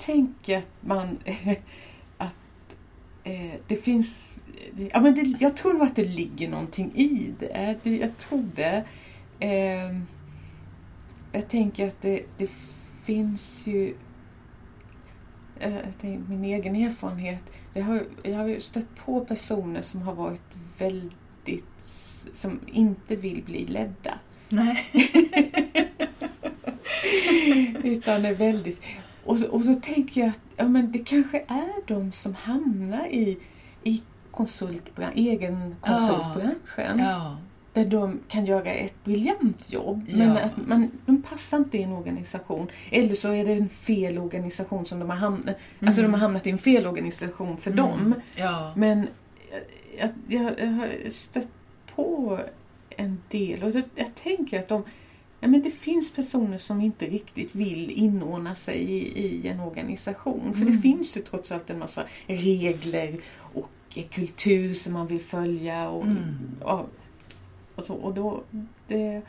tänker 0.06 0.58
att 0.58 0.72
man... 0.82 1.20
att 2.18 2.78
eh, 3.24 3.54
det 3.68 3.76
finns... 3.76 4.42
Ja, 4.92 5.02
men 5.02 5.16
det, 5.16 5.38
jag 5.40 5.58
tror 5.58 5.74
nog 5.74 5.82
att 5.82 5.96
det 5.96 6.04
ligger 6.04 6.50
någonting 6.50 6.92
i 6.96 7.34
det. 7.40 7.78
det 7.84 7.98
jag 7.98 8.18
tror 8.18 8.50
det. 8.56 8.84
Eh, 9.40 10.00
jag 11.32 11.50
tänker 11.50 11.88
att 11.88 12.02
det, 12.02 12.24
det 12.38 12.50
finns 13.04 13.68
ju... 13.68 13.96
eh, 15.60 15.78
tänker, 16.02 16.30
min 16.30 16.44
egen 16.44 16.76
erfarenhet. 16.76 17.44
Jag 17.74 17.84
har, 17.84 18.06
jag 18.24 18.38
har 18.38 18.60
stött 18.60 18.96
på 18.96 19.26
personer 19.26 19.82
som 19.82 20.02
har 20.02 20.14
varit 20.14 20.42
väldigt... 20.78 21.82
som 22.34 22.60
inte 22.68 23.16
vill 23.16 23.44
bli 23.44 23.66
ledda. 23.66 24.20
Nej. 24.50 24.86
Utan 27.84 28.26
är 28.26 28.34
väldigt... 28.34 28.82
Och 29.26 29.40
så, 29.40 29.48
och 29.48 29.64
så 29.64 29.74
tänker 29.74 30.22
jag 30.22 30.30
att 30.30 30.40
ja, 30.56 30.68
men 30.68 30.92
det 30.92 31.00
kanske 31.00 31.40
är 31.48 31.88
de 31.88 32.12
som 32.12 32.36
hamnar 32.36 33.06
i, 33.08 33.38
i 33.84 34.02
konsultbran- 34.32 35.12
egen 35.16 35.76
konsultbranschen. 35.82 37.00
Ja. 37.00 37.38
Där 37.74 37.86
de 37.86 38.20
kan 38.28 38.46
göra 38.46 38.74
ett 38.74 39.04
briljant 39.04 39.74
jobb. 39.74 40.06
Men 40.14 40.30
Ja. 40.30 40.40
att 40.40 40.68
man, 40.68 40.92
de 41.06 41.22
passar 41.22 41.58
inte 41.58 41.78
i 41.78 41.84
en 41.84 41.92
organisation. 41.92 42.68
Eller 42.92 43.16
så 43.16 43.32
är 43.32 43.46
det 43.46 43.52
en 43.54 43.70
fel 43.70 44.18
organisation 44.18 44.86
som 44.86 45.00
de 45.00 45.10
har 45.10 45.18
hamnat 45.18 45.56
Alltså 45.86 46.02
de 46.02 46.14
har 46.14 46.20
hamnat 46.20 46.48
i 46.48 46.50
en 46.50 46.58
fel 46.58 46.88
organisation 46.88 47.58
för 47.58 47.72
dem. 47.72 48.00
Mm. 48.00 48.14
Ja. 48.36 48.74
Men 48.76 49.08
jag, 50.00 50.10
jag, 50.28 50.60
jag 50.60 50.68
har 50.68 51.10
stött 51.10 51.48
på 51.96 52.40
en 52.90 53.22
del 53.30 53.64
och 53.64 53.76
jag 53.96 54.16
tänker 54.16 54.60
att 54.60 54.68
de, 54.68 54.84
ja, 55.44 55.50
men 55.50 55.62
det 55.62 55.72
finns 55.72 56.12
personer 56.14 56.58
som 56.58 56.82
inte 56.82 57.06
riktigt 57.06 57.56
vill 57.56 57.90
inordna 57.90 58.56
sig 58.56 58.78
i, 58.82 59.26
i 59.26 59.48
en 59.48 59.60
organisation. 59.60 60.54
För 60.54 60.62
Mm. 60.62 60.76
det 60.76 60.82
finns 60.82 61.18
ju 61.18 61.22
trots 61.22 61.52
allt 61.52 61.70
en 61.70 61.80
massa 61.80 62.04
regler 62.28 63.16
och 63.38 63.70
kultur 64.12 64.74
som 64.74 64.94
man 64.94 65.08
vill 65.08 65.22
följa. 65.22 65.90
Och, 65.90 66.04
Mm. 66.04 66.22
och, 66.62 66.90
och, 67.76 67.84
så, 67.84 67.94
och, 67.96 68.14
då, 68.14 68.44
det, 68.88 69.22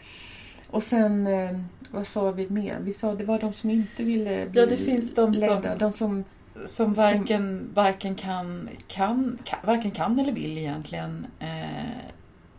och 0.71 0.83
sen, 0.83 1.27
eh, 1.27 1.61
vad 1.91 2.07
sa 2.07 2.31
vi 2.31 2.51
mer? 2.51 2.79
Vi 2.81 2.93
sa 2.93 3.15
det 3.15 3.25
var 3.25 3.39
de 3.39 3.53
som 3.53 3.71
inte 3.71 4.03
ville 4.03 4.47
bli 4.47 4.61
Ja, 4.61 4.67
det 4.67 4.77
finns 4.77 5.15
de 5.15 5.35
som- 5.35 5.49
ledda. 5.49 5.77
De 5.77 5.93
som 5.93 6.25
Som 6.67 6.95
varken, 6.95 7.71
varken, 7.75 8.15
kan, 8.15 8.69
kan, 8.89 9.39
kan, 9.45 9.59
varken 9.65 9.91
kan 9.91 10.19
eller 10.19 10.33
vill 10.33 10.59
egentligen 10.59 11.27
eh, 11.41 12.14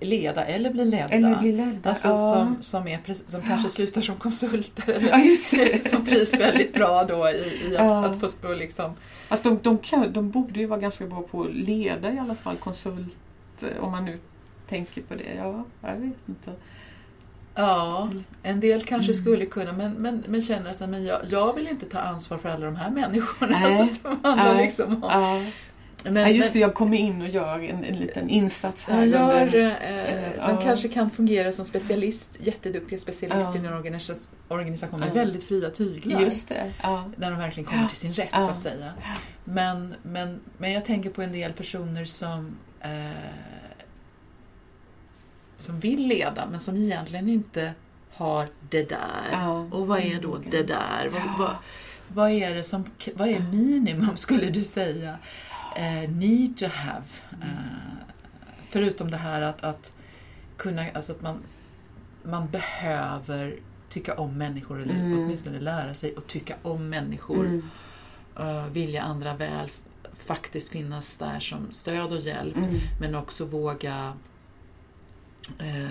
leda 0.06 0.46
eller 0.46 0.72
bli 0.72 0.86
ledda. 0.86 1.08
eller 1.08 1.36
blir 1.36 1.54
ledda. 1.54 1.90
Alltså 1.90 2.08
ja. 2.08 2.34
som, 2.34 2.58
som, 2.62 2.88
är, 2.88 3.00
som 3.32 3.42
kanske 3.42 3.70
slutar 3.70 4.02
som 4.02 4.16
konsulter. 4.16 5.08
ja, 5.12 5.90
som 5.90 6.06
trivs 6.06 6.40
väldigt 6.40 6.74
bra 6.74 7.04
då 7.04 7.30
i, 7.30 7.70
i 7.72 7.78
att, 7.78 7.84
Ja. 7.84 8.06
att 8.06 8.34
få 8.34 8.54
liksom... 8.54 8.94
Alltså 9.28 9.50
de, 9.50 9.60
de, 9.64 9.78
kan, 9.78 10.14
de 10.14 10.32
borde 10.32 10.60
ju 10.60 10.66
vara 10.66 10.80
ganska 10.80 11.06
bra 11.06 11.22
på 11.22 11.42
att 11.42 11.54
leda 11.54 12.14
i 12.14 12.20
alla 12.20 12.36
fall 12.36 12.56
konsult, 12.58 13.16
eh, 13.64 13.84
om 13.84 13.92
man 13.92 14.06
nu 14.06 14.20
tänker 14.70 15.02
på 15.02 15.16
det. 15.16 15.34
Ja, 15.38 15.66
jag 15.82 15.96
vet 15.96 16.30
inte. 16.30 16.52
Ja, 17.56 18.10
en 18.44 18.60
del 18.60 18.84
kanske 18.84 19.12
Mm. 19.12 19.22
skulle 19.22 19.46
kunna 19.46 19.74
men, 19.74 19.92
men, 19.94 20.24
men 20.28 20.42
känner 20.42 20.70
att 20.70 20.90
men 20.90 21.06
jag, 21.06 21.20
jag 21.30 21.54
vill 21.54 21.68
inte 21.68 21.86
ta 21.86 22.00
ansvar 22.00 22.38
för 22.38 22.50
alla 22.50 22.66
de 22.66 22.76
här 22.76 22.92
människorna. 22.92 23.60
Nej. 23.64 23.94
Så 23.94 24.08
att 24.08 24.14
handlar 24.24 24.54
Nej. 24.54 24.64
liksom 24.66 25.04
om... 25.04 25.10
Ja. 25.12 25.42
Men, 26.12 26.24
ja, 26.24 26.30
just 26.30 26.54
det, 26.54 26.60
jag 26.60 26.74
kommer 26.74 26.98
in 26.98 27.22
och 27.22 27.28
gör 27.30 27.60
en, 27.60 27.84
en 27.84 27.96
liten 28.00 28.30
insats 28.30 28.86
här. 28.88 29.06
gör, 29.06 29.46
under, 29.46 29.78
eh, 29.82 30.34
ja. 30.38 30.48
De 30.48 30.64
kanske 30.64 30.88
kan 30.88 31.10
fungera 31.10 31.52
som 31.52 31.66
specialist, 31.66 32.38
jätteduktiga 32.44 33.00
specialister 33.00 33.52
Ja. 33.60 33.64
i 33.64 33.68
en 33.68 33.74
organisa- 33.74 34.28
organisation 34.48 35.00
med 35.00 35.10
Ja. 35.10 35.14
väldigt 35.14 35.44
fria 35.44 35.70
tyglar. 35.70 36.22
just 36.22 36.50
det. 36.50 36.74
Ja. 36.84 37.10
När 37.18 37.32
de 37.32 37.40
verkligen 37.40 37.66
kommer 37.70 37.82
Ja. 37.84 37.88
till 37.90 37.98
sin 37.98 38.14
rätt 38.14 38.30
Ja. 38.32 38.46
så 38.48 38.52
att 38.52 38.62
säga. 38.62 38.92
Men, 39.44 39.96
men, 40.04 40.40
men 40.58 40.72
jag 40.72 40.86
tänker 40.86 41.10
på 41.10 41.22
en 41.22 41.32
del 41.32 41.54
personer 41.54 42.06
som 42.06 42.58
eh, 42.82 42.90
som 45.60 45.80
vill 45.80 46.08
leda 46.08 46.46
men 46.52 46.60
som 46.60 46.78
egentligen 46.78 47.30
inte 47.30 47.72
har 48.14 48.48
det 48.70 48.90
där. 48.90 49.30
Ja. 49.32 49.60
Och 49.72 49.88
vad 49.88 50.00
är 50.00 50.22
då 50.22 50.36
Mm. 50.36 50.50
det 50.52 50.64
där? 50.64 51.10
Vad, 51.14 51.22
Ja. 51.22 51.36
vad, 51.38 51.56
vad 52.08 52.32
är 52.32 52.56
det 52.56 52.64
som, 52.64 52.84
vad 53.16 53.28
är 53.28 53.40
minimum 53.40 54.18
skulle 54.18 54.50
du 54.50 54.64
säga? 54.64 55.18
Eh, 55.76 56.10
need 56.10 56.58
to 56.58 56.66
have. 56.66 57.06
Eh, 57.42 57.48
förutom 58.70 59.12
det 59.12 59.18
här 59.18 59.42
att, 59.42 59.64
att 59.64 59.94
kunna, 60.58 60.86
alltså 60.94 61.12
att 61.12 61.22
man, 61.22 61.40
man 62.24 62.48
behöver 62.50 63.56
tycka 63.90 64.14
om 64.16 64.38
människor 64.38 64.82
eller 64.82 64.94
Mm. 64.94 65.24
åtminstone 65.24 65.60
lära 65.60 65.94
sig 65.94 66.14
att 66.18 66.28
tycka 66.28 66.56
om 66.62 66.90
människor. 66.90 67.46
Mm. 67.46 67.70
eh, 68.40 68.68
vilja 68.68 69.02
andra 69.04 69.36
väl, 69.36 69.70
faktiskt 70.18 70.70
finnas 70.70 71.18
där 71.18 71.40
som 71.40 71.72
stöd 71.72 72.12
och 72.14 72.20
hjälp. 72.20 72.58
Mm. 72.58 72.76
Men 73.00 73.16
också 73.16 73.46
våga 73.46 74.14
eh, 75.60 75.90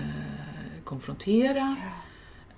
konfrontera. 0.83 1.75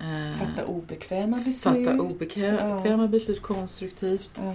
eh, 0.00 0.36
Fatta 0.38 0.64
obekväma 0.66 1.36
beslut. 1.36 1.86
fatta 1.86 2.00
obekväma 2.00 3.08
beslut 3.08 3.42
konstruktivt. 3.42 4.30
Ja. 4.42 4.54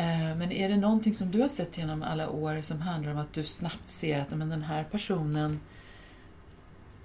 Eh, 0.00 0.36
Men 0.36 0.52
är 0.52 0.68
det 0.68 0.76
någonting 0.76 1.14
som 1.14 1.30
du 1.30 1.40
har 1.40 1.48
sett 1.48 1.78
genom 1.78 2.02
alla 2.02 2.30
år 2.30 2.60
som 2.62 2.80
handlar 2.80 3.12
om 3.12 3.18
att 3.18 3.32
du 3.32 3.44
snabbt 3.44 3.90
ser 3.90 4.20
att 4.20 4.30
men 4.30 4.48
den 4.48 4.62
här 4.62 4.84
personen 4.84 5.60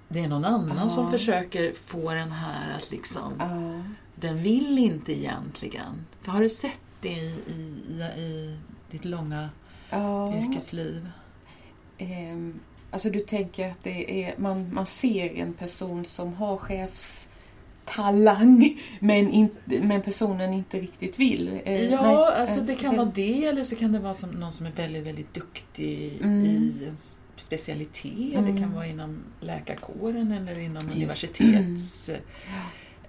det 0.08 0.20
är 0.20 0.28
någon 0.28 0.46
annan 0.46 0.78
Ja. 0.78 0.89
som 0.89 1.12
försöker 1.12 1.74
få 1.74 2.14
den 2.14 2.32
här 2.32 2.78
att 2.78 2.91
liksom 2.91 3.34
Ja. 3.39 3.84
den 4.16 4.43
vill 4.43 4.78
inte 4.80 5.14
egentligen. 5.20 6.06
För 6.22 6.32
har 6.32 6.41
du 6.41 6.50
sett 6.50 6.80
det 7.02 7.10
i, 7.14 7.36
i, 7.48 8.02
i, 8.22 8.58
ditt 8.91 9.06
långa 9.06 9.50
Ja. 9.89 10.34
yrkesliv? 10.38 11.10
Ehm, 11.98 12.60
alltså 12.91 13.10
du 13.10 13.20
tänker 13.20 13.72
att 13.72 13.84
det 13.84 14.24
är, 14.26 14.34
man, 14.38 14.74
man 14.74 14.86
ser 14.86 15.30
en 15.36 15.54
person 15.54 16.06
som 16.06 16.34
har 16.34 16.58
chefstalang 17.86 18.78
men, 19.00 19.32
inte, 19.32 19.80
men 19.82 20.02
personen 20.02 20.54
inte 20.54 20.78
riktigt 20.80 21.20
vill. 21.20 21.60
Eh, 21.66 21.84
Ja, 21.84 22.02
nej, 22.02 22.16
alltså 22.42 22.60
eh, 22.60 22.66
det 22.66 22.76
kan 22.76 22.98
vara 22.98 23.12
det 23.16 23.46
eller 23.46 23.64
så 23.64 23.76
kan 23.76 23.92
det 23.92 24.00
vara 24.00 24.14
som, 24.14 24.30
någon 24.30 24.54
som 24.54 24.66
är 24.66 24.72
väldigt, 24.72 25.04
väldigt 25.04 25.34
duktig 25.34 26.18
Mm. 26.22 26.46
i 26.46 26.74
en 26.88 26.98
specialitet. 27.36 28.32
Det 28.32 28.38
Mm. 28.38 28.58
kan 28.58 28.74
vara 28.74 28.88
inom 28.88 29.18
läkarkåren 29.40 30.32
eller 30.32 30.60
inom 30.60 30.76
Just. 30.84 30.96
universitetsvärlden. 30.96 32.22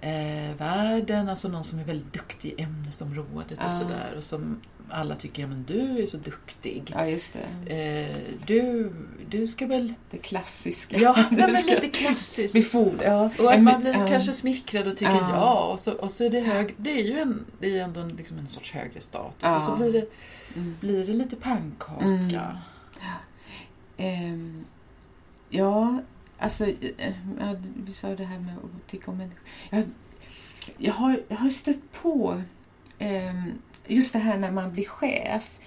Eh, 0.01 0.55
världen, 0.57 1.29
alltså 1.29 1.47
någon 1.47 1.63
som 1.63 1.79
är 1.79 1.83
väldigt 1.83 2.13
duktig 2.13 2.49
i 2.57 2.61
ämnesområdet 2.61 3.57
och 3.57 3.65
Ja. 3.65 3.69
sådär. 3.69 4.13
Och 4.17 4.23
som 4.23 4.61
alla 4.89 5.15
tycker, 5.15 5.41
ja 5.41 5.47
men 5.47 5.63
du 5.63 6.03
är 6.03 6.07
så 6.07 6.17
duktig. 6.17 6.91
Ja, 6.95 7.05
just 7.07 7.37
det. 7.65 7.73
Eh, 7.75 8.17
du, 8.45 8.91
du 9.29 9.47
ska 9.47 9.67
väl... 9.67 9.93
Det 10.09 10.17
klassiska. 10.17 10.97
Ja, 10.97 11.15
nej, 11.31 11.51
men 11.51 11.75
lite 11.75 11.87
klassiskt. 11.89 12.53
Befordra. 12.53 13.03
Ja. 13.05 13.29
Och 13.39 13.53
att 13.53 13.63
man 13.63 13.81
blir 13.81 13.93
ja. 13.93 14.07
kanske 14.07 14.33
smickrad 14.33 14.87
och 14.87 14.97
tycker 14.97 15.11
Ja. 15.11 15.29
ja, 15.33 15.71
och 15.73 15.79
så, 15.79 15.93
och 15.93 16.11
så 16.11 16.23
är 16.23 16.29
det 16.29 16.39
hög, 16.39 16.73
det 16.77 16.91
är 16.91 17.03
ju 17.03 17.19
en, 17.19 17.45
det 17.59 17.67
är 17.67 17.71
ju 17.71 17.79
ändå 17.79 17.99
en, 17.99 18.09
liksom 18.09 18.37
en 18.39 18.47
sorts 18.47 18.71
högre 18.73 19.01
status. 19.01 19.35
Ja. 19.41 19.55
Och 19.57 19.63
så 19.63 19.75
blir 19.75 19.93
det, 19.93 20.05
Mm. 20.55 20.75
blir 20.79 21.07
det 21.07 21.13
lite 21.13 21.35
pannkaka. 21.35 22.05
Mm. 22.05 22.35
Ehm, 23.97 24.65
ja, 25.49 25.99
alltså, 26.39 26.65
eh, 26.97 27.13
ja, 27.39 27.55
vi 27.85 27.93
sa 27.93 28.15
det 28.15 28.25
här 28.25 28.39
med 28.39 28.55
att 28.57 28.87
tycka 28.87 29.11
om 29.11 29.17
människor. 29.17 29.43
Jag, 29.69 29.83
jag, 30.77 30.93
har, 30.93 31.19
jag 31.27 31.37
har 31.37 31.49
stött 31.49 31.91
på 31.91 32.41
ehm, 32.99 33.51
just 33.87 34.13
det 34.13 34.19
här 34.19 34.37
när 34.37 34.51
man 34.51 34.73
blir 34.73 34.85
chef 34.85 35.59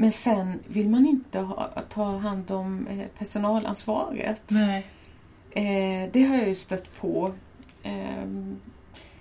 men 0.00 0.12
sen 0.12 0.58
vill 0.66 0.88
man 0.88 1.06
inte 1.06 1.38
ha, 1.38 1.82
ta 1.88 2.16
hand 2.16 2.50
om 2.50 2.86
eh, 2.86 3.06
personalansvaret. 3.18 4.50
Nej. 4.50 4.86
Eh, 5.50 6.10
det 6.12 6.22
har 6.22 6.36
jag 6.36 6.48
ju 6.48 6.54
stött 6.54 7.00
på. 7.00 7.32
Ehm, 7.82 8.60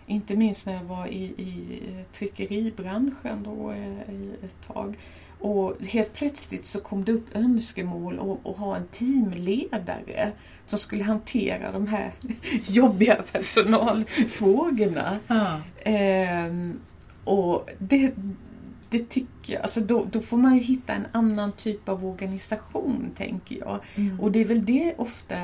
inte 0.06 0.36
minst 0.36 0.66
när 0.66 0.74
jag 0.74 0.84
var 0.84 1.08
i, 1.08 1.24
i 1.24 1.82
eh, 1.92 2.06
tryckeribranschen 2.12 3.44
då, 3.44 3.72
eh, 3.72 4.00
ett 4.46 4.68
tag. 4.68 4.98
Och 5.40 5.76
helt 5.82 6.14
plötsligt 6.14 6.66
så 6.66 6.82
kom 6.82 7.06
det 7.06 7.12
upp 7.12 7.36
önskemål 7.36 8.20
om 8.20 8.38
att 8.44 8.58
ha 8.58 8.76
en 8.76 8.88
teamledare 8.88 10.32
som 10.68 10.80
skulle 10.80 11.04
hantera 11.04 11.72
de 11.72 11.88
här 11.88 12.12
jobbiga 12.68 13.16
personalfrågorna. 13.32 15.20
Ja. 15.28 15.62
Ehm, 15.84 16.80
och 17.24 17.70
det, 17.80 18.12
det 18.90 19.10
tycker 19.10 19.54
jag, 19.54 19.62
alltså 19.62 19.82
då, 19.82 20.08
då 20.12 20.22
får 20.22 20.38
man 20.38 20.56
ju 20.56 20.62
hitta 20.62 20.94
en 20.94 21.06
annan 21.12 21.52
typ 21.52 21.90
av 21.90 22.06
organisation 22.06 23.12
tänker 23.16 23.56
jag. 23.56 23.80
Mm. 23.96 24.20
Och 24.20 24.32
det 24.32 24.40
är 24.40 24.46
väl 24.46 24.66
det 24.66 24.94
ofta 24.98 25.36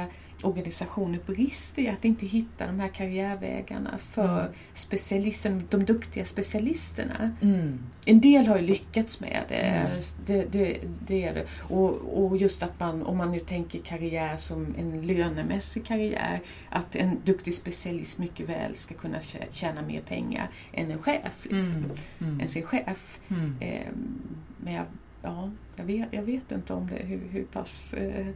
organisationer 0.44 1.20
brister 1.26 1.82
i, 1.82 1.88
att 1.88 2.06
inte 2.06 2.26
hitta 2.26 2.68
de 2.68 2.80
här 2.80 2.88
karriärvägarna 2.88 3.98
för 3.98 4.40
Mm. 4.42 4.54
specialisten, 4.74 5.68
de 5.70 5.86
duktiga 5.86 6.26
specialisterna. 6.26 7.32
Mm. 7.42 7.80
En 8.06 8.22
del 8.22 8.48
har 8.48 8.56
ju 8.58 8.62
lyckats 8.62 9.22
med 9.22 9.44
det. 9.48 9.56
Mm. 9.56 10.02
det, 10.26 10.46
det, 10.52 10.78
det, 11.08 11.24
är 11.24 11.34
det. 11.34 11.46
Och, 11.60 12.24
och 12.26 12.38
just 12.38 12.64
att 12.64 12.80
man, 12.80 13.04
om 13.04 13.18
man 13.18 13.32
nu 13.32 13.40
tänker 13.40 13.80
karriär 13.80 14.38
som 14.38 14.76
en 14.78 15.02
lönemässig 15.08 15.86
karriär, 15.86 16.40
att 16.70 16.96
en 16.96 17.18
duktig 17.26 17.54
specialist 17.54 18.18
mycket 18.18 18.50
väl 18.50 18.76
ska 18.76 18.94
kunna 18.96 19.20
tjä- 19.20 19.48
tjäna 19.52 19.82
mer 19.82 20.02
pengar 20.02 20.50
än 20.74 20.92
en 20.92 21.02
chef. 21.02 21.44
Liksom. 21.44 21.76
Mm. 21.78 21.90
Mm. 22.20 22.40
Än 22.42 22.48
sin 22.48 22.64
chef. 22.64 23.20
Mm. 23.30 23.56
Ehm, 23.62 24.20
men 24.58 24.74
jag, 24.74 24.86
ja, 25.22 25.52
jag, 25.76 25.86
vet, 25.86 26.08
jag 26.12 26.24
vet 26.24 26.52
inte 26.52 26.74
om 26.74 26.88
det, 26.88 27.06
hur, 27.06 27.22
hur 27.32 27.44
pass 27.44 27.94
eh, 27.94 28.28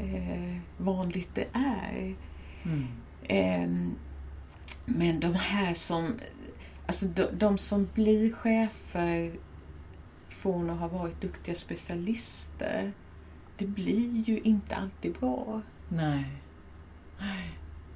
eh, 0.00 0.56
vanligt 0.76 1.34
det 1.34 1.46
är. 1.52 2.14
Mm. 2.64 2.86
Ehm, 3.28 3.94
men 4.84 5.20
de 5.20 5.34
här 5.34 5.74
som, 5.74 6.14
alltså 6.86 7.06
de, 7.06 7.24
de 7.32 7.58
som 7.58 7.88
blir 7.94 8.32
chefer 8.32 9.32
från 10.28 10.70
att 10.70 10.78
ha 10.78 10.88
varit 10.88 11.20
duktiga 11.20 11.54
specialister, 11.54 12.92
det 13.58 13.66
blir 13.66 14.22
ju 14.28 14.40
inte 14.40 14.76
alltid 14.76 15.12
bra. 15.12 15.62
Nej. 15.88 16.24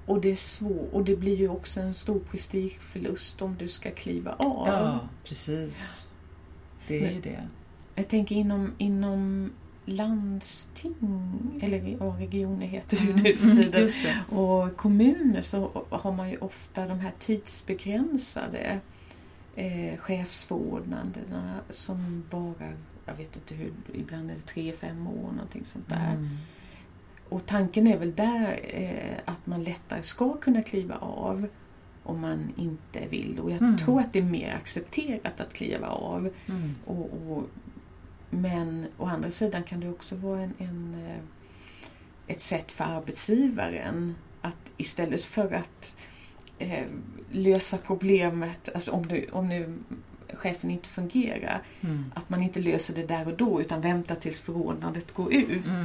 Och 0.07 0.21
det 0.21 0.31
är 0.31 0.37
svårt, 0.37 0.93
och 0.93 1.05
det 1.05 1.17
blir 1.17 1.37
ju 1.37 1.49
också 1.49 1.81
en 1.81 1.95
stor 1.95 2.21
prestigeförlust 2.21 3.43
om 3.43 3.57
du 3.59 3.69
ska 3.69 3.91
kliva 3.91 4.33
av. 4.33 4.69
Ja, 4.69 5.01
precis. 5.25 6.09
Det 6.89 6.97
är 6.99 7.03
Men- 7.03 7.15
ju 7.15 7.21
det. 7.21 7.49
Jag 7.95 8.09
tänker 8.09 8.35
inom, 8.35 8.73
inom 8.79 9.53
landsting, 9.85 10.95
eller 11.63 11.97
ja, 12.01 12.17
regioner 12.19 12.67
heter 12.67 12.97
det 12.97 13.03
ju 13.05 13.13
nu 13.15 13.35
för 13.35 13.45
Mm, 13.51 13.57
tiden. 13.63 13.91
Och 14.39 14.77
kommuner 14.77 15.43
så 15.43 15.85
har 15.91 16.13
man 16.13 16.31
ju 16.31 16.37
ofta 16.37 16.87
de 16.87 17.01
här 17.01 17.13
tidsbegränsade 17.19 18.81
eh, 19.57 19.97
chefsförordnandena 19.99 21.55
som 21.71 22.25
varar, 22.31 22.77
jag 23.07 23.15
vet 23.15 23.37
inte 23.37 23.55
hur, 23.55 23.73
ibland 23.95 24.31
är 24.31 24.35
det 24.35 24.41
tre, 24.47 24.73
fem 24.73 25.07
år 25.07 25.33
någonting 25.33 25.65
sånt 25.65 25.89
där. 25.89 26.13
Mm. 26.15 26.29
Och 27.29 27.47
tanken 27.47 27.87
är 27.87 27.99
väl 27.99 28.15
där 28.15 28.61
eh, 28.63 29.19
att 29.33 29.47
man 29.47 29.65
lättare 29.65 30.03
ska 30.03 30.37
kunna 30.37 30.63
kliva 30.63 30.95
av 30.97 31.47
om 32.03 32.21
man 32.21 32.53
inte 32.57 33.07
vill. 33.11 33.41
Och 33.41 33.51
jag 33.51 33.63
Mm. 33.63 33.77
tror 33.77 34.01
att 34.01 34.13
det 34.13 34.19
är 34.19 34.23
mer 34.23 34.55
accepterat 34.55 35.41
att 35.41 35.53
kliva 35.55 35.89
av. 35.89 36.31
Mm. 36.49 36.75
Och, 36.85 37.11
och, 37.29 37.45
men 38.41 38.87
å 38.99 39.07
andra 39.07 39.31
sidan 39.31 39.63
kan 39.63 39.81
det 39.81 39.89
också 39.91 40.17
vara 40.17 40.41
en, 40.43 40.53
en, 40.59 40.95
eh, 41.09 41.19
ett 42.27 42.41
sätt 42.41 42.73
för 42.73 42.85
arbetsgivaren 42.85 44.15
att 44.41 44.71
istället 44.77 45.25
för 45.25 45.53
att 45.53 45.99
eh, 46.59 46.85
lösa 47.31 47.79
problemet, 47.79 48.69
alltså 48.75 48.91
om, 48.93 49.07
du, 49.07 49.27
om 49.33 49.49
nu 49.49 49.79
chefen 50.35 50.71
inte 50.71 50.89
fungerar, 50.89 51.63
Mm. 51.81 52.13
att 52.15 52.29
man 52.29 52.43
inte 52.43 52.61
löser 52.61 52.95
det 52.95 53.07
där 53.07 53.29
och 53.29 53.37
då 53.37 53.61
utan 53.61 53.81
väntar 53.81 54.15
tills 54.15 54.41
förordnandet 54.41 55.15
går 55.15 55.33
ut. 55.33 55.67
Mm. 55.67 55.85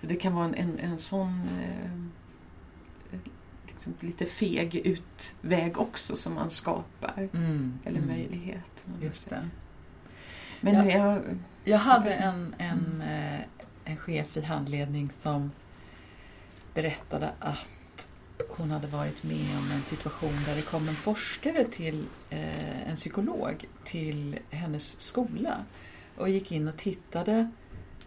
Det 0.00 0.16
kan 0.16 0.34
vara 0.34 0.44
en, 0.44 0.54
en, 0.54 0.78
en 0.78 0.98
sån 0.98 1.48
eh, 1.60 1.90
liksom 3.66 3.94
lite 4.00 4.24
feg 4.26 4.74
utväg 4.76 5.78
också 5.78 6.16
som 6.16 6.34
man 6.34 6.50
skapar. 6.50 7.28
Mm. 7.34 7.78
Eller 7.84 7.98
Mm. 7.98 8.08
möjlighet. 8.10 8.84
Just 9.02 9.30
det. 9.30 9.48
Men 10.60 10.74
Ja. 10.74 10.90
jag, 10.96 11.22
Jag 11.64 11.78
hade 11.78 12.14
en, 12.14 12.54
en, 12.58 13.02
eh, 13.02 13.40
en 13.84 13.96
chef 13.96 14.36
i 14.36 14.40
handledning 14.40 15.10
som 15.22 15.50
berättade 16.74 17.30
att 17.38 18.08
hon 18.48 18.70
hade 18.70 18.86
varit 18.86 19.22
med 19.22 19.58
om 19.58 19.70
en 19.74 19.82
situation 19.82 20.38
där 20.46 20.54
det 20.56 20.62
kom 20.62 20.88
en 20.88 20.94
forskare 20.94 21.64
till 21.64 22.06
eh, 22.30 22.90
en 22.90 22.96
psykolog 22.96 23.64
till 23.84 24.38
hennes 24.50 25.00
skola 25.00 25.64
och 26.16 26.28
gick 26.28 26.52
in 26.52 26.68
och 26.68 26.76
tittade 26.76 27.50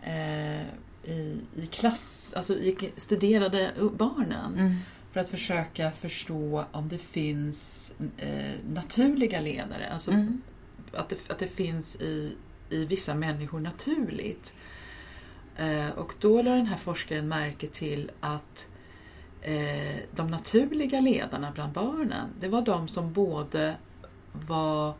eh, 0.03 0.61
i, 1.03 1.41
i 1.55 1.67
klass, 1.71 2.33
alltså 2.37 2.59
gick, 2.59 2.83
studerade 2.97 3.71
barnen 3.97 4.59
mm, 4.59 4.75
för 5.11 5.19
att 5.19 5.29
försöka 5.29 5.91
förstå 5.91 6.65
om 6.71 6.89
det 6.89 6.97
finns 6.97 7.93
naturliga 8.73 9.41
ledare, 9.41 9.89
alltså 9.93 10.11
mm, 10.11 10.41
att 10.93 11.09
det, 11.09 11.31
att 11.31 11.39
det 11.39 11.47
finns 11.47 11.95
i, 11.95 12.35
i 12.73 12.85
vissa 12.85 13.15
människor 13.15 13.59
naturligt. 13.59 14.53
Eh, 15.57 15.89
och 15.89 16.13
då 16.19 16.41
lade 16.41 16.57
den 16.57 16.65
här 16.65 16.77
forskaren 16.77 17.27
märke 17.27 17.67
till 17.67 18.11
att 18.19 18.67
eh, 19.41 19.95
de 20.15 20.27
naturliga 20.31 21.01
ledarna 21.01 21.51
bland 21.55 21.73
barnen, 21.73 22.29
det 22.39 22.47
var 22.47 22.61
de 22.61 22.87
som 22.87 23.13
både 23.13 23.75
var 24.47 24.93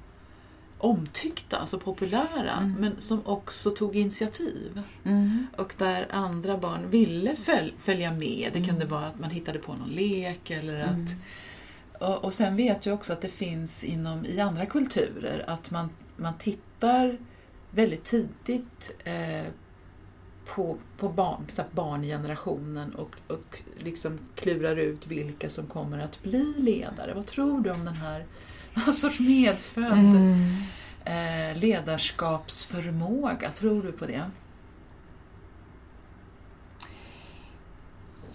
omtyckta, 0.78 1.58
alltså 1.58 1.80
populära, 1.80 2.52
Mm. 2.58 2.74
men 2.80 3.02
som 3.02 3.22
också 3.26 3.72
tog 3.72 3.96
initiativ. 3.96 4.82
mm, 5.04 5.48
Och 5.58 5.76
där 5.78 6.08
andra 6.12 6.58
barn 6.58 6.90
ville 6.90 7.36
föl- 7.36 7.74
följa 7.78 8.12
med. 8.12 8.50
Det 8.54 8.60
Mm. 8.60 8.70
kunde 8.70 8.86
vara 8.86 9.06
att 9.08 9.20
man 9.20 9.30
hittade 9.30 9.60
på 9.60 9.74
någon 9.74 9.90
lek 9.90 10.50
eller 10.52 10.80
att 10.80 10.90
mm, 10.90 11.08
och, 12.00 12.24
och 12.26 12.34
sen 12.34 12.56
vet 12.56 12.86
jag 12.86 12.96
också 12.96 13.14
att 13.14 13.22
det 13.22 13.28
finns 13.30 13.84
inom, 13.84 14.26
i 14.26 14.40
andra 14.40 14.66
kulturer 14.66 15.44
att 15.48 15.72
man, 15.72 15.90
man 16.18 16.34
tittar 16.38 17.18
väldigt 17.76 18.04
tidigt 18.04 18.96
eh, 19.04 19.46
på, 20.46 20.78
på 20.98 21.10
barn, 21.10 21.46
så 21.50 21.64
barngenerationen 21.72 22.96
och, 22.96 23.16
och 23.28 23.60
liksom 23.78 24.20
klurar 24.36 24.76
ut 24.76 25.08
vilka 25.08 25.50
som 25.50 25.68
kommer 25.68 26.00
att 26.00 26.24
bli 26.24 26.54
ledare. 26.58 27.14
Vad 27.14 27.26
tror 27.26 27.62
du 27.62 27.72
om 27.72 27.86
den 27.86 27.96
här 27.96 28.26
någon 28.74 28.94
sorts 28.94 29.20
medfödd 29.20 29.98
mm. 29.98 30.56
eh, 31.06 31.58
ledarskapsförmåga? 31.58 33.52
Tror 33.52 33.84
du 33.84 33.92
på 33.92 34.06
det? 34.06 34.32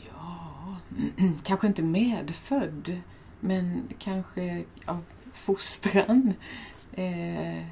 Ja, 0.08 0.76
kanske 1.44 1.66
inte 1.66 1.82
medfödd, 1.82 3.00
men 3.40 3.88
kanske 3.98 4.64
av 4.86 5.04
fostran. 5.32 6.34
Eh, 6.92 7.64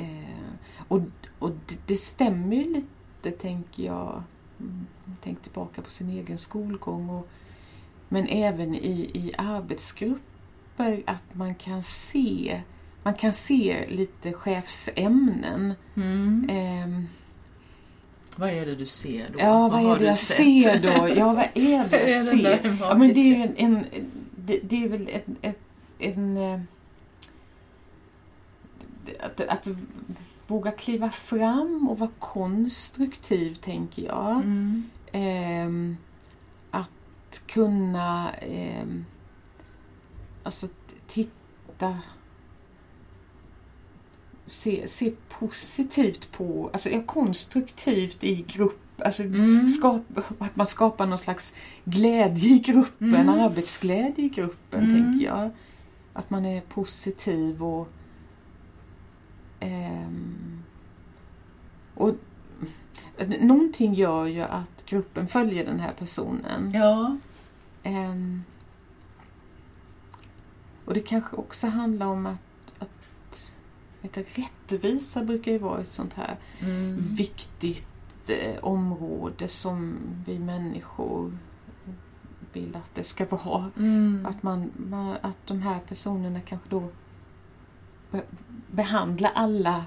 eh, 0.00 0.84
och 0.88 1.00
och 1.38 1.50
det, 1.66 1.78
det 1.86 1.96
stämmer 1.96 2.56
ju 2.56 2.64
lite, 2.74 3.38
tänker 3.38 3.82
jag. 3.82 4.22
Mm, 4.60 4.86
Tänk 5.22 5.42
tillbaka 5.42 5.82
på 5.82 5.90
sin 5.90 6.10
egen 6.10 6.38
skolgång. 6.38 7.10
Och, 7.10 7.28
men 8.08 8.28
även 8.28 8.74
i, 8.74 9.10
i 9.14 9.32
arbetsgrupper, 9.38 11.02
att 11.06 11.34
man 11.34 11.54
kan 11.54 11.82
se 11.82 12.60
man 13.02 13.14
kan 13.14 13.32
se 13.32 13.86
lite 13.88 14.32
chefsämnen. 14.32 15.74
Ehm, 16.48 17.06
Vad 18.36 18.50
är 18.50 18.66
det 18.66 18.74
du 18.74 18.86
ser 18.86 19.28
då? 19.32 19.38
Ja, 19.38 19.68
vad, 19.68 19.82
har 19.82 19.96
är 19.96 19.98
det 19.98 20.04
jag 20.04 20.18
sett? 20.18 20.36
ser 20.36 20.80
då? 20.82 21.08
Ja, 21.16 21.32
vad 21.32 21.46
är 21.54 21.84
det 21.84 21.88
Vad 21.90 22.10
jag 22.10 22.26
ser? 22.26 22.76
Ja, 22.80 22.94
men 22.94 23.14
det 23.14 23.20
är 23.20 23.24
ju 23.24 23.42
en... 23.42 23.54
en 23.56 23.84
det, 24.36 24.60
det 24.62 24.84
är 24.84 24.88
väl 24.88 25.08
en... 25.12 25.36
en, 25.42 25.54
en 25.98 26.36
eh, 26.36 26.60
att, 29.20 29.40
att 29.40 29.68
våga 30.46 30.72
kliva 30.72 31.10
fram 31.10 31.88
och 31.88 31.98
vara 31.98 32.10
konstruktiv, 32.18 33.54
tänker 33.54 34.02
jag. 34.02 34.36
Mm. 34.36 34.84
Ehm, 35.12 35.96
att 36.70 37.40
kunna 37.46 38.30
ehm, 38.32 39.04
alltså 40.42 40.68
titta 41.06 41.98
se, 44.46 44.88
se 44.88 45.12
positivt 45.28 46.32
på, 46.32 46.70
alltså 46.72 46.88
ja, 46.90 47.02
konstruktivt 47.06 48.24
i 48.24 48.44
grupp, 48.48 49.02
alltså 49.04 49.22
Mm. 49.22 49.68
skap, 49.68 50.02
att 50.38 50.56
man 50.56 50.66
skapar 50.66 51.06
någon 51.06 51.18
slags 51.18 51.54
glädje 51.84 52.48
i 52.54 52.58
gruppen, 52.58 53.14
Mm. 53.14 53.28
arbetsglädje 53.28 54.24
i 54.24 54.28
gruppen, 54.28 54.84
Mm. 54.84 54.94
tänker 55.04 55.26
jag. 55.26 55.50
Att 56.12 56.30
man 56.30 56.46
är 56.46 56.60
positiv 56.60 57.64
och 57.64 57.88
ehm, 59.60 60.62
och 61.94 62.14
någonting 63.40 63.94
gör 63.94 64.26
ju 64.26 64.40
att 64.40 64.84
gruppen 64.86 65.26
följer 65.28 65.64
den 65.66 65.80
här 65.80 65.92
personen. 65.98 66.72
Ja. 66.74 67.18
Ehm, 67.82 68.42
och 70.84 70.94
det 70.94 71.00
kanske 71.00 71.36
också 71.36 71.66
handlar 71.66 72.06
om 72.06 72.26
att, 72.26 72.40
att 72.78 73.52
vet 74.00 74.14
du, 74.14 74.24
rättvisa 74.42 75.24
brukar 75.24 75.52
ju 75.52 75.58
vara 75.58 75.80
ett 75.80 75.92
sånt 75.92 76.12
här 76.14 76.36
Mm. 76.60 77.14
viktigt 77.14 77.86
eh, 78.28 78.64
område 78.64 79.48
som 79.48 79.98
vi 80.26 80.38
människor 80.38 81.38
vill 82.52 82.76
att 82.76 82.94
det 82.94 83.04
ska 83.04 83.26
vara. 83.26 83.70
Mm. 83.76 84.26
Att, 84.30 84.42
man, 84.42 84.70
man, 84.76 85.16
att 85.22 85.46
de 85.46 85.62
här 85.62 85.80
personerna 85.88 86.40
kanske 86.40 86.68
då 86.68 86.88
be, 88.10 88.22
behandlar 88.70 89.32
alla 89.34 89.84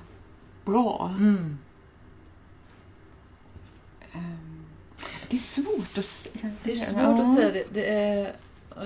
bra. 0.65 1.15
Mm. 1.19 1.57
Ehm, 4.13 4.65
det 5.29 5.35
är 5.35 5.39
svårt 5.39 5.97
att 5.97 6.05
säga. 6.05 6.51
Det 6.63 6.71
är 6.71 6.75
svårt 6.75 7.19
att 7.19 7.35
säga. 7.35 7.51
Det, 7.51 7.73
det 7.73 7.85
är, 7.93 8.35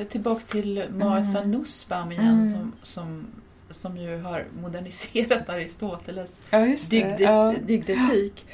tillbaks 0.10 0.46
till 0.46 0.86
Martha 0.92 1.40
Mm. 1.40 1.52
Nussbaum 1.52 2.12
igen 2.12 2.42
Mm. 2.42 2.54
som, 2.54 2.74
som, 2.84 3.28
som 3.70 3.98
ju 3.98 4.18
har 4.22 4.46
moderniserat 4.62 5.50
Aristoteles 5.50 6.42
Ja, 6.50 6.66
just 6.66 6.90
det. 6.90 7.04
dygd, 7.10 7.22
Ja. 7.22 7.54
dygdetik. 7.66 8.46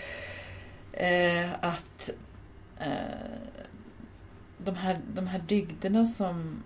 Eh, 0.93 1.53
att 1.61 2.09
eh, 2.79 2.87
de, 4.57 4.75
här, 4.75 4.99
de 5.13 5.27
här 5.27 5.39
dygderna 5.47 6.05
som 6.07 6.63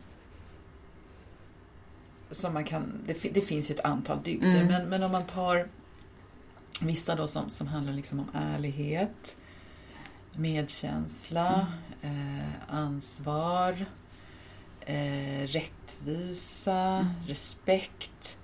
som 2.32 2.54
man 2.54 2.64
kan, 2.64 3.02
det, 3.06 3.34
det 3.34 3.42
finns 3.42 3.72
ju 3.72 3.76
ett 3.76 3.86
antal 3.86 4.24
dygder, 4.24 4.48
Mm. 4.62 4.68
men, 4.68 4.90
men 4.90 5.04
om 5.04 5.12
man 5.12 5.24
tar 5.26 5.68
vissa 6.82 7.16
då 7.16 7.28
som, 7.28 7.50
som 7.50 7.68
handlar 7.68 7.94
liksom 7.94 8.20
om 8.20 8.30
ärlighet, 8.34 9.38
medkänsla, 10.34 11.68
eh, 12.02 12.74
ansvar, 12.76 13.86
eh, 14.82 15.42
rättvisa, 15.48 16.74
Mm. 16.78 17.14
respekt. 17.28 18.38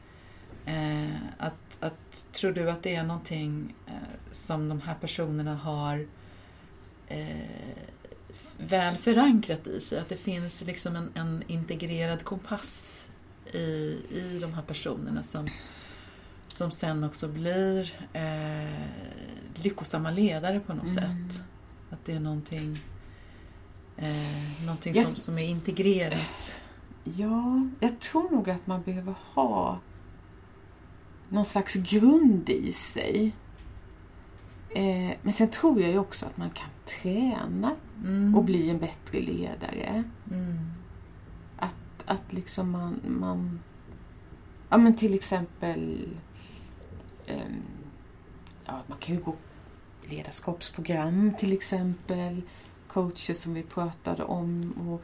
Eh, 0.66 1.16
att, 1.38 1.78
att, 1.80 2.28
tror 2.34 2.52
du 2.52 2.70
att 2.70 2.84
det 2.84 2.96
är 2.96 3.04
någonting 3.04 3.76
eh, 3.88 3.94
som 4.32 4.70
de 4.70 4.82
här 4.82 4.96
personerna 4.96 5.56
har 5.56 6.08
eh, 7.08 7.28
väl 8.58 8.98
förankrat 8.98 9.68
i 9.68 9.82
sig? 9.82 10.00
Att 10.00 10.10
det 10.10 10.18
finns 10.18 10.62
liksom 10.62 10.96
en, 10.96 11.12
en 11.16 11.44
integrerad 11.48 12.24
kompass 12.24 12.93
i, 13.56 13.98
i 14.12 14.40
de 14.42 14.54
här 14.54 14.62
personerna 14.62 15.24
som, 15.24 15.48
som 16.48 16.72
sen 16.72 17.04
också 17.04 17.28
blir 17.28 17.94
eh, 18.14 18.88
lyckosamma 19.56 20.12
ledare 20.12 20.60
på 20.60 20.74
något 20.74 20.98
Mm. 20.98 21.30
sätt? 21.30 21.44
Att 21.90 22.06
det 22.06 22.14
är 22.14 22.20
någonting, 22.20 22.80
eh, 23.98 24.62
någonting 24.66 24.94
Ja. 24.96 25.04
som, 25.04 25.16
som 25.16 25.38
är 25.38 25.46
integrerat? 25.48 26.54
Ja, 27.04 27.68
jag 27.80 28.00
tror 28.00 28.32
nog 28.32 28.50
att 28.50 28.68
man 28.68 28.82
behöver 28.82 29.14
ha 29.34 29.80
någon 31.30 31.46
slags 31.46 31.74
grund 31.76 32.50
i 32.50 32.72
sig. 32.74 33.36
Eh, 34.70 35.18
men 35.22 35.34
sen 35.34 35.48
tror 35.50 35.82
jag 35.82 35.92
ju 35.92 35.98
också 36.00 36.26
att 36.26 36.38
man 36.38 36.50
kan 36.50 36.70
träna 37.02 37.76
Mm. 38.04 38.36
och 38.36 38.44
bli 38.44 38.70
en 38.70 38.78
bättre 38.80 39.20
ledare. 39.20 40.04
Mm. 40.32 40.60
Att, 42.06 42.20
att 42.20 42.34
liksom 42.34 42.72
man, 42.72 43.02
man 43.08 43.60
ja 44.70 44.78
men 44.78 44.96
till 44.96 45.14
exempel 45.14 46.08
um, 47.28 47.64
ja, 48.66 48.82
man 48.88 48.98
kan 48.98 49.16
ju 49.16 49.22
gå 49.22 49.36
ledarskapsprogram 50.10 51.34
till 51.38 51.54
exempel, 51.54 52.42
coacher 52.88 53.34
som 53.34 53.54
vi 53.54 53.64
pratade 53.64 54.24
om 54.24 54.74
och, 54.90 55.02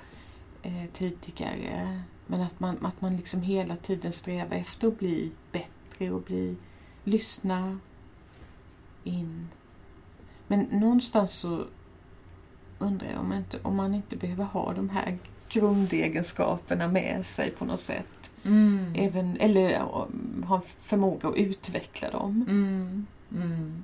eh, 0.66 0.86
tidigare. 0.94 2.02
Men 2.28 2.42
att 2.42 2.60
man, 2.60 2.86
att 2.86 3.02
man 3.02 3.18
liksom 3.18 3.42
hela 3.42 3.76
tiden 3.76 4.12
strävar 4.12 4.56
efter 4.56 4.88
att 4.88 5.00
bli 5.00 5.32
bättre 5.52 6.12
och 6.12 6.22
bli, 6.22 6.58
lyssna 7.04 7.80
in. 9.04 9.48
Men 10.48 10.60
någonstans 10.60 11.32
så 11.32 11.66
undrar 12.80 13.12
jag 13.12 13.20
om, 13.20 13.34
inte, 13.34 13.60
om 13.62 13.76
man 13.76 13.96
inte 13.96 14.16
behöver 14.16 14.44
ha 14.44 14.74
de 14.74 14.90
här 14.90 15.20
grundegenskaperna 15.50 16.88
med 16.88 17.26
sig 17.26 17.52
på 17.52 17.66
något 17.66 17.80
sätt. 17.80 18.32
Mm. 18.46 18.94
Även, 18.96 19.38
eller 19.38 19.80
ha 20.46 20.62
förmåga 20.82 21.30
att 21.30 21.36
utveckla 21.36 22.12
dem. 22.12 22.46
Mm. 22.50 23.08
Mm. 23.32 23.84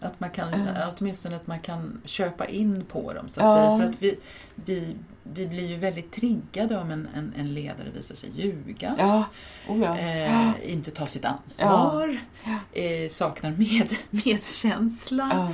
Att 0.00 0.20
man 0.20 0.30
kan, 0.30 0.54
mm. 0.54 0.74
åtminstone 0.98 1.36
att 1.36 1.46
man 1.46 1.60
kan 1.60 2.00
köpa 2.04 2.46
in 2.46 2.84
på 2.84 3.12
dem 3.12 3.28
så 3.28 3.40
att 3.40 3.46
ja. 3.46 3.54
säga. 3.54 3.78
För 3.78 3.90
att 3.90 4.02
vi, 4.02 4.18
vi, 4.54 4.96
vi 5.22 5.46
blir 5.46 5.66
ju 5.66 5.76
väldigt 5.76 6.12
triggade 6.12 6.78
om 6.78 6.90
en, 6.90 7.08
en, 7.14 7.34
en 7.36 7.54
ledare 7.54 7.90
visar 7.94 8.14
sig 8.14 8.30
ljuga. 8.36 8.94
Ja. 8.98 9.24
Oh 9.68 9.82
ja. 9.82 9.98
Eh, 9.98 10.72
inte 10.72 10.90
ta 10.90 11.06
sitt 11.06 11.24
ansvar. 11.24 12.20
Eh, 12.72 13.10
saknar 13.10 13.50
med, 13.50 13.94
medkänsla. 14.24 15.52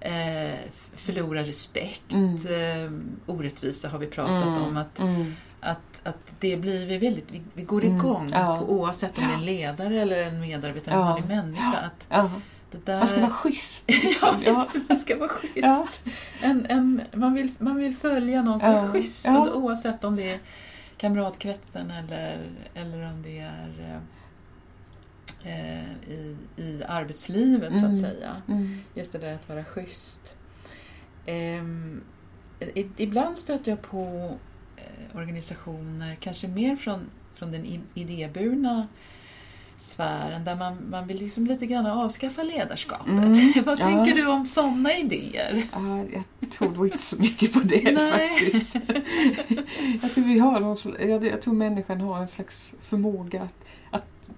Eh, 0.00 0.58
förlorar 0.94 1.44
respekt. 1.44 2.12
Mm. 2.12 2.34
Eh, 2.34 2.92
orättvisa 3.34 3.88
har 3.88 3.98
vi 3.98 4.06
pratat 4.06 4.46
mm. 4.46 4.62
om. 4.62 4.76
Att, 4.76 4.98
mm. 4.98 5.34
att, 5.60 6.00
att 6.02 6.40
det 6.40 6.56
blir 6.56 6.86
vi 6.86 6.98
väldigt, 6.98 7.30
vi, 7.30 7.42
vi 7.54 7.62
går 7.62 7.84
mm. 7.84 7.96
igång 7.96 8.32
på, 8.32 8.64
oavsett 8.68 9.18
om 9.18 9.24
det 9.24 9.30
är 9.30 9.34
en 9.34 9.44
ledare 9.44 10.00
eller 10.00 10.22
en 10.22 10.40
medarbetare, 10.40 10.94
en 10.94 11.00
vanlig 11.00 11.28
människa. 11.28 11.90
Att, 12.10 12.30
där... 12.84 12.98
Man 12.98 13.06
ska 13.06 13.20
vara 13.20 13.30
schysst. 13.30 13.84
Liksom. 13.88 14.42
ja, 14.44 14.52
just 14.52 14.72
det, 14.72 14.80
man 14.88 14.98
ska 14.98 15.18
vara 15.18 15.28
schysst. 15.28 15.56
Ja. 15.56 15.86
En, 16.40 16.66
en, 16.68 17.02
man, 17.12 17.34
vill, 17.34 17.50
man 17.58 17.76
vill 17.76 17.96
följa 17.96 18.42
någon 18.42 18.60
som 18.60 18.72
ja. 18.72 18.78
är 18.78 18.92
schysst 18.92 19.26
ja. 19.26 19.52
oavsett 19.54 20.04
om 20.04 20.16
det 20.16 20.30
är 20.30 20.40
kamratkretsen 20.96 21.90
eller, 21.90 22.50
eller 22.74 23.06
om 23.06 23.22
det 23.22 23.38
är 23.38 24.00
eh, 25.46 26.12
i, 26.12 26.36
i 26.56 26.82
arbetslivet 26.88 27.68
mm. 27.68 27.80
så 27.80 27.86
att 27.86 27.92
mm. 27.92 28.02
säga. 28.02 28.42
Mm. 28.48 28.78
Just 28.94 29.12
det 29.12 29.18
där 29.18 29.34
att 29.34 29.48
vara 29.48 29.64
schysst. 29.64 30.36
Eh, 31.26 31.64
ibland 32.96 33.38
stöter 33.38 33.70
jag 33.70 33.82
på 33.82 34.34
eh, 34.76 35.16
organisationer, 35.16 36.16
kanske 36.20 36.48
mer 36.48 36.76
från, 36.76 37.10
från 37.34 37.52
den 37.52 37.82
idéburna 37.94 38.86
sfären 39.78 40.44
där 40.44 40.56
man, 40.56 40.90
man 40.90 41.06
vill 41.06 41.18
liksom 41.18 41.46
lite 41.46 41.66
grann 41.66 41.86
avskaffa 41.86 42.42
ledarskapet. 42.42 43.08
Mm, 43.08 43.52
Vad 43.66 43.80
ja. 43.80 43.86
tänker 43.86 44.14
du 44.14 44.26
om 44.26 44.46
sådana 44.46 44.96
idéer? 44.96 45.66
Ja, 45.72 46.04
jag 46.40 46.50
tror 46.50 46.86
inte 46.86 46.98
så 46.98 47.16
mycket 47.16 47.52
på 47.52 47.58
det 47.58 47.98
faktiskt. 48.12 48.74
jag, 50.02 50.12
tror 50.14 50.24
vi 50.24 50.38
har 50.38 50.60
någon, 50.60 50.76
jag, 51.10 51.24
jag 51.24 51.42
tror 51.42 51.54
människan 51.54 52.00
har 52.00 52.20
en 52.20 52.28
slags 52.28 52.74
förmåga 52.80 53.42
att, 53.42 53.64
att 53.90 54.30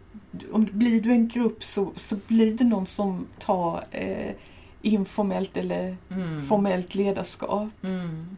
om 0.53 0.69
blir 0.73 1.01
du 1.01 1.13
en 1.13 1.29
grupp 1.29 1.65
så, 1.65 1.93
så 1.97 2.17
blir 2.27 2.55
det 2.55 2.65
någon 2.65 2.87
som 2.87 3.27
tar 3.39 3.85
eh, 3.91 4.33
informellt 4.83 5.57
eller 5.57 5.97
mm. 6.11 6.47
formellt 6.47 6.95
ledarskap. 6.95 7.69
Mm. 7.83 8.37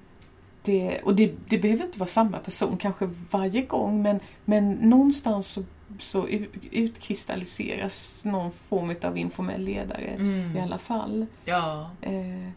Det, 0.62 1.00
och 1.00 1.14
det, 1.14 1.34
det 1.48 1.58
behöver 1.58 1.84
inte 1.84 1.98
vara 1.98 2.08
samma 2.08 2.38
person 2.38 2.76
kanske 2.76 3.10
varje 3.30 3.62
gång 3.62 4.02
men, 4.02 4.20
men 4.44 4.72
någonstans 4.72 5.48
så 5.48 5.64
så 5.98 6.28
utkristalliseras 6.70 8.24
någon 8.24 8.50
form 8.68 8.94
av 9.02 9.18
informell 9.18 9.62
ledare 9.64 10.16
mm. 10.18 10.56
i 10.56 10.60
alla 10.60 10.78
fall. 10.78 11.26
Ja. 11.44 11.90
Eh, 12.00 12.48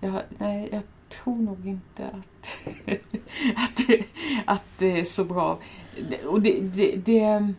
jag, 0.00 0.22
nej, 0.38 0.68
jag 0.72 0.82
tror 1.08 1.36
nog 1.36 1.66
inte 1.66 2.06
att, 2.06 2.58
att, 3.56 3.80
att 4.44 4.64
det 4.78 5.00
är 5.00 5.04
så 5.04 5.24
bra. 5.24 5.58
Och 6.26 6.42
det, 6.42 6.60
det, 6.60 6.96
det, 6.96 7.52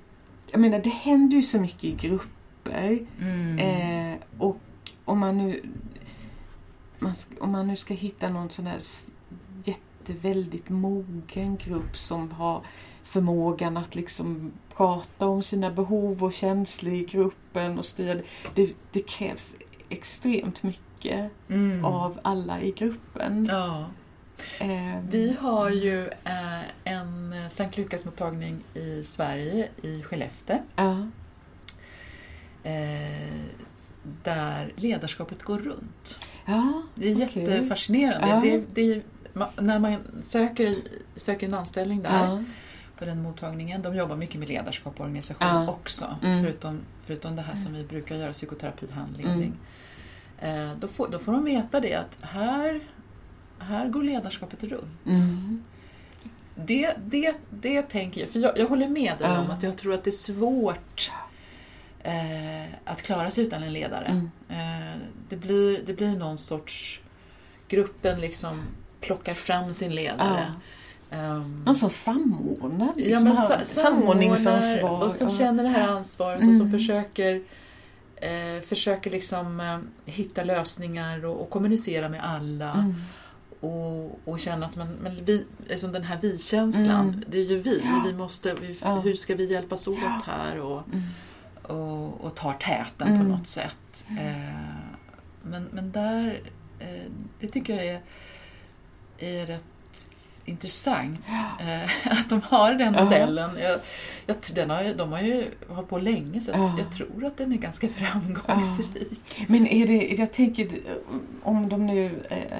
jag 0.53 0.61
menar, 0.61 0.79
det 0.79 0.89
händer 0.89 1.37
ju 1.37 1.43
så 1.43 1.59
mycket 1.59 1.83
i 1.83 1.91
grupper. 1.91 2.99
Mm. 3.21 3.59
Eh, 3.59 4.19
och 4.37 4.59
om 5.05 5.19
man 5.19 5.37
nu 5.37 5.61
man 6.99 7.15
om 7.39 7.51
man 7.51 7.67
nu 7.67 7.75
ska 7.75 7.93
hitta 7.93 8.29
någon 8.29 8.49
sån 8.49 8.67
här 8.67 8.79
jätteväldigt 9.63 10.69
mogen 10.69 11.57
grupp 11.57 11.97
som 11.97 12.31
har 12.31 12.61
förmågan 13.03 13.77
att 13.77 13.95
liksom 13.95 14.51
prata 14.75 15.27
om 15.27 15.43
sina 15.43 15.71
behov 15.71 16.23
och 16.23 16.33
känslor 16.33 16.93
i 16.93 17.03
gruppen 17.03 17.77
och 17.77 17.85
styra. 17.85 18.21
Det, 18.55 18.75
det 18.91 19.07
krävs 19.07 19.55
extremt 19.89 20.63
mycket 20.63 21.31
mm. 21.49 21.85
av 21.85 22.19
alla 22.21 22.61
i 22.61 22.71
gruppen. 22.71 23.45
Ja. 23.51 23.85
Eh. 24.59 24.99
Vi 25.09 25.35
har 25.39 25.69
ju 25.69 26.07
eh, 26.07 26.61
en 26.83 27.35
Sankt 27.49 27.77
Lukas-mottagning 27.77 28.63
i 28.73 29.03
Sverige, 29.03 29.67
i 29.81 30.03
Skellefteå. 30.03 30.57
Eh, 32.63 32.73
där 34.23 34.71
ledarskapet 34.75 35.43
går 35.43 35.59
runt. 35.59 36.19
Ja, 36.45 36.83
det 36.95 37.11
är 37.11 37.15
okay. 37.15 37.43
jättefascinerande. 37.43 38.27
Ja. 38.27 38.41
Det, 38.41 38.63
det, 38.73 39.01
när 39.61 39.79
man 39.79 39.97
söker, 40.21 40.75
söker 41.15 41.47
en 41.47 41.53
anställning 41.53 42.01
där 42.01 42.27
ja 42.27 42.43
på 43.03 43.09
den 43.09 43.21
mottagningen. 43.21 43.81
De 43.81 43.95
jobbar 43.95 44.15
mycket 44.15 44.39
med 44.39 44.47
ledarskap 44.47 44.99
och 44.99 45.05
organisation 45.05 45.47
ja. 45.47 45.69
också. 45.69 46.17
Mm. 46.23 46.43
Förutom, 46.43 46.79
förutom 47.05 47.35
det 47.35 47.41
här 47.41 47.55
som 47.55 47.73
vi 47.73 47.83
brukar 47.83 48.15
göra, 48.15 48.33
psykoterapihandledning. 48.33 49.53
Mm. 50.39 50.69
Eh, 50.69 50.77
då, 50.77 50.87
får, 50.87 51.07
då 51.07 51.19
får 51.19 51.31
de 51.31 51.45
veta 51.45 51.79
det 51.79 51.95
att 51.95 52.17
här, 52.21 52.79
här 53.63 53.87
går 53.87 54.03
ledarskapet 54.03 54.63
runt. 54.63 55.05
Mm. 55.05 55.63
Det, 56.55 56.93
det, 57.05 57.35
det 57.49 57.81
tänker 57.81 58.21
jag, 58.21 58.29
för 58.29 58.39
jag, 58.39 58.57
jag 58.57 58.67
håller 58.67 58.87
med 58.87 59.13
dig 59.19 59.37
om 59.37 59.51
att 59.51 59.63
jag 59.63 59.77
tror 59.77 59.93
att 59.93 60.03
det 60.03 60.09
är 60.09 60.11
svårt 60.11 61.11
eh, 62.03 62.73
att 62.85 63.01
klara 63.01 63.31
sig 63.31 63.43
utan 63.43 63.63
en 63.63 63.73
ledare. 63.73 64.05
Mm. 64.05 64.29
Eh, 64.49 64.97
det, 65.29 65.35
blir, 65.35 65.83
det 65.85 65.93
blir 65.93 66.17
någon 66.17 66.37
sorts... 66.37 66.99
Gruppen 67.67 68.21
liksom 68.21 68.61
plockar 69.01 69.33
fram 69.33 69.73
sin 69.73 69.95
ledare. 69.95 70.53
Um, 71.11 71.63
Någon 71.65 71.75
som 71.75 71.89
samordnar, 71.89 72.93
liksom, 72.95 73.27
ja, 73.27 73.33
men 73.33 73.65
sa 73.65 73.81
samordningsansvar. 73.81 75.05
Och 75.05 75.11
som 75.11 75.29
ja. 75.29 75.37
känner 75.37 75.63
det 75.63 75.69
här 75.69 75.87
ansvaret 75.87 76.41
mm. 76.41 76.49
och 76.49 76.55
som 76.55 76.71
försöker 76.71 77.43
eh, 78.15 78.61
försöker 78.65 79.11
liksom 79.11 79.59
eh, 79.59 80.13
hitta 80.13 80.43
lösningar 80.43 81.25
och, 81.25 81.41
och, 81.41 81.49
kommunicera 81.49 82.09
med 82.09 82.25
alla. 82.25 82.71
Mm. 82.71 82.95
Och, 83.63 84.19
och 84.25 84.39
känna 84.39 84.65
att 84.65 84.75
man, 84.75 84.87
men 84.87 85.25
vi, 85.25 85.45
liksom 85.67 85.91
den 85.91 86.03
här 86.03 86.17
vi-känslan, 86.21 87.07
mm. 87.07 87.23
det 87.27 87.37
är 87.37 87.45
ju 87.45 87.59
vi. 87.59 87.81
Ja. 87.83 88.03
vi 88.05 88.13
måste, 88.13 88.53
vi, 88.53 88.77
hur 89.03 89.15
ska 89.15 89.35
vi 89.35 89.51
hjälpas 89.51 89.87
åt 89.87 89.99
här 90.25 90.59
och, 90.59 90.81
mm. 90.93 91.03
och, 91.61 92.21
och 92.21 92.35
tar 92.35 92.53
täten 92.53 93.07
på 93.07 93.13
mm. 93.13 93.27
något 93.27 93.47
sätt. 93.47 94.07
Eh, 94.09 94.93
men, 95.41 95.67
men 95.71 95.91
där, 95.91 96.41
eh, 96.79 97.11
det 97.39 97.47
tycker 97.47 97.75
jag 97.75 97.85
är, 97.85 98.01
är 99.17 99.45
rätt 99.45 99.63
intressant 100.45 101.25
eh, 101.59 102.11
att 102.19 102.29
de 102.29 102.41
har 102.41 102.73
den 102.73 102.93
modellen. 102.93 103.57
Jag, 103.59 103.79
jag, 104.25 104.35
den 104.55 104.69
har, 104.69 104.93
de 104.93 105.11
har 105.11 105.21
ju 105.21 105.45
hållit 105.67 105.89
på 105.89 105.97
länge 105.97 106.41
så 106.41 106.51
ja. 106.51 106.75
jag 106.77 106.91
tror 106.91 107.25
att 107.25 107.37
den 107.37 107.53
är 107.53 107.57
ganska 107.57 107.89
framgångsrik. 107.89 109.35
Ja. 109.37 109.45
Men 109.47 109.67
är 109.67 109.87
det, 109.87 110.15
jag 110.17 110.33
tänker 110.33 110.69
om 111.43 111.69
de 111.69 111.87
nu 111.87 112.25
eh, 112.29 112.57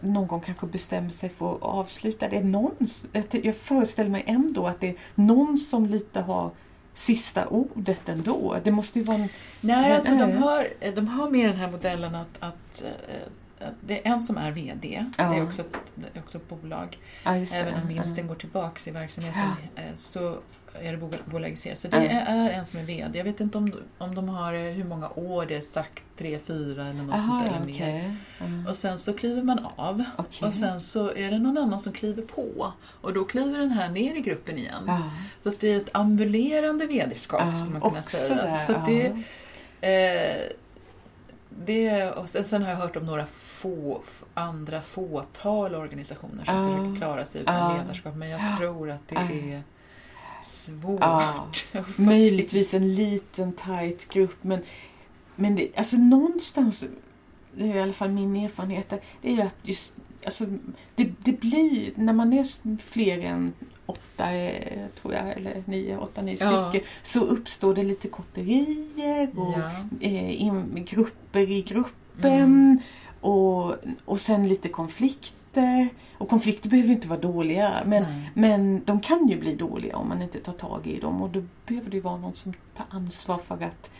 någon 0.00 0.26
gång 0.26 0.40
kanske 0.40 0.66
bestämmer 0.66 1.10
sig 1.10 1.28
för 1.28 1.54
att 1.54 1.62
avsluta 1.62 2.28
det. 2.28 2.40
Någon, 2.40 2.76
jag 3.30 3.56
föreställer 3.56 4.10
mig 4.10 4.24
ändå 4.26 4.66
att 4.66 4.80
det 4.80 4.88
är 4.88 4.96
någon 5.14 5.58
som 5.58 5.86
lite 5.86 6.20
har 6.20 6.50
sista 6.94 7.46
ordet 7.46 8.08
ändå. 8.08 8.56
Det 8.64 8.70
måste 8.70 8.98
ju 8.98 9.04
vara 9.04 9.18
en... 9.18 9.28
Nej, 9.60 9.92
alltså 9.92 10.16
de 10.16 10.32
har, 10.32 10.68
de 10.94 11.08
har 11.08 11.30
med 11.30 11.48
den 11.48 11.56
här 11.56 11.70
modellen 11.70 12.14
att, 12.14 12.36
att 12.38 12.82
eh, 12.82 13.66
det 13.80 14.06
är 14.06 14.12
en 14.12 14.20
som 14.20 14.36
är 14.36 14.50
VD, 14.50 15.04
ja. 15.18 15.24
det, 15.24 15.36
är 15.36 15.44
också 15.44 15.62
ett, 15.62 15.76
det 15.94 16.18
är 16.18 16.22
också 16.22 16.38
ett 16.38 16.48
bolag. 16.48 16.98
Ja, 17.24 17.36
Även 17.36 17.82
om 17.82 17.88
vinsten 17.88 18.26
går 18.26 18.34
tillbaks 18.34 18.88
i 18.88 18.90
verksamheten 18.90 19.50
ja. 19.74 19.82
Eh, 19.82 19.96
så 19.96 20.38
är 20.80 20.92
det 20.92 21.18
bolagiserat. 21.24 21.78
Så 21.78 21.88
det 21.88 21.96
är 22.08 22.50
en 22.50 22.66
som 22.66 22.80
är 22.80 22.84
VD. 22.84 23.18
Jag 23.18 23.24
vet 23.24 23.40
inte 23.40 23.58
om, 23.58 23.72
om 23.98 24.14
de 24.14 24.28
har 24.28 24.54
eh, 24.54 24.60
hur 24.60 24.84
många 24.84 25.08
år 25.08 25.46
det 25.46 25.56
är 25.56 25.60
sagt, 25.60 26.02
tre, 26.18 26.38
fyra 26.38 26.82
eller 26.86 27.02
något 27.02 27.14
Aha, 27.14 27.28
sånt 27.28 27.48
eller 27.48 27.72
okay. 27.74 27.92
mer. 27.92 28.16
Mm. 28.40 28.66
Och 28.66 28.76
sen 28.76 28.98
så 28.98 29.12
kliver 29.12 29.42
man 29.42 29.66
av 29.76 30.04
okay. 30.18 30.48
och 30.48 30.54
sen 30.54 30.80
så 30.80 31.12
är 31.14 31.30
det 31.30 31.38
någon 31.38 31.58
annan 31.58 31.80
som 31.80 31.92
kliver 31.92 32.22
på. 32.22 32.72
Och 33.00 33.12
då 33.12 33.24
kliver 33.24 33.58
den 33.58 33.70
här 33.70 33.88
ner 33.88 34.14
i 34.14 34.20
gruppen 34.20 34.58
igen. 34.58 34.84
Ja. 34.86 35.10
Så 35.42 35.48
att 35.48 35.60
det 35.60 35.72
är 35.72 35.76
ett 35.80 35.90
ambulerande 35.92 36.86
VD-skap 36.86 37.56
skulle 37.56 37.70
man 37.70 37.80
kunna 37.80 38.02
säga. 38.02 38.44
Där, 38.44 38.66
så 38.66 38.72
det, 38.86 39.06
eh, 39.80 40.52
det, 41.48 42.10
och 42.10 42.28
sen, 42.28 42.44
sen 42.44 42.62
har 42.62 42.70
jag 42.70 42.76
hört 42.76 42.96
om 42.96 43.06
några 43.06 43.26
få, 43.26 44.02
andra 44.34 44.82
fåtal 44.82 45.74
organisationer 45.74 46.44
som 46.44 46.56
Ja. 46.56 46.76
försöker 46.76 46.96
klara 46.96 47.24
sig 47.24 47.40
utan 47.42 47.54
Ja. 47.54 47.76
ledarskap, 47.76 48.14
men 48.14 48.28
jag 48.28 48.40
Ja. 48.40 48.56
tror 48.58 48.90
att 48.90 49.08
det 49.08 49.14
är 49.14 49.62
svårt. 50.42 51.00
Ja. 51.00 51.46
Möjligtvis 51.96 52.74
en 52.74 52.94
liten 52.94 53.52
tight 53.52 54.08
grupp 54.08 54.36
men, 54.44 54.60
men 55.36 55.56
det, 55.56 55.68
alltså 55.76 55.96
någonstans, 55.96 56.84
det 57.56 57.64
är 57.70 57.76
i 57.76 57.80
alla 57.82 57.92
fall 57.92 58.10
min 58.10 58.36
erfarenhet, 58.36 58.90
det 59.22 59.28
är 59.30 59.34
ju 59.34 59.42
att 59.42 59.54
just 59.62 59.94
alltså, 60.24 60.44
det, 60.94 61.10
det 61.24 61.32
blir, 61.40 61.92
när 61.94 62.12
man 62.12 62.32
är 62.32 62.78
fler 62.82 63.18
än 63.18 63.52
åtta, 63.86 64.24
tror 65.00 65.14
jag, 65.14 65.28
eller 65.36 65.62
nio, 65.66 65.96
åtta, 65.96 66.22
nio 66.22 66.36
Ja. 66.40 66.70
stycken, 66.70 66.88
så 67.02 67.20
uppstår 67.20 67.74
det 67.74 67.82
lite 67.82 68.08
kotterier 68.08 69.30
och 69.36 69.54
Ja. 69.58 69.70
eh, 70.00 70.42
in, 70.42 70.84
grupper 70.90 71.50
i 71.50 71.62
gruppen 71.62 71.92
Mm. 72.24 72.78
och, 73.20 73.74
och 74.04 74.20
sen 74.20 74.48
lite 74.48 74.68
konflikter. 75.60 75.88
Och 76.18 76.28
konflikter 76.28 76.68
behöver 76.68 76.88
ju 76.88 76.94
inte 76.94 77.08
vara 77.08 77.20
dåliga 77.20 77.82
men, 77.86 78.02
Nej. 78.02 78.30
men 78.34 78.84
de 78.84 79.00
kan 79.00 79.28
ju 79.28 79.38
bli 79.40 79.54
dåliga 79.54 79.96
om 79.96 80.08
man 80.08 80.22
inte 80.22 80.38
tar 80.40 80.52
tag 80.52 80.86
i 80.86 81.00
dem 81.00 81.22
och 81.22 81.30
då 81.30 81.42
behöver 81.66 81.90
det 81.90 81.96
ju 81.96 82.02
vara 82.02 82.16
någon 82.16 82.34
som 82.34 82.52
tar 82.76 82.86
ansvar 82.90 83.38
för 83.38 83.54
att 83.54 83.94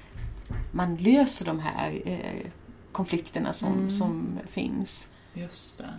man 0.73 0.97
löser 0.97 1.47
de 1.47 1.59
här 1.61 2.03
eh, 2.05 2.47
konflikterna 2.93 3.53
som, 3.53 3.73
Mm. 3.73 3.91
som 3.97 4.39
finns 4.49 5.09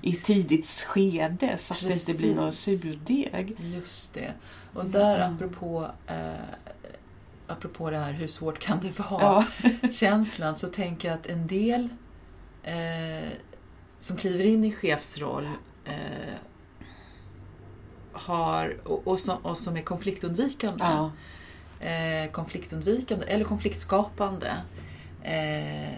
i 0.01 0.15
tidigt 0.15 0.67
skede 0.87 1.57
så 1.57 1.73
att 1.73 1.79
det 1.79 1.93
inte 1.93 2.13
blir 2.13 2.35
någon 2.35 2.45
Precis. 2.45 2.81
surdeg. 2.81 3.55
Just 3.59 4.13
det. 4.13 4.33
Och 4.73 4.85
där 4.85 5.17
Mm. 5.19 5.35
apropå, 5.35 5.87
eh, 6.07 6.33
apropå 7.47 7.89
det 7.89 7.97
här 7.97 8.11
hur 8.13 8.27
svårt 8.27 8.59
kan 8.59 8.79
det 8.81 8.99
vara, 8.99 9.45
Ja. 9.81 9.89
känslan, 9.91 10.55
så 10.55 10.67
tänker 10.67 11.07
jag 11.07 11.15
att 11.15 11.27
en 11.27 11.47
del 11.47 11.89
eh, 12.63 13.29
som 14.03 14.17
kliver 14.17 14.43
in 14.45 14.63
i 14.65 14.71
chefsroll 14.71 15.49
eh, 15.85 16.33
har, 18.11 18.77
och, 18.83 19.07
och, 19.07 19.19
som, 19.19 19.37
och 19.37 19.57
som 19.57 19.77
är 19.77 19.81
konfliktundvikande, 19.81 20.83
Ja. 20.83 21.11
eh, 21.87 22.31
konfliktundvikande 22.31 23.25
eller 23.25 23.45
konfliktskapande. 23.45 24.57
Eh, 25.23 25.93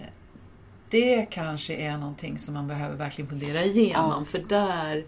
det 0.88 1.26
kanske 1.30 1.74
är 1.74 1.98
någonting 1.98 2.38
som 2.38 2.54
man 2.54 2.68
behöver 2.68 2.96
verkligen 2.96 3.28
fundera 3.28 3.64
igenom 3.64 4.14
Ja. 4.18 4.24
för 4.24 4.38
där 4.38 5.04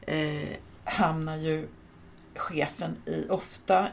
eh, 0.00 0.48
hamnar 0.84 1.36
ju 1.36 1.68
chefen 2.34 2.96
i 3.06 3.28
ofta, 3.28 3.88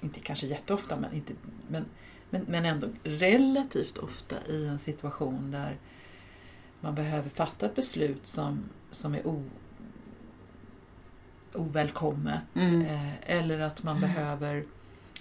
inte 0.00 0.20
kanske 0.20 0.46
jätteofta, 0.46 0.96
men, 0.96 1.12
inte, 1.12 1.32
men, 1.68 1.84
men, 2.30 2.44
men 2.48 2.64
ändå 2.64 2.86
relativt 3.04 3.98
ofta 3.98 4.36
i 4.48 4.66
en 4.66 4.78
situation 4.78 5.50
där 5.50 5.76
man 6.80 6.94
behöver 6.94 7.28
fatta 7.30 7.66
ett 7.66 7.74
beslut 7.76 8.26
som, 8.26 8.58
som 8.90 9.14
är 9.14 9.26
o, 9.26 9.44
ovälkommet 11.54 12.42
Mm. 12.54 12.80
eh, 12.82 13.12
eller 13.36 13.60
att 13.60 13.82
man 13.82 14.00
behöver 14.00 14.64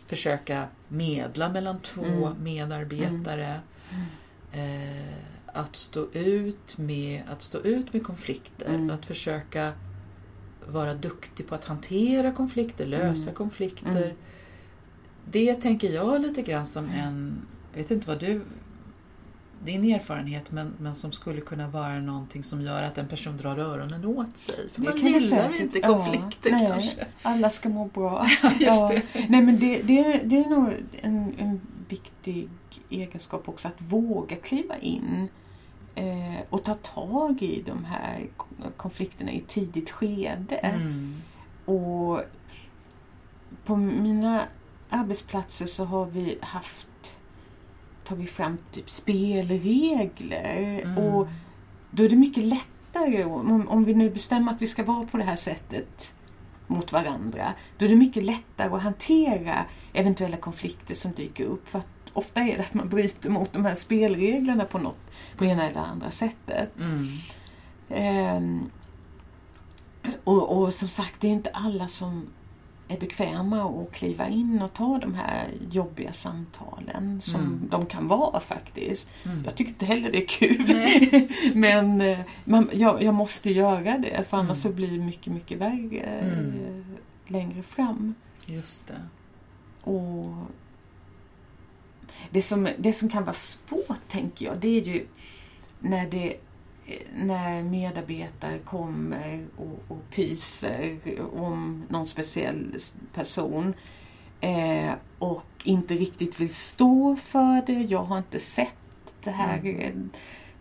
försöka 0.07 0.67
medla 0.87 1.49
mellan 1.49 1.79
två 1.79 2.03
Mm. 2.05 2.43
medarbetare. 2.43 3.59
Eh, 4.51 5.13
att 5.45 5.75
stå 5.75 6.07
ut 6.13 6.77
med, 6.77 7.23
att 7.29 7.41
stå 7.41 7.57
ut 7.57 7.93
med 7.93 8.03
konflikter, 8.03 8.69
Mm. 8.73 8.89
att 8.89 9.05
försöka 9.05 9.73
vara 10.67 10.93
duktig 10.93 11.47
på 11.47 11.55
att 11.55 11.65
hantera 11.65 12.31
konflikter, 12.31 12.85
lösa 12.85 13.21
Mm. 13.21 13.33
konflikter. 13.35 14.03
Mm. 14.05 14.15
Det 15.31 15.53
tänker 15.53 15.93
jag 15.93 16.21
lite 16.21 16.41
grann 16.41 16.65
som 16.65 16.89
en, 16.89 17.41
jag 17.73 17.81
vet 17.81 17.91
inte 17.91 18.07
vad 18.07 18.19
du, 18.19 18.41
din 19.65 19.83
erfarenhet, 19.93 20.51
men, 20.51 20.73
men 20.79 20.95
som 20.95 21.11
skulle 21.11 21.41
kunna 21.41 21.67
vara 21.67 21.99
någonting 21.99 22.43
som 22.43 22.61
gör 22.61 22.83
att 22.83 22.97
en 22.97 23.07
person 23.07 23.37
drar 23.37 23.57
öronen 23.57 24.05
åt 24.05 24.37
sig. 24.37 24.69
För 24.69 24.81
Det 24.81 24.89
man 24.89 24.93
kan 25.01 25.11
det 25.11 25.19
gillar 25.19 25.41
säkert. 25.41 25.59
inte 25.61 25.79
Ja, 25.79 25.87
konflikter 25.87 26.51
nej. 26.51 26.67
kanske. 26.67 27.05
Alla 27.21 27.49
ska 27.49 27.69
må 27.69 27.85
bra. 27.85 28.25
Just 28.43 28.61
Ja. 28.61 28.91
det. 29.13 29.25
Nej 29.29 29.41
men 29.41 29.59
det, 29.59 29.81
det, 29.81 30.21
det 30.23 30.37
är 30.43 30.49
nog 30.49 30.69
en, 31.01 31.33
en 31.37 31.61
viktig 31.89 32.49
egenskap 32.89 33.49
också 33.49 33.67
att 33.67 33.81
våga 33.81 34.35
kliva 34.35 34.77
in 34.77 35.27
eh, 35.95 36.41
och 36.49 36.63
ta 36.63 36.73
tag 36.73 37.41
i 37.41 37.63
de 37.65 37.85
här 37.85 38.27
ko- 38.37 38.45
konflikterna 38.77 39.31
i 39.31 39.39
tidigt 39.47 39.89
skede. 39.89 40.55
Mm. 40.55 41.21
Och 41.65 42.21
på 43.65 43.75
mina 43.75 44.43
arbetsplatser 44.89 45.65
så 45.65 45.85
har 45.85 46.05
vi 46.05 46.37
haft 46.41 46.87
tagit 48.07 48.29
fram 48.29 48.57
typ 48.71 48.89
spelregler 48.89 50.81
Mm. 50.83 50.97
och 50.97 51.27
då 51.91 52.03
är 52.03 52.09
det 52.09 52.15
mycket 52.15 52.43
lättare 52.43 53.23
om, 53.23 53.67
om 53.67 53.83
vi 53.83 53.93
nu 53.93 54.09
bestämmer 54.09 54.51
att 54.51 54.61
vi 54.61 54.67
ska 54.67 54.83
vara 54.83 55.05
på 55.05 55.17
det 55.17 55.23
här 55.23 55.35
sättet 55.35 56.13
mot 56.67 56.91
varandra. 56.91 57.53
Då 57.77 57.85
är 57.85 57.89
det 57.89 57.95
mycket 57.95 58.23
lättare 58.23 58.75
att 58.75 58.81
hantera 58.81 59.65
eventuella 59.93 60.37
konflikter 60.37 60.95
som 60.95 61.11
dyker 61.11 61.45
upp. 61.45 61.69
För 61.69 61.79
att 61.79 61.87
ofta 62.13 62.41
är 62.41 62.57
det 62.57 62.63
att 62.63 62.73
man 62.73 62.89
bryter 62.89 63.29
mot 63.29 63.53
de 63.53 63.65
här 63.65 63.75
spelreglerna 63.75 64.65
på 64.65 64.77
något, 64.77 65.11
på 65.37 65.45
ena 65.45 65.69
eller 65.69 65.81
andra 65.81 66.11
sättet. 66.11 66.77
Mm. 66.77 67.07
Ehm, 67.89 68.69
och, 70.23 70.57
och 70.57 70.73
som 70.73 70.87
sagt, 70.87 71.21
det 71.21 71.27
är 71.27 71.31
inte 71.31 71.49
alla 71.53 71.87
som 71.87 72.27
är 72.87 72.99
bekväma 72.99 73.63
att 73.81 73.91
kliva 73.95 74.29
in 74.29 74.61
och 74.61 74.73
ta 74.73 74.97
de 74.99 75.13
här 75.13 75.47
jobbiga 75.71 76.11
samtalen 76.11 77.21
som 77.23 77.39
Mm. 77.41 77.67
de 77.69 77.85
kan 77.85 78.07
vara 78.07 78.39
faktiskt. 78.39 79.09
Mm. 79.25 79.43
Jag 79.45 79.55
tycker 79.55 79.71
inte 79.71 79.85
heller 79.85 80.11
det 80.11 80.23
är 80.23 80.27
kul. 80.27 81.27
Men 81.55 82.01
eh, 82.01 82.19
man, 82.45 82.69
jag, 82.73 83.03
jag 83.03 83.13
måste 83.13 83.51
göra 83.51 83.97
det 83.97 84.23
för 84.29 84.37
annars 84.37 84.47
Mm. 84.47 84.55
så 84.55 84.69
blir 84.69 84.91
det 84.97 85.05
mycket, 85.05 85.33
mycket 85.33 85.57
värre 85.57 85.99
eh, 85.99 86.27
Mm. 86.39 86.83
längre 87.27 87.63
fram. 87.63 88.13
Just 88.45 88.87
det. 88.87 89.01
Och 89.91 90.33
det, 92.29 92.41
som, 92.41 92.69
det 92.77 92.93
som 92.93 93.09
kan 93.09 93.23
vara 93.23 93.33
svårt, 93.33 94.07
tänker 94.09 94.45
jag, 94.45 94.57
det 94.57 94.67
är 94.77 94.81
ju 94.81 95.07
när, 95.79 96.07
det, 96.09 96.35
när 97.15 97.63
medarbetare 97.63 98.59
kommer 98.59 99.45
och, 99.57 99.83
och 99.97 100.09
pyser 100.15 100.97
om 101.33 101.85
någon 101.89 102.07
speciell 102.07 102.75
person 103.13 103.73
eh, 104.41 104.91
och 105.19 105.45
inte 105.63 105.93
riktigt 105.93 106.39
vill 106.39 106.53
stå 106.53 107.15
för 107.15 107.65
det. 107.65 107.73
Jag 107.81 108.03
har 108.03 108.17
inte 108.17 108.39
sett 108.39 108.75
det 109.23 109.31
här, 109.31 109.59
Mm. 109.59 110.09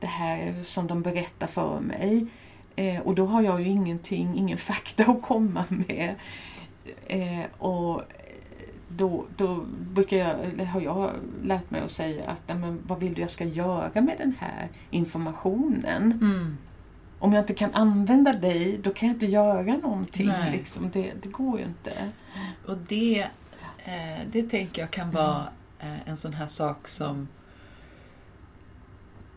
det 0.01 0.07
här 0.07 0.63
som 0.63 0.87
de 0.87 1.03
berättar 1.03 1.47
för 1.47 1.81
mig. 1.81 2.27
Eh, 2.77 3.01
och 3.01 3.15
då 3.15 3.27
har 3.27 3.43
jag 3.43 3.61
ju 3.63 3.69
ingenting, 3.69 4.39
ingen 4.39 4.59
fakta 4.71 5.05
att 5.05 5.23
komma 5.23 5.65
med. 5.69 6.15
Eh, 7.07 7.45
och 7.59 8.03
då, 8.89 9.25
då 9.37 9.65
brukar 9.95 10.17
jag, 10.17 10.65
har 10.67 10.81
jag 10.81 11.11
lärt 11.43 11.71
mig 11.71 11.81
att 11.81 11.91
säga 11.91 12.31
att 12.31 12.59
men 12.59 12.83
vad 12.87 13.01
vill 13.01 13.15
du 13.15 13.21
jag 13.21 13.31
ska 13.31 13.45
göra 13.45 14.01
med 14.01 14.15
den 14.19 14.35
här 14.39 14.69
informationen? 14.91 16.13
Mm. 16.13 16.57
Om 17.19 17.33
jag 17.33 17.43
inte 17.43 17.55
kan 17.55 17.75
använda 17.75 18.33
dig, 18.33 18.79
då 18.83 18.91
kan 18.95 19.09
jag 19.09 19.15
inte 19.17 19.27
göra 19.27 19.77
någonting. 19.77 20.27
Nej. 20.27 20.53
Liksom. 20.53 20.91
Det, 20.93 21.13
det 21.23 21.29
går 21.29 21.59
ju 21.59 21.65
inte. 21.65 22.11
Och 22.67 22.77
det, 22.77 23.21
eh, 23.79 24.27
det 24.33 24.43
tänker 24.43 24.83
jag 24.83 24.91
kan 24.91 25.11
vara 25.11 25.49
eh, 25.79 26.09
en 26.09 26.17
sån 26.17 26.33
här 26.33 26.47
sak 26.47 26.89
som 26.89 27.29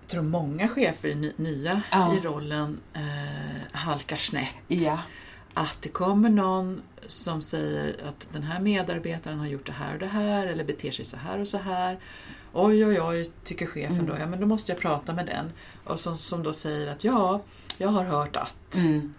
jag 0.01 0.09
tror 0.11 0.21
många 0.23 0.67
chefer 0.67 1.15
ny, 1.15 1.33
nya 1.35 1.81
Ja. 1.91 2.15
i 2.15 2.19
rollen 2.19 2.79
eh, 2.93 3.61
halkar 3.71 4.17
snett. 4.17 4.55
Ja. 4.67 4.99
Att 5.59 5.77
det 5.81 5.89
kommer 5.89 6.29
någon 6.29 6.81
som 7.07 7.41
säger 7.41 7.95
att 8.07 8.27
den 8.33 8.43
här 8.43 8.59
medarbetaren 8.59 9.39
har 9.39 9.47
gjort 9.47 9.65
det 9.65 9.71
här 9.71 9.93
och 9.93 9.99
det 9.99 10.05
här 10.07 10.47
eller 10.47 10.63
beter 10.63 10.91
sig 10.91 11.05
så 11.05 11.17
här 11.17 11.39
och 11.39 11.47
så 11.47 11.57
här. 11.57 11.99
Oj, 12.53 12.85
oj, 12.85 13.01
oj, 13.01 13.31
tycker 13.43 13.65
chefen 13.65 13.93
Mm. 13.95 14.05
då. 14.05 14.15
Ja, 14.19 14.25
men 14.27 14.39
då 14.39 14.45
måste 14.45 14.71
jag 14.71 14.81
prata 14.81 15.13
med 15.13 15.25
den. 15.25 15.51
Och 15.83 15.99
som, 15.99 16.17
som 16.17 16.43
då 16.43 16.53
säger 16.53 16.87
att 16.87 17.03
ja, 17.03 17.41
jag 17.77 17.89
har 17.89 18.03
hört 18.03 18.35
att. 18.35 18.75
Mm. 18.75 19.13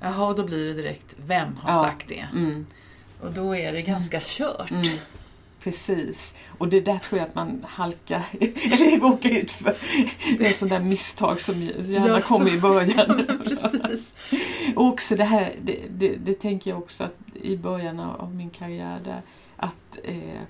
Jaha, 0.00 0.34
då 0.34 0.44
blir 0.44 0.66
det 0.66 0.72
direkt, 0.74 1.16
vem 1.26 1.56
har 1.56 1.72
Ja. 1.72 1.82
sagt 1.84 2.08
det? 2.08 2.26
Mm. 2.32 2.66
Och 3.20 3.32
då 3.32 3.56
är 3.56 3.72
det 3.72 3.82
ganska 3.82 4.20
kört. 4.24 4.70
Mm. 4.70 4.98
Precis. 5.60 6.34
Och 6.58 6.68
det 6.68 6.80
där 6.80 6.98
tror 6.98 7.18
jag 7.18 7.28
att 7.28 7.34
man 7.34 7.64
halkar, 7.68 8.24
eller 8.40 9.00
råkar 9.10 9.30
ut 9.30 9.52
för. 9.52 9.76
Det 10.38 10.46
är 10.46 10.52
sådana 10.52 10.78
där 10.78 10.84
misstag 10.84 11.40
som 11.40 11.62
gärna 11.62 12.08
Ja, 12.08 12.20
kommer 12.20 12.54
i 12.54 12.60
början. 12.60 13.26
Precis. 13.44 14.16
Och 14.76 14.84
också 14.84 15.16
det 15.16 15.24
här, 15.24 15.54
det, 15.62 15.78
det, 15.90 16.16
det 16.16 16.34
tänker 16.34 16.70
jag 16.70 16.78
också 16.78 17.04
att 17.04 17.16
i 17.42 17.56
början 17.56 18.00
av 18.00 18.34
min 18.34 18.50
karriär 18.50 19.00
där, 19.04 19.22
att 19.56 19.98
eh, 20.04 20.42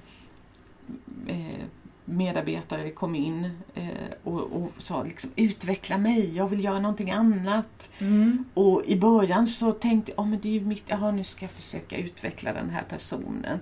eh, 1.27 1.65
medarbetare 2.05 2.91
kom 2.91 3.15
in 3.15 3.51
eh, 3.75 3.89
och, 4.25 4.41
och 4.41 4.73
sa 4.79 5.03
liksom 5.03 5.31
utveckla 5.37 5.99
mig, 5.99 6.37
jag 6.37 6.49
vill 6.49 6.65
göra 6.65 6.81
någonting 6.81 7.11
annat. 7.11 7.93
Mm. 7.99 8.45
Och 8.55 8.83
i 8.87 8.97
början 8.97 9.47
så 9.47 9.73
tänkte 9.73 10.13
jag, 10.13 10.25
oh, 10.25 10.31
men 10.31 10.41
det 10.41 10.57
är 10.57 10.61
mitt, 10.61 10.85
jaha 10.87 11.11
nu 11.11 11.25
ska 11.25 11.45
jag 11.45 11.53
försöka 11.53 11.97
utveckla 11.97 12.53
den 12.53 12.71
här 12.71 12.85
personen. 12.89 13.61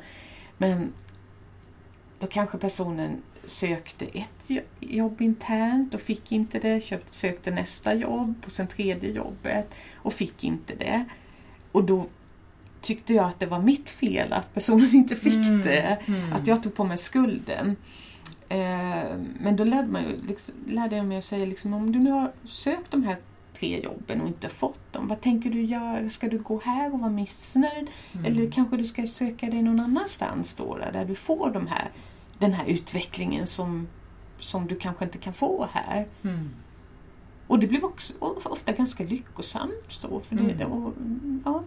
Men 0.59 0.93
då 2.19 2.27
kanske 2.27 2.59
personen 2.59 3.23
sökte 3.45 4.05
ett 4.05 4.51
jobb 4.81 5.21
internt 5.21 5.95
och 5.95 6.01
fick 6.01 6.33
inte 6.33 6.59
det, 6.59 7.01
sökte 7.11 7.51
nästa 7.51 7.95
jobb 7.95 8.35
och 8.47 8.53
sen 8.53 8.67
tredje 8.67 9.11
jobbet 9.11 9.75
och 9.95 10.13
fick 10.13 10.45
inte 10.45 10.75
det. 10.75 11.05
Och 11.73 11.85
då 11.85 12.07
tyckte 12.81 13.15
jag 13.15 13.25
att 13.25 13.41
det 13.41 13.47
var 13.47 13.63
mitt 13.63 13.91
fel 13.91 14.33
att 14.33 14.55
personen 14.55 14.95
inte 14.95 15.17
fick 15.17 15.35
mm, 15.35 15.63
det, 15.63 15.99
mm. 16.07 16.33
att 16.33 16.47
jag 16.47 16.63
tog 16.63 16.75
på 16.75 16.85
mig 16.85 16.99
skulden. 16.99 17.77
Eh, 18.49 19.17
men 19.41 19.57
då 19.57 19.65
lärde, 19.65 19.89
man, 19.89 20.05
liksom, 20.29 20.55
lärde 20.67 20.97
jag 20.97 21.07
mig 21.07 21.19
att 21.19 21.25
säga 21.25 21.47
liksom, 21.47 21.75
om 21.75 21.93
du 21.93 21.99
nu 21.99 22.11
har 22.11 22.33
sökt 22.45 22.91
de 22.91 23.03
här 23.03 23.17
tre 23.59 23.81
jobben 23.81 24.21
och 24.21 24.29
inte 24.29 24.49
fått 24.49 24.93
dem, 24.93 25.09
vad 25.09 25.21
tänker 25.21 25.51
du 25.51 25.63
göra? 25.63 26.09
Ska 26.09 26.29
du 26.29 26.39
gå 26.39 26.61
här 26.65 26.95
och 26.95 27.01
vara 27.01 27.11
missnöjd? 27.11 27.87
Mm. 28.13 28.25
Eller 28.25 28.51
kanske 28.51 28.77
du 28.77 28.85
ska 28.85 29.07
söka 29.07 29.47
dig 29.47 29.63
någon 29.63 29.81
annanstans 29.81 30.55
då, 30.55 30.79
där 30.93 31.05
du 31.05 31.15
får 31.15 31.51
de 31.51 31.67
här, 31.67 31.91
den 32.39 32.53
här 32.53 32.67
utvecklingen 32.67 33.47
som, 33.47 33.89
som 34.41 34.67
du 34.67 34.77
kanske 34.77 35.05
inte 35.05 35.19
kan 35.19 35.33
få 35.33 35.69
här. 35.73 36.07
Mm. 36.23 36.51
Och 37.47 37.59
det 37.59 37.67
blev 37.67 37.85
också 37.85 38.13
ofta 38.21 38.73
ganska 38.73 39.05
lyckosamt. 39.05 39.85
Så, 39.89 40.21
för 40.21 40.37
det, 40.37 40.53
mm. 40.53 40.73
och, 40.73 40.95
ja. 41.45 41.63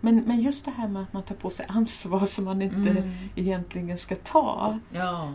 men, 0.00 0.16
men 0.16 0.40
just 0.40 0.64
det 0.64 0.70
här 0.70 0.88
med 0.88 1.02
att 1.02 1.12
man 1.12 1.22
tar 1.22 1.34
på 1.34 1.50
sig 1.50 1.66
ansvar 1.68 2.26
som 2.26 2.44
man 2.44 2.62
inte 2.62 2.90
mm. 2.90 3.10
egentligen 3.34 3.98
ska 3.98 4.16
ta. 4.16 4.78
Ja. 4.90 5.34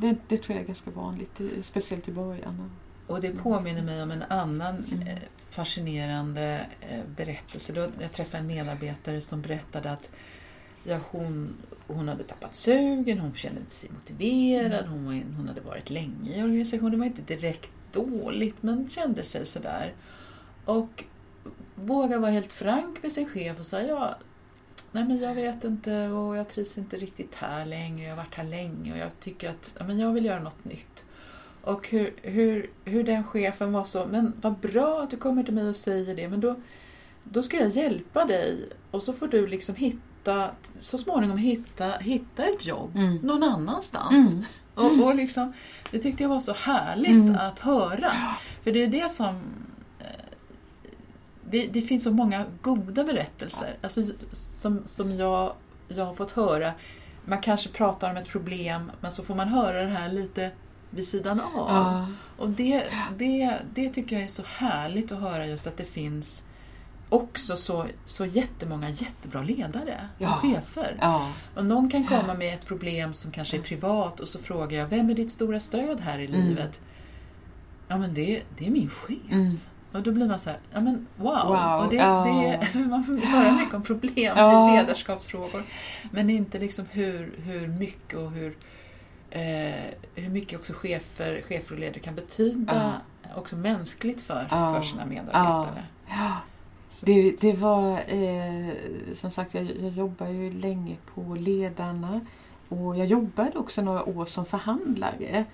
Det, 0.00 0.16
det, 0.28 0.36
tror 0.36 0.56
jag 0.56 0.62
är 0.62 0.66
ganska 0.66 0.90
vanligt, 0.90 1.40
speciellt 1.60 2.08
i 2.08 2.12
början. 2.12 2.70
Och 3.06 3.20
det 3.20 3.30
påminner 3.30 3.82
mig 3.82 4.02
om 4.02 4.10
en 4.10 4.22
annan 4.22 4.84
mm. 4.92 5.08
eh, 5.08 5.18
fascinerande 5.50 6.66
eh, 6.80 7.00
berättelse. 7.16 7.90
Jag 8.00 8.12
träffade 8.12 8.38
en 8.38 8.46
medarbetare 8.46 9.20
som 9.20 9.42
berättade 9.42 9.92
att 9.92 10.10
ja, 10.84 10.98
hon, 11.10 11.54
hon 11.86 12.08
hade 12.08 12.24
tappat 12.24 12.54
sugen, 12.54 13.18
hon 13.18 13.34
kände 13.34 13.60
sig 13.68 13.90
motiverad, 13.90 14.86
hon, 14.86 15.06
var, 15.06 15.12
hon 15.36 15.48
hade 15.48 15.60
varit 15.60 15.90
länge 15.90 16.38
i 16.38 16.42
organisationen. 16.42 16.92
Det 16.92 16.98
var 16.98 17.06
inte 17.06 17.22
direkt 17.22 17.70
dåligt, 17.92 18.62
men 18.62 18.88
kände 18.90 19.22
sig 19.22 19.46
sådär. 19.46 19.94
Och 20.64 21.04
vågade 21.74 22.18
vara 22.18 22.30
helt 22.30 22.52
frank 22.52 23.02
med 23.02 23.12
sin 23.12 23.28
chef 23.28 23.58
och 23.58 23.66
säga 23.66 23.88
ja, 23.88 24.14
nej 24.92 25.04
men 25.04 25.18
jag 25.18 25.34
vet 25.34 25.64
inte 25.64 26.08
och 26.08 26.36
jag 26.36 26.48
trivs 26.48 26.78
inte 26.78 26.96
riktigt 26.96 27.34
här 27.34 27.66
längre, 27.66 28.02
jag 28.02 28.10
har 28.10 28.16
varit 28.16 28.34
här 28.34 28.44
länge 28.44 28.92
och 28.92 28.98
jag 28.98 29.20
tycker 29.20 29.50
att 29.50 29.76
ja, 29.78 29.86
men 29.86 29.98
jag 29.98 30.12
vill 30.12 30.24
göra 30.24 30.42
något 30.42 30.64
nytt. 30.64 31.04
Och 31.62 31.88
hur, 31.88 32.14
hur, 32.22 32.70
hur 32.84 33.04
den 33.04 33.24
chefen 33.24 33.72
var 33.72 33.84
så, 33.84 34.06
men 34.06 34.32
vad 34.40 34.58
bra 34.58 35.02
att 35.02 35.10
du 35.10 35.16
kommer 35.16 35.42
till 35.42 35.54
mig 35.54 35.68
och 35.68 35.76
säger 35.76 36.16
det, 36.16 36.28
men 36.28 36.40
då, 36.40 36.54
då 37.24 37.42
ska 37.42 37.56
jag 37.56 37.70
hjälpa 37.70 38.24
dig 38.24 38.68
och 38.90 39.02
så 39.02 39.12
får 39.12 39.28
du 39.28 39.46
liksom 39.46 39.74
hitta, 39.74 39.98
så 40.78 40.98
småningom 40.98 41.38
hitta, 41.38 41.90
hitta 41.90 42.44
ett 42.44 42.66
jobb 42.66 42.96
mm. 42.96 43.16
någon 43.16 43.42
annanstans. 43.42 44.32
Mm. 44.32 44.44
Och, 44.74 45.06
och 45.06 45.14
liksom, 45.14 45.52
det 45.90 45.98
tyckte 45.98 46.22
jag 46.22 46.30
var 46.30 46.40
så 46.40 46.52
härligt 46.52 47.10
mm. 47.10 47.36
att 47.36 47.58
höra. 47.58 48.12
För 48.60 48.72
det 48.72 48.82
är 48.82 48.86
det 48.86 49.10
som 49.10 49.34
eh, 50.00 50.06
det, 51.50 51.66
det, 51.66 51.82
finns 51.82 52.04
så 52.04 52.10
många 52.10 52.44
goda 52.62 53.04
berättelser 53.04 53.76
alltså, 53.82 54.02
som, 54.32 54.82
som 54.86 55.16
jag, 55.16 55.52
jag 55.88 56.04
har 56.04 56.14
fått 56.14 56.30
höra. 56.30 56.72
Man 57.24 57.40
kanske 57.40 57.68
pratar 57.68 58.10
om 58.10 58.16
ett 58.16 58.28
problem 58.28 58.90
men 59.00 59.12
så 59.12 59.24
får 59.24 59.34
man 59.34 59.48
höra 59.48 59.82
det 59.82 59.90
här 59.90 60.08
lite 60.08 60.50
vid 60.90 61.08
sidan 61.08 61.40
av. 61.40 61.68
Ja. 61.68 62.06
Och 62.36 62.48
det, 62.48 62.84
det, 63.16 63.58
det 63.74 63.90
tycker 63.90 64.16
jag 64.16 64.24
är 64.24 64.28
så 64.28 64.42
härligt 64.46 65.12
att 65.12 65.20
höra 65.20 65.46
just 65.46 65.66
att 65.66 65.76
det 65.76 65.84
finns 65.84 66.46
också 67.14 67.56
så, 67.56 67.86
så 68.04 68.26
jättemånga 68.26 68.90
jättebra 68.90 69.42
ledare 69.42 70.08
ja. 70.18 70.34
och 70.34 70.42
chefer. 70.42 70.96
Ja. 71.00 71.32
Och 71.56 71.64
någon 71.64 71.90
kan 71.90 72.06
komma 72.06 72.34
med 72.34 72.54
ett 72.54 72.66
problem 72.66 73.14
som 73.14 73.30
kanske 73.30 73.56
är 73.56 73.62
privat 73.62 74.20
och 74.20 74.28
så 74.28 74.38
frågar 74.38 74.78
jag, 74.78 74.86
vem 74.86 75.10
är 75.10 75.14
ditt 75.14 75.30
stora 75.30 75.60
stöd 75.60 76.00
här 76.00 76.18
i 76.18 76.26
mm. 76.26 76.40
livet? 76.40 76.80
Ja 77.88 77.98
men 77.98 78.14
det, 78.14 78.42
det 78.58 78.66
är 78.66 78.70
min 78.70 78.90
chef. 78.90 79.30
Mm. 79.30 79.60
Och 79.92 80.02
då 80.02 80.12
blir 80.12 80.28
man 80.28 80.38
så 80.38 80.50
här, 80.50 80.58
ja 80.72 80.80
men 80.80 81.06
wow! 81.16 81.46
wow. 81.46 81.84
Och 81.84 81.90
det, 81.90 81.96
ja. 81.96 82.24
det, 82.72 82.78
man 82.88 83.04
får 83.04 83.14
höra 83.14 83.52
mycket 83.52 83.74
om 83.74 83.82
problem 83.82 84.34
ja. 84.36 84.74
i 84.74 84.76
ledarskapsfrågor. 84.76 85.62
Men 86.10 86.30
inte 86.30 86.58
liksom 86.58 86.84
hur, 86.90 87.34
hur 87.44 87.68
mycket 87.68 88.18
och 88.18 88.30
hur 88.30 88.56
eh, 89.30 89.84
hur 90.14 90.28
mycket 90.28 90.58
också 90.58 90.72
chefer, 90.72 91.42
chefer 91.48 91.74
och 91.74 91.80
ledare 91.80 91.98
kan 91.98 92.14
betyda 92.14 93.00
också 93.36 93.56
mänskligt 93.56 94.20
för, 94.20 94.44
för 94.48 94.82
sina 94.82 95.06
medarbetare. 95.06 95.84
Uh. 96.08 96.36
Det, 97.00 97.40
det 97.40 97.52
var, 97.52 98.02
eh, 98.06 98.72
som 99.14 99.30
sagt, 99.30 99.54
jag, 99.54 99.64
jag 99.64 99.92
jobbar 99.92 100.28
ju 100.28 100.50
länge 100.50 100.96
på 101.14 101.34
Ledarna 101.34 102.20
och 102.68 102.96
jag 102.96 103.06
jobbade 103.06 103.58
också 103.58 103.82
några 103.82 104.04
år 104.04 104.26
som 104.26 104.46
förhandlare. 104.46 105.44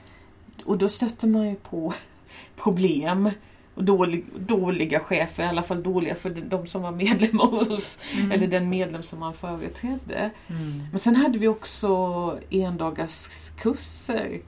Och 0.64 0.78
då 0.78 0.88
stötte 0.88 1.26
man 1.26 1.49
ju 1.49 1.55
på 1.55 1.95
problem 2.57 3.30
och 3.74 3.84
dålig, 3.84 4.24
dåliga 4.38 5.01
chefer, 5.01 5.45
i 5.45 5.47
alla 5.47 5.62
fall 5.62 5.82
dåliga 5.82 6.14
för 6.14 6.30
de 6.30 6.66
som 6.66 6.82
var 6.82 6.93
medlemmar 6.93 7.47
hos 7.70 7.99
mm. 8.14 8.32
eller 8.32 8.47
den 8.47 8.68
medlem 8.68 9.03
som 9.03 9.20
man 9.20 9.34
företrädde. 9.34 10.30
Mm. 10.49 10.86
Men 10.91 10.99
sen 10.99 11.16
hade 11.16 11.38
vi 11.38 11.49
också 11.49 12.38
endagarskurser 12.51 14.41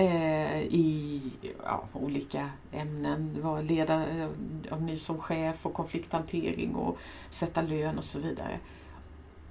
eh, 0.00 0.62
i 0.62 1.22
ja, 1.64 1.84
olika 1.92 2.50
ämnen. 2.72 3.38
Var 3.42 3.62
leda 3.62 4.06
eh, 4.06 4.28
av 4.70 4.82
ny 4.82 4.96
som 4.96 5.18
chef 5.18 5.66
och 5.66 5.74
konflikthantering 5.74 6.74
och 6.74 6.98
sätta 7.30 7.62
lön 7.62 7.98
och 7.98 8.04
så 8.04 8.18
vidare. 8.18 8.58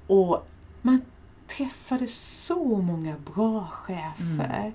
Och 0.08 0.48
man 0.82 1.02
träffade 1.48 2.08
så 2.08 2.78
många 2.78 3.16
bra 3.36 3.68
chefer. 3.72 4.60
Mm 4.60 4.74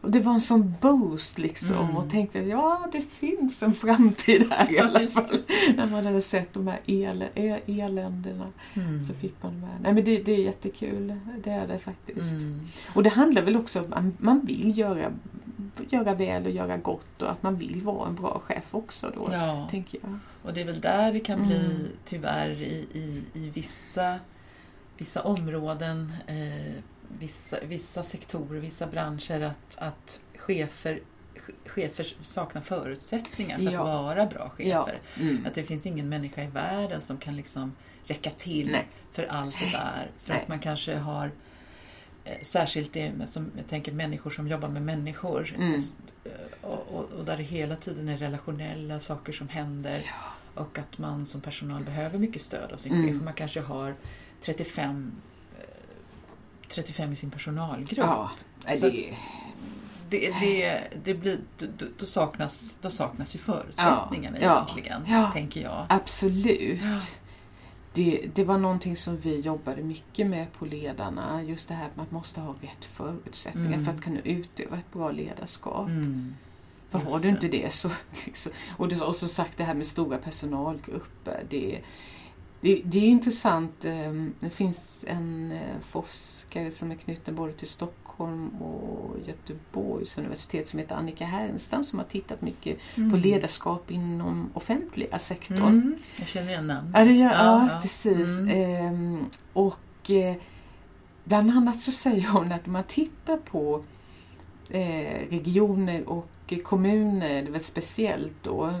och 0.00 0.10
det 0.10 0.20
var 0.20 0.32
en 0.32 0.40
sån 0.40 0.74
boost 0.80 1.38
liksom 1.38 1.76
mm. 1.76 1.96
och 1.96 2.10
tänkte 2.10 2.38
ja 2.38 2.88
det 2.92 3.00
finns 3.00 3.62
en 3.62 3.72
framtid 3.72 4.46
här 4.50 4.72
i 4.72 4.78
alla 4.78 5.06
fall. 5.06 5.42
När 5.76 5.86
man 5.86 6.06
hade 6.06 6.20
sett 6.20 6.54
de 6.54 6.66
här 6.68 6.80
el, 6.86 7.24
eländena 7.66 8.48
mm. 8.74 9.02
så 9.02 9.14
fick 9.14 9.42
man 9.42 9.60
med. 9.60 9.80
Nej 9.82 9.92
men 9.92 10.04
det, 10.04 10.22
det 10.22 10.32
är 10.32 10.42
jättekul, 10.42 11.20
det 11.44 11.50
är 11.50 11.66
det 11.66 11.78
faktiskt. 11.78 12.40
Mm. 12.40 12.68
Och 12.94 13.02
det 13.02 13.10
handlar 13.10 13.42
väl 13.42 13.56
också 13.56 13.80
om 13.80 13.92
att 13.92 14.20
man 14.20 14.40
vill 14.40 14.78
göra, 14.78 15.12
göra 15.88 16.14
väl 16.14 16.44
och 16.44 16.50
göra 16.50 16.76
gott 16.76 17.22
och 17.22 17.30
att 17.30 17.42
man 17.42 17.56
vill 17.56 17.82
vara 17.82 18.08
en 18.08 18.14
bra 18.14 18.42
chef 18.44 18.74
också 18.74 19.12
då, 19.14 19.28
ja. 19.32 19.68
tänker 19.70 19.98
jag. 20.02 20.18
Och 20.42 20.54
det 20.54 20.60
är 20.60 20.64
väl 20.64 20.80
där 20.80 21.12
det 21.12 21.20
kan 21.20 21.46
bli 21.46 21.56
mm. 21.56 21.86
tyvärr 22.04 22.50
i, 22.50 22.86
i, 22.92 23.22
i 23.34 23.50
vissa, 23.50 24.18
vissa 24.98 25.22
områden 25.22 26.12
eh, 26.26 26.82
vissa, 27.18 27.56
vissa 27.62 28.02
sektorer, 28.02 28.60
vissa 28.60 28.86
branscher 28.86 29.40
att, 29.40 29.78
att 29.78 30.20
chefer 30.36 31.00
chefer 31.66 32.14
saknar 32.22 32.62
förutsättningar 32.62 33.58
för 33.58 33.64
ja. 33.64 33.70
att 33.70 33.76
vara 33.76 34.26
bra 34.26 34.50
chefer. 34.56 35.00
Ja. 35.14 35.22
Mm. 35.22 35.46
Att 35.46 35.54
det 35.54 35.62
finns 35.62 35.86
ingen 35.86 36.08
människa 36.08 36.42
i 36.42 36.46
världen 36.46 37.00
som 37.00 37.18
kan 37.18 37.36
liksom 37.36 37.72
räcka 38.04 38.30
till 38.30 38.70
Nej. 38.70 38.86
för 39.12 39.24
allt 39.24 39.56
det 39.60 39.70
där. 39.70 40.10
För 40.18 40.32
Nej. 40.32 40.42
att 40.42 40.48
man 40.48 40.58
kanske 40.58 40.96
har 40.96 41.30
eh, 42.24 42.42
Särskilt 42.42 42.92
det 42.92 43.12
som, 43.28 43.50
jag 43.56 43.66
tänker 43.66 43.92
människor 43.92 44.30
som 44.30 44.48
jobbar 44.48 44.68
med 44.68 44.82
människor. 44.82 45.54
Mm. 45.56 45.74
Eh, 46.24 46.30
och, 46.60 46.86
och, 46.88 47.12
och, 47.12 47.24
där 47.24 47.36
det 47.36 47.42
hela 47.42 47.76
tiden 47.76 48.08
är 48.08 48.16
relationella 48.16 49.00
saker 49.00 49.32
som 49.32 49.48
händer. 49.48 50.00
Ja. 50.06 50.62
Och 50.62 50.78
att 50.78 50.98
man 50.98 51.26
som 51.26 51.40
personal 51.40 51.84
behöver 51.84 52.18
mycket 52.18 52.42
stöd 52.42 52.72
av 52.72 52.76
sin 52.76 52.92
mm. 52.92 53.12
chef. 53.12 53.22
Man 53.22 53.34
kanske 53.34 53.60
har 53.60 53.94
35 54.42 55.12
35 56.70 57.12
i 57.12 57.16
sin 57.16 57.30
personalgrupp. 57.30 57.98
Ja, 57.98 58.30
det... 58.80 59.16
Det, 60.10 60.30
det, 60.40 60.80
det 61.04 61.14
blir, 61.14 61.40
då, 61.58 61.86
då, 61.98 62.06
saknas, 62.06 62.74
då 62.80 62.90
saknas 62.90 63.34
ju 63.34 63.38
förutsättningarna 63.38 64.38
ja, 64.40 64.66
egentligen, 64.68 65.02
ja, 65.06 65.30
tänker 65.32 65.62
jag. 65.62 65.86
Absolut. 65.88 66.84
Ja. 66.84 67.00
Det, 67.92 68.30
det 68.34 68.44
var 68.44 68.58
någonting 68.58 68.96
som 68.96 69.16
vi 69.16 69.40
jobbade 69.40 69.82
mycket 69.82 70.26
med 70.26 70.52
på 70.52 70.64
ledarna, 70.64 71.42
just 71.42 71.68
det 71.68 71.74
här 71.74 71.86
att 71.86 71.96
man 71.96 72.06
måste 72.10 72.40
ha 72.40 72.54
rätt 72.60 72.84
förutsättningar 72.84 73.72
mm. 73.72 73.84
för 73.84 73.92
att 73.92 74.02
kunna 74.02 74.20
utöva 74.20 74.76
ett 74.76 74.92
bra 74.92 75.10
ledarskap. 75.10 75.88
Mm. 75.88 76.34
För 76.90 76.98
har 76.98 77.20
du 77.20 77.28
inte 77.28 77.48
det 77.48 77.74
så... 77.74 77.90
Liksom, 78.26 78.52
och, 78.76 78.88
det, 78.88 79.00
och 79.00 79.16
som 79.16 79.28
sagt 79.28 79.52
det 79.56 79.64
här 79.64 79.74
med 79.74 79.86
stora 79.86 80.18
personalgrupper, 80.18 81.44
det, 81.50 81.80
det, 82.60 82.82
det, 82.84 82.98
är 82.98 83.08
intressant. 83.08 83.84
Ehm, 83.84 84.34
det 84.40 84.50
finns 84.50 85.04
en 85.08 85.52
eh, 85.52 85.80
forskare 85.82 86.70
som 86.70 86.90
är 86.90 86.94
knuten 86.94 87.34
både 87.34 87.52
till 87.52 87.68
Stockholm 87.68 88.48
och 88.48 89.16
Göteborgs 89.26 90.18
universitet 90.18 90.68
som 90.68 90.78
heter 90.78 90.94
Annika 90.94 91.24
Härenstam 91.24 91.84
som 91.84 91.98
har 91.98 92.06
tittat 92.06 92.42
mycket 92.42 92.78
mm. 92.94 93.10
på 93.10 93.16
ledarskap 93.16 93.90
inom 93.90 94.50
offentliga 94.54 95.18
sektorn. 95.18 95.62
Mm. 95.62 95.94
Jag 96.18 96.28
känner 96.28 96.48
igen 96.48 96.66
namnet. 96.66 96.92
Ja, 96.94 97.04
ja, 97.04 97.32
ja, 97.32 97.68
ja, 97.72 97.78
precis. 97.82 98.38
Mm. 98.38 98.48
Ehm, 98.50 99.24
och 99.52 100.10
eh, 100.10 100.36
bland 101.24 101.50
annat 101.50 101.80
så 101.80 101.92
säger 101.92 102.28
hon 102.28 102.52
att 102.52 102.66
om 102.66 102.72
man 102.72 102.84
tittar 102.84 103.36
på 103.36 103.84
eh, 104.70 105.28
regioner 105.30 106.08
och 106.08 106.26
kommuner, 106.64 107.28
det 107.28 107.48
är 107.48 107.52
väl 107.52 107.60
speciellt 107.60 108.34
då, 108.42 108.74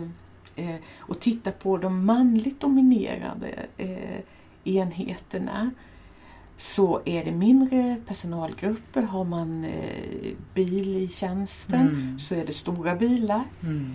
eh, 0.60 0.76
och 0.98 1.20
titta 1.20 1.50
på 1.50 1.76
de 1.76 2.04
manligt 2.06 2.60
dominerade 2.60 3.66
eh, 3.76 4.20
enheterna 4.64 5.70
så 6.56 7.00
är 7.04 7.24
det 7.24 7.32
mindre 7.32 7.96
personalgrupper. 8.06 9.02
Har 9.02 9.24
man 9.24 9.64
eh, 9.64 10.32
bil 10.54 10.96
i 10.96 11.08
tjänsten 11.08 11.80
Mm. 11.88 12.18
så 12.18 12.34
är 12.34 12.46
det 12.46 12.52
stora 12.52 12.94
bilar. 12.94 13.42
Mm. 13.62 13.94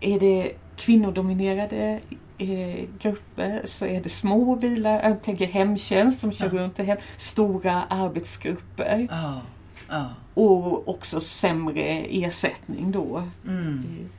Är 0.00 0.20
det 0.20 0.52
kvinnodominerade 0.76 2.00
eh, 2.38 2.84
grupper 3.00 3.60
så 3.64 3.86
är 3.86 4.00
det 4.02 4.08
små 4.08 4.56
bilar. 4.56 5.02
Jag 5.08 5.22
tänker 5.22 5.46
hemtjänst 5.46 6.20
som 6.20 6.32
kör 6.32 6.46
Ja. 6.46 6.52
runt 6.52 6.78
och 6.78 6.84
hem. 6.84 6.98
Stora 7.16 7.82
arbetsgrupper. 7.84 9.08
Ja. 9.10 9.40
Ja. 9.88 10.08
Och 10.34 10.88
också 10.88 11.20
sämre 11.20 11.82
ersättning 12.10 12.92
då. 12.92 13.22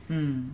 Mm. 0.08 0.50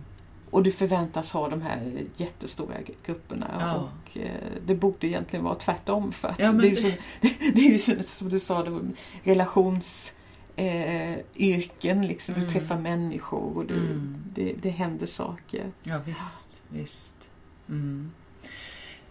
Mm. 0.55 0.59
Och 0.59 0.63
du 0.63 0.71
förväntas 0.71 1.31
ha 1.31 1.49
de 1.49 1.61
här 1.61 2.03
jättestora 2.17 2.75
grupperna. 3.05 3.47
Ja. 3.59 3.75
Och 3.75 4.17
eh, 4.17 4.31
det 4.67 4.75
borde 4.75 5.07
egentligen 5.07 5.45
vara 5.45 5.55
tvärtom. 5.55 6.11
För 6.11 6.27
att 6.27 6.39
Ja, 6.39 6.51
men 6.51 6.61
det, 6.61 6.67
är 6.67 6.69
ju 6.69 6.75
så, 6.75 6.87
det 7.53 7.67
är 7.67 7.71
ju 7.97 8.03
som 8.03 8.29
du 8.29 8.39
sa, 8.39 8.63
det, 8.63 8.79
relations 9.23 10.13
eh, 10.55 11.17
yrken, 11.35 12.07
liksom. 12.07 12.35
du 12.35 12.41
Mm. 12.41 12.53
träffar 12.53 12.77
människor 12.79 13.57
och 13.57 13.65
du, 13.65 13.73
Mm. 13.77 14.17
det, 14.33 14.53
det 14.61 14.69
händer 14.69 15.05
saker. 15.05 15.71
Ja, 15.83 15.99
visst. 16.05 16.63
visst. 16.69 17.29
Mm. 17.69 18.11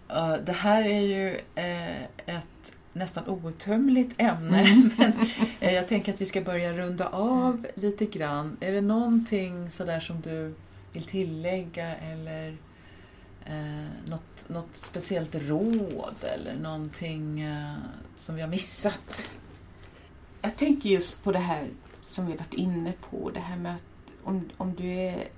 Ja, 0.09 0.39
det 0.47 0.53
här 0.53 0.83
är 0.85 1.01
ju 1.01 1.29
eh, 1.55 2.03
ett 2.37 2.75
nästan 2.93 3.29
outtömligt 3.29 4.15
ämne. 4.19 4.61
Mm. 4.61 4.91
Men 4.99 5.13
eh, 5.61 5.75
jag 5.75 5.89
tänker 5.89 6.13
att 6.13 6.21
vi 6.21 6.27
ska 6.27 6.41
börja 6.41 6.73
runda 6.73 7.09
av 7.09 7.67
lite 7.75 8.05
grann. 8.07 8.57
Är 8.61 8.73
det 8.73 8.81
någonting 8.81 9.71
sådär 9.71 10.01
som 10.01 10.21
du 10.21 10.55
vill 10.95 11.05
tillägga 11.05 11.97
eller 11.97 12.57
eh, 13.45 14.09
något, 14.09 14.49
något 14.49 14.77
speciellt 14.77 15.35
råd 15.35 16.15
eller 16.21 16.57
någonting 16.57 17.41
eh, 17.41 17.75
som 18.17 18.35
vi 18.35 18.41
har 18.41 18.49
missat? 18.49 19.29
Jag 20.43 20.57
tänker 20.57 20.89
just 20.89 21.23
på 21.25 21.33
det 21.33 21.39
här 21.39 21.69
som 22.03 22.27
vi 22.27 22.37
varit 22.37 22.55
inne 22.55 22.93
på, 23.11 23.31
det 23.31 23.41
här 23.41 23.57
med 23.57 23.75
att 23.75 23.83
om, 24.25 24.51
om 24.57 24.75
du 24.75 24.87
är 24.87 25.29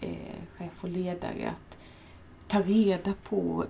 eh, 0.00 0.34
chef 0.58 0.84
och 0.84 0.88
ledare, 0.88 1.50
att 1.50 1.78
ta 2.48 2.60
reda 2.60 3.14
på 3.22 3.66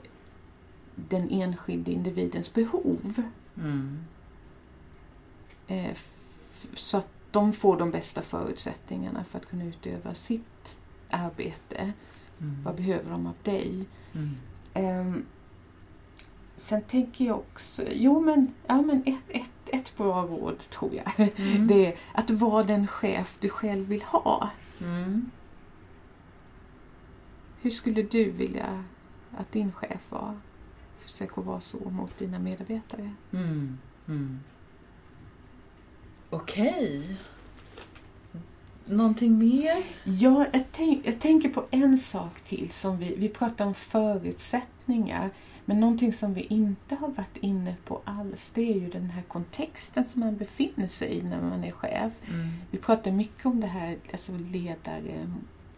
den 0.95 1.31
enskilde 1.31 1.93
individens 1.93 2.55
behov. 2.55 3.23
Mm. 3.57 4.05
Eh, 5.67 5.97
så 6.75 6.99
att 6.99 7.09
de 7.31 7.53
får 7.53 7.77
de 7.77 7.91
bästa 7.91 8.23
förutsättningarna 8.23 9.25
för 9.25 9.39
att 9.39 9.47
kunna 9.47 9.65
utöva 9.65 10.15
sitt 10.15 10.54
arbete. 11.15 11.93
Mm. 12.41 12.63
Vad 12.65 12.75
behöver 12.75 13.11
de 13.11 13.27
av 13.27 13.35
dig? 13.43 13.85
Mm. 14.13 14.37
Ehm, 14.75 15.25
sen 16.57 16.83
tänker 16.83 17.25
jag 17.25 17.39
också, 17.39 17.83
jo 17.93 18.21
men, 18.21 18.55
ja, 18.67 18.83
men 18.83 19.03
ett, 19.07 19.25
ett, 19.29 19.51
ett 19.75 19.97
bra 19.97 20.23
råd 20.23 20.59
tror 20.59 20.95
jag. 20.95 21.31
Mm. 21.39 21.67
Det 21.69 21.87
är 21.87 21.97
att 22.15 22.31
vara 22.31 22.63
den 22.63 22.87
chef 22.87 23.37
du 23.41 23.49
själv 23.49 23.87
vill 23.87 24.03
ha. 24.03 24.51
Mm. 24.81 25.31
Hur 27.61 27.71
skulle 27.71 28.03
du 28.03 28.31
vilja 28.31 28.85
att 29.37 29.53
din 29.53 29.73
chef 29.73 30.11
var? 30.11 30.39
Försök 30.99 31.39
att 31.39 31.45
vara 31.45 31.61
så 31.61 31.91
mot 31.91 32.19
dina 32.19 32.39
medarbetare. 32.39 33.15
Mm. 33.33 33.79
Mm. 34.09 34.41
Någonting 38.87 39.39
mer? 39.39 39.83
Ja, 40.05 40.47
jag, 40.53 40.65
tänk, 40.73 41.07
jag 41.07 41.21
tänker 41.21 41.49
på 41.49 41.65
en 41.71 41.99
sak 41.99 42.41
till. 42.41 42.71
som 42.71 42.99
Vi, 42.99 43.15
vi 43.19 43.29
pratar 43.29 43.67
om 43.67 43.75
förutsättningar. 43.75 45.31
Men 45.65 45.81
någonting 45.81 46.13
som 46.13 46.35
vi 46.35 46.41
inte 46.41 46.95
har 46.95 47.09
varit 47.09 47.37
inne 47.37 47.75
på 47.85 48.01
alls, 48.05 48.53
det 48.55 48.71
är 48.71 48.75
ju 48.75 48.89
den 48.89 49.11
här 49.11 49.23
kontexten 49.23 50.05
som 50.05 50.21
man 50.21 50.37
befinner 50.37 50.89
sig 50.89 51.19
i 51.19 51.23
när 51.23 51.41
man 51.41 51.65
är 51.65 51.71
chef. 51.71 52.13
Mm. 52.29 52.53
Vi 52.71 52.79
pratar 52.79 53.13
mycket 53.13 53.47
om 53.47 53.61
det 53.61 53.67
här, 53.67 53.97
alltså 54.13 54.33
ledare, 54.33 55.31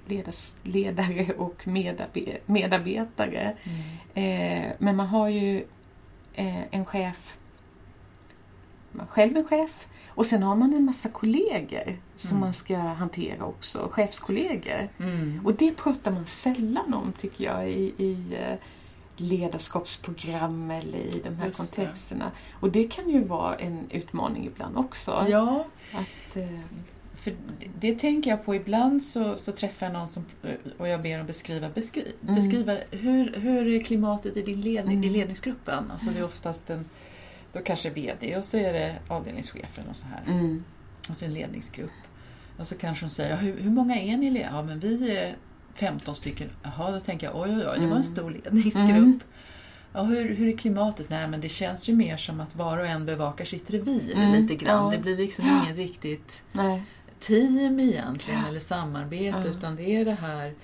ledas, 0.06 0.58
ledare 0.62 1.32
och 1.32 1.68
medarbe, 1.68 2.38
medarbetare. 2.46 3.56
Mm. 3.62 4.66
Eh, 4.66 4.72
men 4.78 4.96
man 4.96 5.06
har 5.06 5.28
ju 5.28 5.64
eh, 6.34 6.74
en 6.74 6.84
chef, 6.84 7.38
man 8.92 9.06
själv 9.06 9.36
en 9.36 9.44
chef 9.44 9.86
och 10.16 10.26
sen 10.26 10.42
har 10.42 10.56
man 10.56 10.74
en 10.74 10.84
massa 10.84 11.08
kollegor 11.08 11.96
som 12.16 12.30
Mm. 12.36 12.40
man 12.40 12.52
ska 12.52 12.76
hantera 12.78 13.44
också, 13.44 13.88
chefskollegor. 13.90 14.88
Mm. 14.98 15.40
Och 15.44 15.54
det 15.54 15.76
pratar 15.76 16.10
man 16.10 16.26
sällan 16.26 16.94
om 16.94 17.12
tycker 17.12 17.44
jag 17.44 17.70
i, 17.70 17.92
i 17.98 18.34
eh, 18.40 18.56
ledarskapsprogram 19.56 20.70
eller 20.70 20.98
i 20.98 21.20
de 21.24 21.36
här 21.36 21.46
Just 21.46 21.58
det. 21.58 21.76
kontexterna. 21.76 22.30
Och 22.60 22.70
det 22.70 22.84
kan 22.84 23.10
ju 23.10 23.24
vara 23.24 23.54
en 23.56 23.90
utmaning 23.90 24.46
ibland 24.46 24.76
också. 24.76 25.26
Ja, 25.28 25.64
Att, 25.92 26.36
eh, 26.36 26.60
för 27.14 27.34
det 27.80 27.94
tänker 27.98 28.30
jag 28.30 28.44
på. 28.44 28.54
Ibland 28.54 29.02
så, 29.04 29.36
så 29.36 29.52
träffar 29.52 29.86
jag 29.86 29.92
någon 29.92 30.08
som, 30.08 30.24
och 30.78 30.88
jag 30.88 31.02
ber 31.02 31.18
dem 31.18 31.26
beskriva, 31.26 31.68
beskri, 31.70 32.12
Mm. 32.22 32.34
beskriva 32.34 32.76
hur, 32.90 33.32
hur 33.32 33.66
är 33.68 33.80
klimatet 33.82 34.36
i 34.36 34.42
din 34.42 34.60
ledning, 34.60 34.96
Mm. 34.98 35.08
i 35.10 35.10
ledningsgruppen? 35.10 35.90
Alltså 35.90 36.10
det 36.10 36.18
är 36.18 36.24
oftast 36.24 36.70
en, 36.70 36.84
då 37.56 37.62
kanske 37.64 37.90
VD 37.90 38.36
och 38.36 38.44
så 38.44 38.56
är 38.56 38.72
det 38.72 38.96
avdelningschefen 39.08 39.84
och 39.90 39.96
så 39.96 40.06
här. 40.06 40.22
mm, 40.32 40.64
Och 41.10 41.16
så 41.16 41.24
en 41.24 41.34
ledningsgrupp. 41.34 41.90
Och 42.58 42.66
så 42.66 42.74
kanske 42.78 43.04
de 43.06 43.10
säger, 43.10 43.36
hur, 43.36 43.60
hur 43.60 43.70
många 43.70 43.96
är 43.96 44.16
ni? 44.16 44.40
Ja, 44.50 44.62
men 44.62 44.78
vi 44.80 45.16
är 45.16 45.36
15 45.74 46.14
stycken. 46.14 46.50
Jaha, 46.62 46.90
då 46.90 47.00
tänker 47.00 47.26
jag, 47.26 47.36
oj, 47.36 47.48
oj, 47.50 47.56
oj, 47.56 47.62
det 47.62 47.66
var 47.68 47.76
Mm. 47.76 47.92
en 47.96 48.04
stor 48.04 48.30
ledningsgrupp. 48.30 48.88
Mm. 48.88 49.20
Ja, 49.92 50.02
hur, 50.02 50.34
hur 50.34 50.48
är 50.48 50.56
klimatet? 50.56 51.10
Nej, 51.10 51.28
men 51.28 51.40
det 51.40 51.48
känns 51.48 51.88
ju 51.88 51.96
mer 51.96 52.16
som 52.16 52.40
att 52.40 52.56
var 52.56 52.78
och 52.78 52.86
en 52.86 53.06
bevakar 53.06 53.44
sitt 53.44 53.70
revir 53.70 54.14
Mm, 54.16 54.32
lite 54.42 54.54
grann. 54.64 54.84
ja. 54.84 54.90
Det 54.90 55.02
blir 55.02 55.16
liksom 55.16 55.46
Ja. 55.46 55.62
ingen 55.64 55.76
riktigt 55.86 56.42
nej. 56.52 56.82
team 57.20 57.80
egentligen, 57.80 58.40
Ja. 58.40 58.48
eller 58.48 58.60
samarbete, 58.60 59.48
utan 59.48 59.76
det 59.76 59.82
är 59.96 60.04
det 60.04 60.14
här 60.20 60.54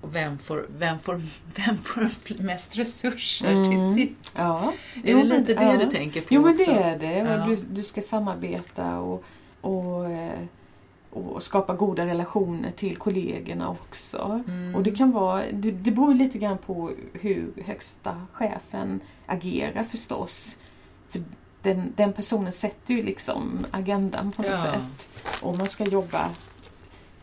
och 0.00 0.14
vem, 0.14 0.38
får, 0.38 0.66
vem, 0.78 0.98
får, 0.98 1.20
vem 1.56 1.76
får 1.78 2.42
mest 2.42 2.78
resurser 2.78 3.50
Mm. 3.50 3.64
till 3.70 3.94
sitt? 4.06 4.32
Ja. 4.36 4.72
Är 4.94 5.00
Jo, 5.12 5.18
det 5.18 5.24
men- 5.24 5.38
lite 5.40 5.54
det 5.54 5.64
ja. 5.64 5.76
du 5.76 5.86
tänker 5.86 6.20
på 6.20 6.26
Jo 6.30 6.42
men 6.42 6.54
också? 6.54 6.70
det 6.72 6.78
är 6.82 6.98
det. 6.98 7.18
Ja. 7.18 7.46
Du, 7.46 7.56
du 7.56 7.82
ska 7.82 8.02
samarbeta 8.02 8.98
och, 8.98 9.24
och, 9.60 10.10
eh, 10.10 10.38
och 11.10 11.42
skapa 11.42 11.74
goda 11.74 12.06
relationer 12.06 12.70
till 12.70 12.96
kollegorna 12.96 13.68
också. 13.70 14.42
Mm. 14.48 14.74
Och 14.74 14.82
det 14.82 14.90
kan 14.90 15.10
vara, 15.10 15.42
det, 15.52 15.70
det 15.70 15.90
beror 15.90 16.14
lite 16.14 16.38
grann 16.38 16.58
på 16.58 16.90
hur 17.12 17.52
högsta 17.66 18.26
chefen 18.32 19.00
agerar 19.26 19.84
förstås. 19.84 20.58
För 21.10 21.22
den, 21.62 21.92
den 21.96 22.12
personen 22.12 22.52
sätter 22.52 22.94
ju 22.94 23.02
liksom 23.02 23.66
agendan 23.70 24.32
på 24.32 24.42
något 24.42 24.50
Ja. 24.50 24.62
sätt. 24.62 25.08
Och 25.42 25.56
man 25.58 25.66
ska 25.66 25.84
jobba. 25.84 26.28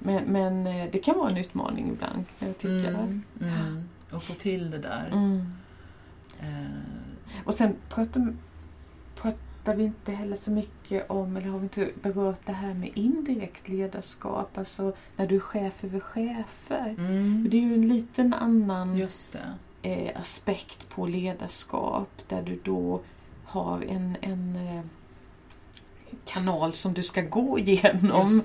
Men, 0.04 0.24
men 0.24 0.68
eh, 0.68 0.89
det 0.91 0.99
kan 0.99 1.18
vara 1.18 1.30
en 1.30 1.38
utmaning 1.38 1.89
ibland 1.89 2.24
jag 2.39 2.58
tycka. 2.58 2.89
Mm, 2.89 3.24
mm. 3.41 3.84
Och 4.12 4.24
få 4.24 4.34
till 4.34 4.72
det 4.72 4.78
där. 4.78 5.10
Mm. 5.12 5.54
Eh, 6.39 7.41
Och 7.45 7.54
sen 7.54 7.76
pratar, 7.89 8.34
pratar 9.16 9.76
vi 9.76 9.84
inte 9.84 10.12
heller 10.12 10.36
så 10.36 10.51
mycket 10.51 11.10
om, 11.10 11.38
eller 11.38 11.47
har 11.49 11.58
vi 11.60 11.64
inte 11.64 11.89
berört 12.01 12.45
det 12.45 12.51
här 12.54 12.74
med 12.74 12.89
indirekt 12.93 13.68
ledarskap, 13.70 14.58
alltså 14.58 14.93
när 15.16 15.28
du 15.28 15.36
är 15.36 15.39
chef 15.39 15.84
över 15.84 15.99
chefer. 15.99 16.95
mm. 16.97 17.47
Det 17.49 17.58
är 17.58 17.62
ju 17.62 17.74
en 17.74 17.88
liten 17.88 18.34
annan 18.34 19.08
eh, 19.82 20.22
aspekt 20.22 20.89
på 20.89 21.06
ledarskap 21.08 22.10
där 22.28 22.41
du 22.41 22.60
då 22.64 23.01
har 23.45 23.82
en, 23.82 24.18
en 24.22 24.56
eh, 24.56 24.82
kanal 26.25 26.74
som 26.74 26.93
du 26.93 27.04
ska 27.04 27.21
gå 27.21 27.59
igenom 27.63 28.42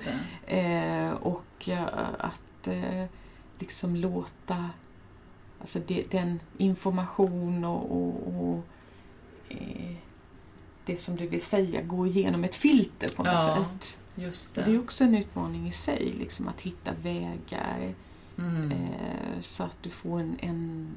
eh, 0.47 1.11
och 1.11 1.43
eh, 1.67 1.83
att 2.19 2.67
eh, 2.67 3.05
liksom 3.59 3.95
låta 3.95 4.69
alltså 5.61 5.79
den 6.11 6.39
information 6.57 7.63
och, 7.65 7.91
och, 7.91 8.43
och 8.49 8.63
eh, 9.49 9.95
det 10.85 10.97
som 10.97 11.15
du 11.15 11.27
vill 11.27 11.41
säga 11.41 11.81
gå 11.81 12.07
igenom 12.07 12.43
ett 12.43 12.55
filter 12.55 13.09
på 13.15 13.23
något 13.23 13.33
Ja, 13.33 13.65
sätt. 13.79 13.99
Det 14.55 14.61
det. 14.65 14.71
är 14.71 14.79
också 14.79 15.03
en 15.03 15.15
utmaning 15.15 15.67
i 15.67 15.71
sig, 15.71 16.13
liksom 16.19 16.47
att 16.47 16.61
hitta 16.61 16.91
vägar 17.03 17.93
Mm. 18.37 18.71
eh, 18.71 19.41
så 19.41 19.63
att 19.63 19.77
du 19.83 19.89
får 19.89 20.19
en, 20.19 20.37
en 20.39 20.87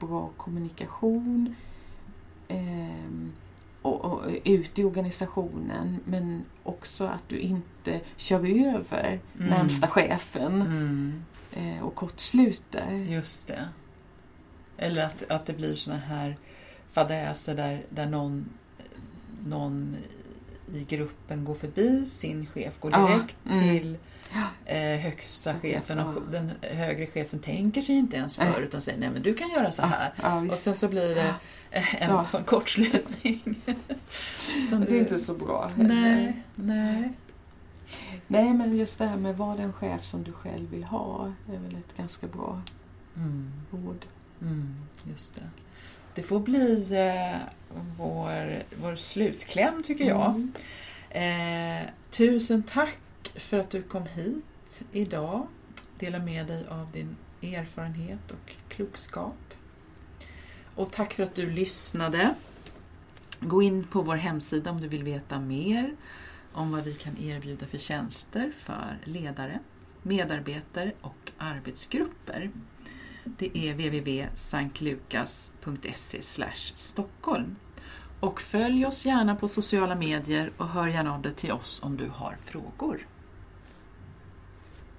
bra 0.00 0.30
kommunikation 0.36 1.54
eh, 2.48 2.96
och, 3.82 4.04
och 4.04 4.22
ut 4.44 4.78
i 4.78 4.84
organisationen 4.84 5.98
men 6.04 6.44
också 6.62 7.04
att 7.06 7.28
du 7.28 7.38
inte 7.38 8.00
kör 8.16 8.66
över 8.74 9.20
Mm. 9.38 9.50
närmsta 9.50 9.86
chefen 9.88 10.62
Mm. 10.62 11.22
eh, 11.52 11.82
och 11.84 11.94
kortsluter. 11.94 12.92
Just 13.08 13.48
det. 13.48 13.68
Eller 14.76 15.04
att, 15.04 15.30
att 15.30 15.46
det 15.46 15.52
blir 15.52 15.74
såna 15.74 15.96
här 15.96 16.36
fadäser 16.92 17.54
där, 17.54 17.82
där 17.88 18.06
någon, 18.06 18.44
någon 19.46 19.96
i 20.74 20.84
gruppen 20.84 21.44
går 21.44 21.54
förbi 21.54 22.06
sin 22.06 22.46
chef, 22.46 22.80
går 22.80 22.92
Ja, 22.92 23.06
direkt 23.08 23.36
mm. 23.50 23.60
till 23.68 23.96
eh, 24.64 24.98
högsta 25.00 25.54
chefen 25.60 25.98
och 25.98 26.14
Ja. 26.16 26.20
den 26.30 26.50
högre 26.62 27.06
chefen 27.06 27.38
tänker 27.38 27.80
sig 27.80 27.94
inte 27.94 28.16
ens 28.16 28.36
för 28.36 28.44
Nej. 28.44 28.54
utan 28.62 28.80
säger 28.80 28.98
nej 28.98 29.10
men 29.10 29.22
du 29.22 29.34
kan 29.34 29.50
göra 29.50 29.72
så 29.72 29.82
här. 29.82 30.12
Ja, 30.22 30.40
och 30.40 30.52
sen 30.52 30.74
så 30.74 30.88
blir 30.88 31.14
det 31.14 31.22
eh, 31.28 31.34
en 31.98 32.10
Ja. 32.10 32.24
sån 32.24 32.44
kortslutning. 32.44 33.40
Som 34.68 34.80
Det 34.80 34.86
du- 34.86 34.96
är 34.96 35.00
inte 35.00 35.18
så 35.18 35.34
bra. 35.34 35.66
heller. 35.76 35.88
Nej, 35.94 36.42
nej. 36.54 37.12
Nej, 38.26 38.52
men 38.54 38.76
just 38.76 38.98
det 38.98 39.06
här 39.06 39.16
med 39.16 39.36
vad 39.36 39.56
den 39.58 39.72
chef 39.72 40.04
som 40.04 40.22
du 40.22 40.32
själv 40.32 40.70
vill 40.70 40.84
ha 40.84 41.32
är 41.52 41.58
väl 41.58 41.76
ett 41.76 41.96
ganska 41.96 42.26
bra 42.26 42.60
Mm. 43.16 43.52
ord. 43.70 44.04
Mm, 44.42 44.74
just 45.04 45.34
det. 45.34 45.42
Det 46.14 46.22
får 46.22 46.40
bli 46.40 46.86
eh, 46.90 47.38
vår, 47.98 48.62
vår 48.82 48.96
slutkläm 48.96 49.82
tycker 49.82 50.04
jag. 50.04 50.34
Mm. 51.10 51.80
Eh, 51.80 51.86
tusen 52.10 52.62
tack 52.62 52.98
för 53.34 53.58
att 53.58 53.70
du 53.70 53.82
kom 53.82 54.06
hit 54.06 54.82
idag. 54.92 55.46
Dela 55.98 56.18
med 56.18 56.46
dig 56.46 56.66
av 56.68 56.88
din 56.92 57.16
erfarenhet 57.42 58.30
och 58.30 58.52
klokskap. 58.68 59.51
Och 60.74 60.92
tack 60.92 61.14
för 61.14 61.22
att 61.22 61.34
du 61.34 61.50
lyssnade. 61.50 62.34
Gå 63.40 63.62
in 63.62 63.84
på 63.84 64.02
vår 64.02 64.16
hemsida 64.16 64.70
om 64.70 64.80
du 64.80 64.88
vill 64.88 65.04
veta 65.04 65.40
mer 65.40 65.96
om 66.52 66.72
vad 66.72 66.84
vi 66.84 66.94
kan 66.94 67.18
erbjuda 67.18 67.66
för 67.66 67.78
tjänster 67.78 68.52
för 68.56 68.98
ledare, 69.04 69.58
medarbetare 70.02 70.92
och 71.00 71.32
arbetsgrupper. 71.38 72.50
Det 73.24 73.58
är 73.58 73.72
www.sanklukas.se 73.72 76.22
Stockholm. 76.74 77.56
Och 78.20 78.40
följ 78.40 78.86
oss 78.86 79.04
gärna 79.04 79.36
på 79.36 79.48
sociala 79.48 79.94
medier 79.94 80.52
och 80.56 80.68
hör 80.68 80.88
gärna 80.88 81.14
av 81.14 81.22
dig 81.22 81.34
till 81.34 81.52
oss 81.52 81.82
om 81.82 81.96
du 81.96 82.08
har 82.08 82.36
frågor. 82.42 83.06